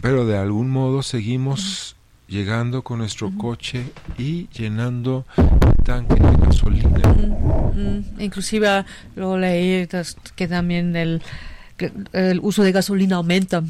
[0.00, 1.96] pero de algún modo seguimos
[2.28, 3.84] llegando con nuestro coche
[4.18, 7.14] y llenando el tanque de gasolina.
[8.18, 8.86] Inclusive ah,
[9.16, 9.86] lo leí
[10.34, 11.22] que también el,
[12.12, 13.62] el uso de gasolina aumenta.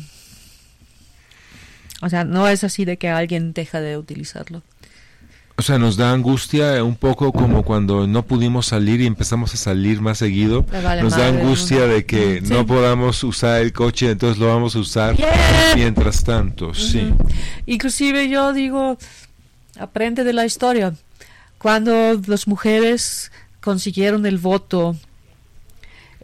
[2.02, 4.62] O sea, no es así de que alguien deja de utilizarlo.
[5.58, 9.54] O sea, nos da angustia eh, un poco como cuando no pudimos salir y empezamos
[9.54, 10.64] a salir más seguido.
[10.64, 12.64] Vale Nos da angustia de que no sí.
[12.66, 15.72] podamos usar el coche, entonces lo vamos a usar Yeah.
[15.74, 17.10] mientras tanto, sí.
[17.10, 17.28] Ujú.
[17.64, 18.98] Inclusive yo digo,
[19.80, 20.92] aprende de la historia.
[21.56, 23.32] Cuando las mujeres
[23.62, 24.94] consiguieron el voto,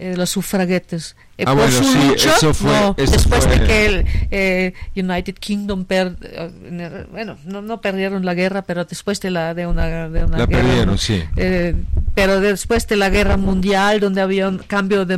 [0.03, 3.45] eh, los sufraguetes, eh, Ah, por bueno, su sí, lucha, eso fue- no, eso después
[3.47, 6.16] fue- de que el eh, United Kingdom per-
[7.11, 10.47] bueno, no, no perdieron la guerra, pero después de la de una, de una La
[10.47, 11.23] guerra, perdieron, sí.
[12.15, 15.16] pero después de la guerra mundial, donde había un cambio de,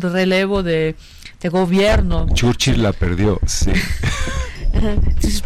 [0.00, 0.96] relevo de,
[1.40, 3.70] de gobierno, Churchill la perdió, sí.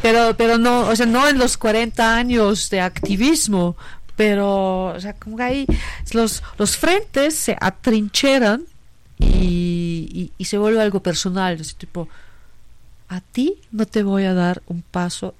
[0.03, 3.77] Pero pero no o sea no en los 40 años de activismo
[4.23, 5.67] pero o sea como que ahí
[6.13, 8.63] los los frentes se atrincheran
[9.19, 12.09] y, y, y se vuelve algo personal es tipo
[13.09, 15.35] a ti no te voy a dar un paso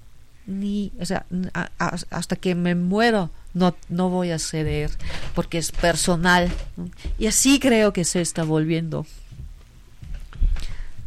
[0.47, 4.91] ni o sea n- a- a- hasta que me muero no no voy a ceder
[5.35, 6.89] porque es personal ¿no?
[7.17, 9.05] y así creo que se está volviendo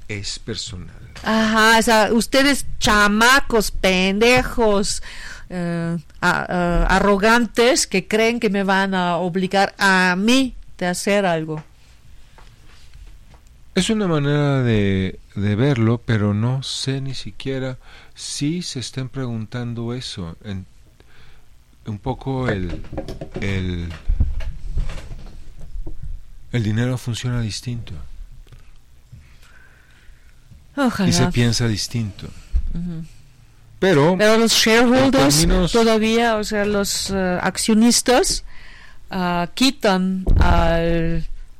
[0.08, 0.94] Es personal.
[1.24, 5.02] Ajá, o sea, ustedes chamacos, pendejos,
[5.50, 11.24] eh, a- a- arrogantes que creen que me van a obligar a mí de hacer
[11.26, 11.62] algo.
[13.74, 17.76] Es una manera de, de verlo, pero no sé ni siquiera
[18.14, 20.36] si se estén preguntando eso.
[20.44, 20.64] En,
[21.86, 22.82] un poco el,
[23.40, 23.88] el,
[26.52, 27.92] el dinero funciona distinto
[30.72, 31.30] y se Ojalá.
[31.30, 32.26] piensa distinto.
[32.74, 33.04] Ujú.
[33.78, 38.44] Pero, Pero los shareholders términos- todavía, o sea, los eh, accionistas
[39.10, 40.78] ah, quitan a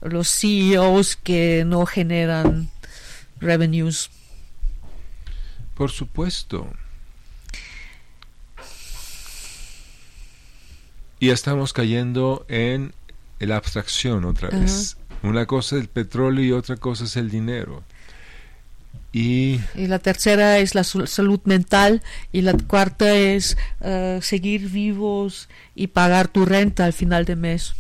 [0.03, 2.71] los CEOs que no generan
[3.41, 4.11] revenues.
[5.75, 6.71] por supuesto.
[11.19, 12.95] Y estamos cayendo en
[13.39, 14.97] la abstracción otra vez.
[15.23, 17.83] Una cosa es el petróleo y otra cosa es el dinero.
[19.19, 22.03] Y Y la tercera es la salud mental
[22.33, 27.73] y la cuarta es eh, seguir vivos y pagar tu renta al final de mes.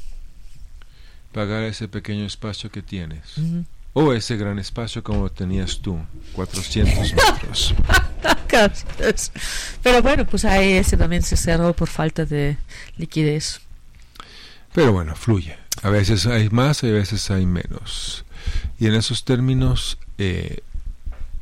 [1.32, 3.34] pagar ese pequeño espacio que tienes.
[3.92, 5.98] O ese gran espacio como tenías tú,
[6.32, 7.74] 400 metros.
[8.48, 9.30] Gracias.
[9.82, 12.56] Pero bueno, pues ahí ese también se cerró por falta de
[12.96, 13.60] liquidez.
[14.72, 15.56] Pero bueno, fluye.
[15.82, 18.24] A veces hay más y a veces hay menos.
[18.78, 20.60] Y en esos términos, eh,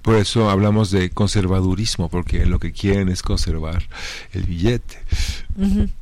[0.04, 3.88] Por eso hablamos de conservadurismo, porque lo que quieren es conservar
[4.34, 4.98] el billete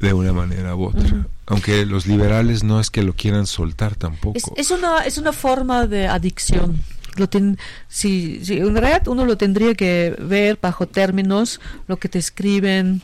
[0.01, 1.27] de una manera u otra.
[1.47, 4.37] Aunque los liberales no es que lo quieran soltar tampoco.
[4.37, 6.81] Es, es una, es una forma de adicción.
[7.17, 7.59] Lo ten-
[7.89, 13.03] si, si en realidad uno lo tendría que ver bajo términos, lo que te escriben.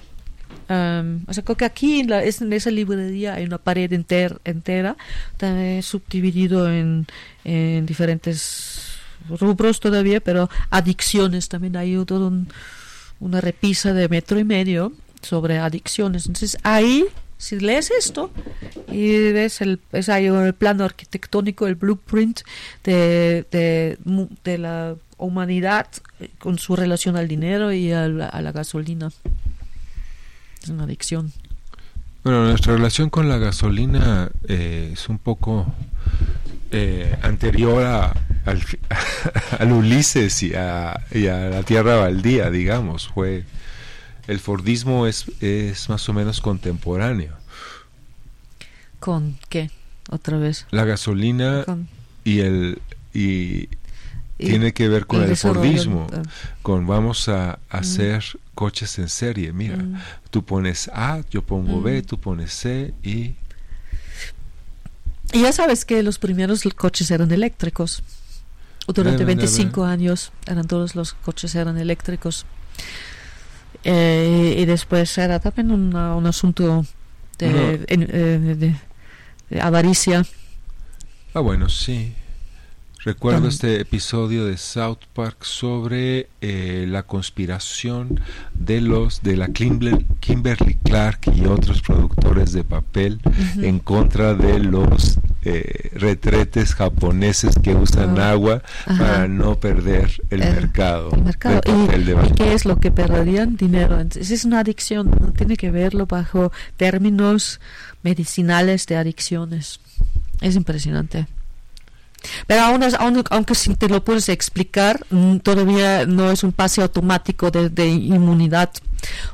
[0.69, 3.93] am, o sea, creo que aquí en, la- es- en esa librería hay una pared
[3.93, 4.97] enter- entera,
[5.33, 7.07] está subdividido en,
[7.45, 8.98] en diferentes
[9.29, 12.49] rubros todavía, pero adicciones también hay todo un-
[13.21, 14.93] una repisa de metro y medio
[15.23, 16.27] sobre adicciones.
[16.27, 17.05] Entonces ahí,
[17.37, 18.31] si lees esto,
[18.91, 22.41] y ves el, es ahí el plano arquitectónico, el blueprint
[22.85, 23.99] de, de,
[24.45, 25.89] de la humanidad
[26.21, 29.11] eh, con su relación al dinero y a la, a la gasolina.
[30.63, 31.33] Es una adicción.
[32.25, 35.67] Bueno, nuestra relación con la gasolina eh, es un poco
[36.71, 38.15] eh, anterior a,
[39.59, 43.09] al, Ulises y a, y a la Tierra Baldía, digamos.
[43.09, 43.45] Fue
[44.27, 47.35] el Fordismo es, es más o menos contemporáneo.
[49.01, 49.71] ¿Con qué?
[50.11, 50.67] Otra vez.
[50.71, 51.89] La gasolina Con,
[52.25, 52.81] y el
[53.15, 53.69] y
[54.41, 56.07] y- tiene que ver con el, Fordismo,
[56.63, 58.25] con vamos a hacer
[58.55, 59.53] coches en serie.
[59.53, 60.01] Mira, mm.
[60.31, 62.05] tú pones A, yo pongo B, Mm.
[62.05, 63.35] tú pones C y
[65.33, 68.03] Y ya sabes que los primeros coches eran eléctricos.
[68.87, 72.47] Durante Deben de 25 años eran todos los coches eran eléctricos.
[73.85, 76.85] Eh, y después era también una- un asunto
[77.39, 77.59] de, No.
[77.87, 78.77] en- eh, de-
[79.51, 80.25] de avaricia.
[81.35, 82.13] Ah, bueno, sí.
[83.13, 88.21] Recuerdo este episodio de South Park sobre eh, la conspiración
[88.53, 93.19] de los de la Kimber- Kimberly Clark y otros productores de papel
[93.63, 98.99] en contra de los eh, retretes japoneses que usan Ah, agua ajá.
[98.99, 101.61] para no perder el, El- mercado, el mercado.
[101.63, 102.27] papel de ¿Y.
[102.27, 103.57] ¿Y qué es lo que perderían?
[103.57, 103.99] Dinero.
[104.01, 105.11] Entonces es una adicción.
[105.19, 107.59] No tiene que verlo bajo términos
[108.03, 109.81] medicinales de adicciones.
[110.43, 111.27] Es impresionante.
[112.47, 116.83] Pero aún, aún- aunque si te lo puedes explicar, mm, todavía no es un pase
[116.83, 118.71] automático de, de inmunidad.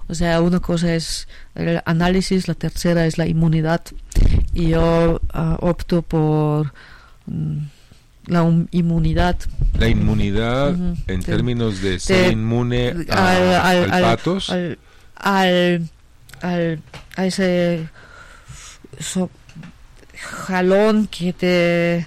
[0.09, 3.81] O sea, una cosa es el análisis, la tercera es la inmunidad.
[4.52, 6.73] Y yo ah, opto por
[7.27, 7.59] mm,
[8.27, 9.36] la inmunidad.
[9.78, 10.74] La inmunidad
[11.06, 14.51] en términos de ser inmune a, al- al- al al- patos.
[14.51, 14.78] al,
[15.16, 15.89] al,
[16.43, 16.81] al-
[17.16, 17.89] a ese
[19.01, 19.31] so-
[20.20, 22.06] jalón que te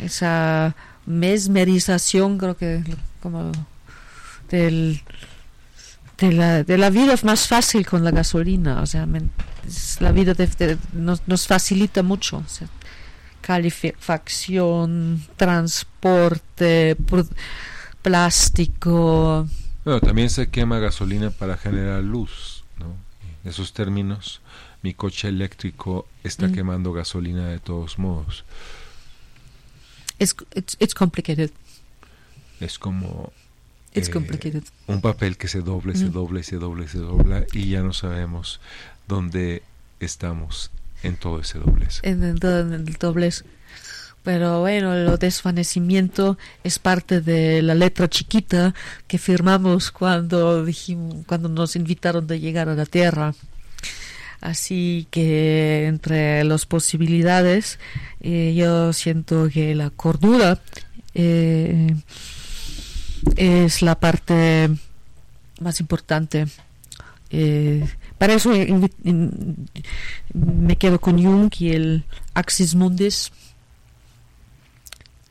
[0.00, 0.74] esa
[1.06, 2.82] mesmerización creo que
[3.22, 3.52] como
[4.50, 5.00] del
[6.18, 9.30] de la, de la vida más fácil con la gasolina o sea men-
[9.66, 12.68] es- la vida de- de- nos, nos facilita mucho o sea,
[13.40, 16.96] calefacción transporte
[18.02, 19.46] plástico
[19.84, 22.86] Bueno, también se quema gasolina para generar luz, ¿no?
[23.44, 24.40] En esos términos,
[24.82, 26.52] mi coche eléctrico está Mm.
[26.52, 28.44] quemando gasolina de todos modos.
[30.18, 31.50] It's, it's, it's complicated.
[32.60, 33.32] Es como
[33.94, 34.62] It's eh, complicated.
[34.86, 36.12] un papel que se doble, se Mm.
[36.12, 38.60] doble, se doble, se dobla y ya no sabemos
[39.08, 39.62] dónde
[40.00, 40.70] estamos
[41.02, 42.00] en todo ese doblez.
[42.02, 43.44] En en el doblez.
[44.22, 48.74] Pero bueno, el desvanecimiento es parte de la letra chiquita
[49.06, 53.34] que firmamos cuando dijimos, cuando nos invitaron de llegar a la Tierra.
[54.44, 57.78] Así que entre las posibilidades,
[58.20, 60.60] eh, yo siento que la cordura
[61.14, 61.96] eh,
[63.36, 64.68] es la parte
[65.60, 66.46] más importante.
[67.30, 67.88] Eh,
[68.18, 68.50] para eso
[70.34, 72.04] me quedo con Jung y el
[72.34, 73.32] Axis Mundis.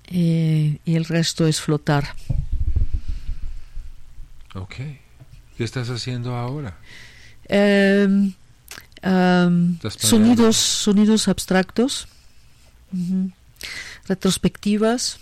[0.07, 2.15] Eh, y el resto es flotar.
[4.55, 4.75] Ok.
[5.55, 6.79] ¿Qué estás haciendo ahora?
[7.47, 8.33] Em,
[9.03, 9.89] planeando.
[9.89, 12.07] sonidos, sonidos abstractos,
[14.07, 15.19] retrospectivas,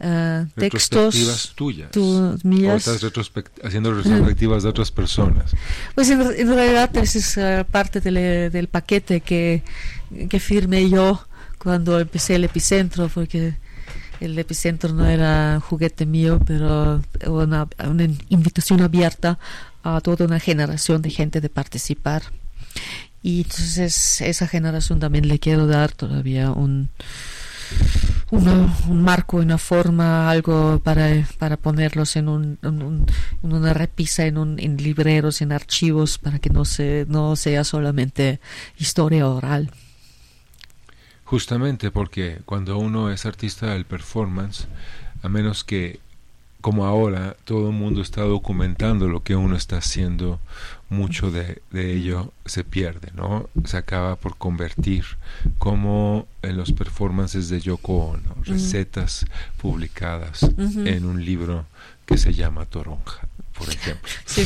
[0.00, 1.90] ah, Retrospectivas textos, tuyas.
[1.90, 2.02] tu-
[2.34, 2.86] ¿O mías.
[3.02, 5.52] retrospect- haciendo retrospectivas de otras personas?
[5.94, 9.62] Pues en, en realidad esa es ah, parte del, del paquete que,
[10.28, 11.26] que firmé yo
[11.58, 13.54] cuando empecé el epicentro, porque
[14.20, 19.38] el epicentro no era juguete mío, pero una, una invitación abierta
[19.82, 22.22] a toda una generación de gente de participar.
[23.22, 26.90] Y entonces esa generación también le quiero dar todavía un,
[28.30, 32.58] un marco, una forma, algo para, para ponerlos en, un,
[33.42, 38.40] una repisa, en, un, en libreros, en archivos, para que no, se, no sea solamente
[38.78, 39.70] historia oral.
[41.24, 44.68] Justamente porque cuando uno es artista del performance,
[45.22, 45.98] a menos que
[46.66, 50.40] como ahora todo el mundo está documentando lo que uno está haciendo,
[50.88, 53.48] mucho de, de, ello se pierde, ¿no?
[53.64, 55.04] Se acaba por convertir,
[55.58, 59.26] como en los performances de Yoko Ono, recetas
[59.58, 61.66] publicadas en un libro
[62.04, 64.10] que se llama Toronja, por ejemplo.
[64.24, 64.44] Sí.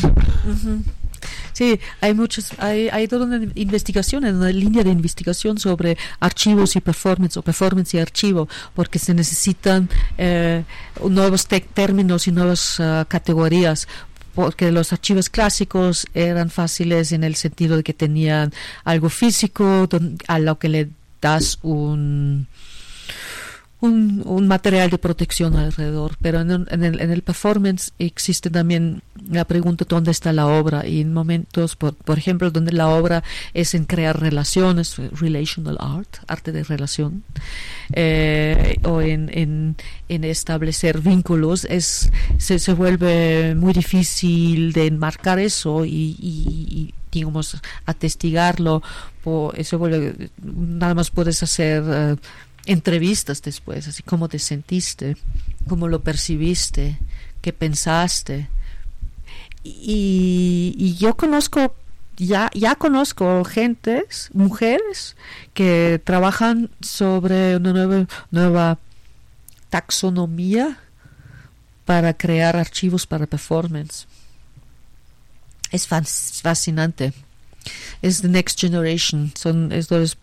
[1.52, 6.80] Sí, hay muchos, hay, hay toda una investigación, una línea de investigación sobre archivos y
[6.80, 10.64] performance o performance y archivo, porque se necesitan eh,
[11.08, 13.88] nuevos términos y nuevas uh, categorías
[14.34, 18.52] porque los archivos clásicos eran fáciles en el sentido de que tenían
[18.84, 19.88] algo físico
[20.28, 20.88] a lo que le
[21.20, 22.46] das un
[23.80, 29.84] un, material de protección alrededor, pero en, el, en, el, performance existe también la pregunta
[29.88, 33.22] dónde está la obra y en momentos, por, por ejemplo, donde la obra
[33.54, 37.22] es en crear relaciones, relational art, arte de relación,
[37.92, 39.76] eh, o en,
[40.08, 47.60] establecer vínculos, es, se, se, vuelve muy difícil de enmarcar eso y, y, y digamos,
[47.86, 48.82] atestigarlo,
[49.54, 49.80] eso
[50.42, 51.82] nada más puedes hacer...
[51.82, 52.16] Uh,
[52.66, 55.16] entrevistas después, así como te sentiste,
[55.68, 56.98] cómo lo percibiste,
[57.40, 58.48] qué pensaste.
[59.62, 61.74] Y, y yo conozco,
[62.16, 65.16] ya, ya conozco gentes, mujeres,
[65.54, 68.78] que trabajan sobre una nueva, nueva
[69.68, 70.78] taxonomía
[71.84, 74.06] para crear archivos para performance.
[75.70, 77.12] Es fascinante.
[78.02, 79.32] Es the next generation.
[79.36, 80.16] Son estos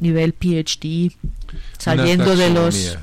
[0.00, 1.12] nivel PhD
[1.78, 2.98] saliendo de los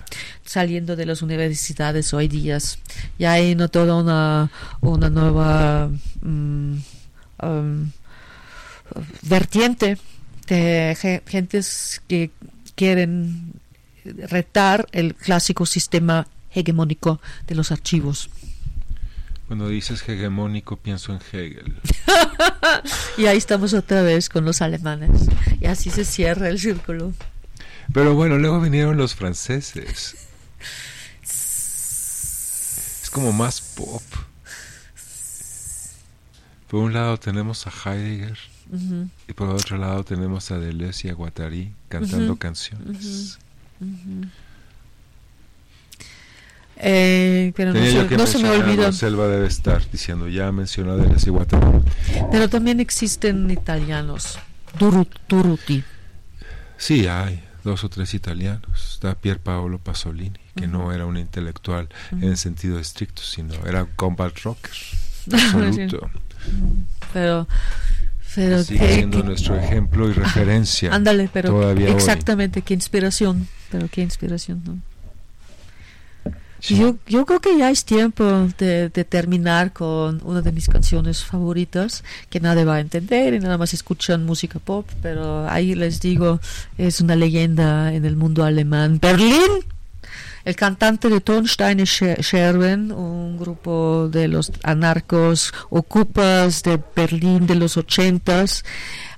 [0.45, 2.79] saliendo de las universidades hoy días
[3.17, 5.89] ya hay no toda una una nueva
[6.21, 6.81] um,
[7.41, 7.91] um,
[9.21, 9.97] vertiente
[10.47, 12.31] de gentes que
[12.75, 13.53] quieren
[14.03, 18.29] retar el clásico sistema hegemónico de los archivos
[19.51, 21.75] cuando dices hegemónico pienso en Hegel.
[23.17, 25.27] y ahí estamos otra vez con los alemanes.
[25.59, 27.11] Y así se cierra el círculo.
[27.93, 30.15] Pero bueno, luego vinieron los franceses.
[31.21, 34.01] Es como más pop.
[36.69, 38.37] Por un lado tenemos a Heidegger
[39.27, 43.37] y por otro lado tenemos a Deleuze y a Guattari cantando canciones.
[46.83, 48.91] Eh, pero no, se, me olvida.
[48.91, 51.79] Selva debe estar diciendo, ya mencionó y Guattari.
[52.31, 54.39] Pero también existen italianos.
[55.27, 55.83] Turuti.
[56.77, 58.93] Sí, hay dos o tres italianos.
[58.93, 63.83] Está Pier Paolo Pasolini, que no era un intelectual en el sentido estricto, sino era
[63.83, 64.71] un combat rocker.
[65.31, 66.09] Absoluto.
[67.13, 67.47] pero
[68.33, 70.93] pero sigue siendo nuestro ejemplo y referencia.
[70.95, 74.79] Ándale, pero exactamente, qué inspiración, pero qué inspiración, ¿no?
[76.61, 78.23] Yo, yo creo que ya es tiempo
[78.57, 83.57] de, terminar con una de mis canciones favoritas, que nadie va a entender y nada
[83.57, 86.39] más escuchan música pop, pero ahí les digo,
[86.77, 88.99] es una leyenda en el mundo alemán.
[89.01, 89.65] Berlín,
[90.45, 97.75] el cantante de Tonsteine Scherben, un grupo de los anarcos ocupas de Berlín de los
[97.75, 98.63] ochentas,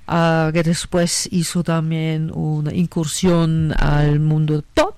[0.08, 4.96] uh, que después hizo también una incursión al mundo pop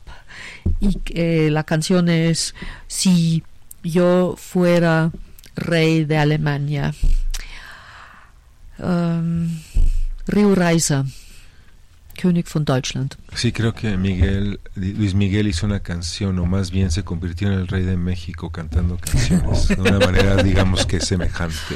[0.80, 2.56] y eh, la canción es
[2.88, 3.43] Si
[3.84, 5.11] yo fuera
[5.56, 6.93] rey de Alemania.
[8.77, 9.61] Um,
[10.27, 11.06] Rio Reiser.
[12.15, 13.15] König von Deutschland.
[13.35, 17.53] Sí, creo que Miguel, Luis Miguel hizo una canción, o más bien se convirtió en
[17.60, 21.76] el rey de México cantando canciones, de una manera, digamos que semejante.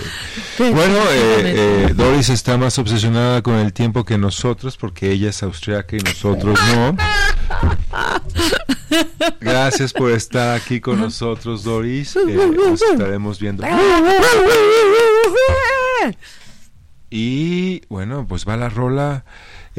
[0.57, 5.43] Bueno, eh, eh, Doris está más obsesionada con el tiempo que nosotros, porque ella es
[5.43, 6.95] austriaca y nosotros no.
[9.39, 12.15] Gracias por estar aquí con nosotros, Doris.
[12.15, 13.63] Eh, nos estaremos viendo.
[17.09, 19.25] Y bueno, pues va la rola.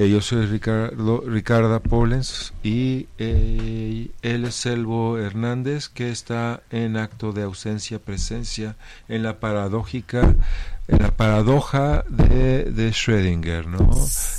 [0.01, 6.97] Eh, yo soy Ricardo, Ricarda Polens y eh, él es Selvo Hernández que está en
[6.97, 8.77] acto de ausencia presencia
[9.11, 10.35] en la paradójica
[10.89, 13.91] en la paradoja de, de Schrödinger, ¿no?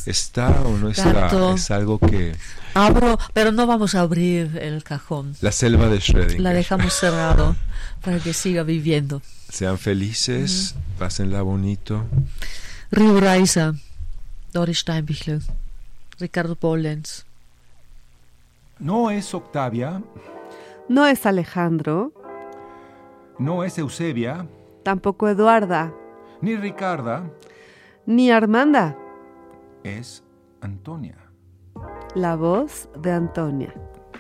[0.08, 1.54] ¿Está o no está?
[1.54, 2.36] Es algo que
[2.74, 5.36] abro, pero no vamos a abrir el cajón.
[5.42, 6.40] La selva de Schrödinger.
[6.40, 7.56] La dejamos cerrado
[8.04, 9.22] para que siga viviendo.
[9.48, 12.04] Sean felices, pásenla bonito.
[12.90, 13.76] Rio Raiza.
[14.52, 15.42] Doris Steinbichler,
[16.20, 17.26] Ricardo Pollens.
[18.80, 20.02] No es Octavia.
[20.90, 22.12] No es Alejandro.
[23.40, 24.48] No es Eusebia.
[24.84, 25.94] Tampoco Eduarda.
[26.42, 27.30] Ni Ricarda.
[28.06, 28.98] Ni Armanda.
[29.84, 30.24] Es
[30.60, 31.16] Antonia.
[32.14, 33.74] La voz de Antonia.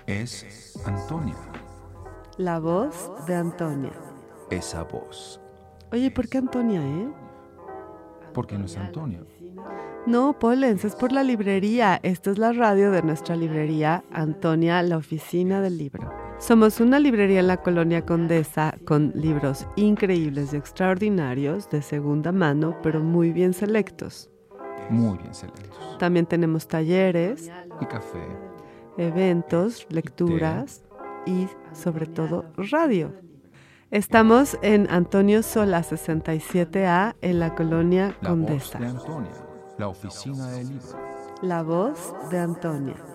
[0.07, 1.35] Es Antonia.
[2.37, 3.93] La voz de Antonia.
[4.49, 5.41] Esa voz.
[5.91, 7.11] Oye, ¿por qué Antonia, eh?
[8.33, 9.19] Porque no es Antonia.
[10.07, 11.99] No, Polens, es por la librería.
[12.01, 16.11] Esta es la radio de nuestra librería, Antonia, la oficina del libro.
[16.39, 22.75] Somos una librería en la colonia Condesa con libros increíbles y extraordinarios de segunda mano,
[22.81, 24.31] pero muy bien selectos.
[24.89, 25.97] Muy bien selectos.
[25.99, 28.25] También tenemos talleres, Y café.
[28.97, 30.83] eventos, lecturas
[31.27, 33.13] y sobre todo radio.
[33.91, 38.79] Estamos en Antonio Sola 67A en la colonia La Condesa.
[38.79, 39.31] voz de Antonia.
[39.81, 40.95] La oficina del libro.
[41.41, 43.10] La voz de Antonia.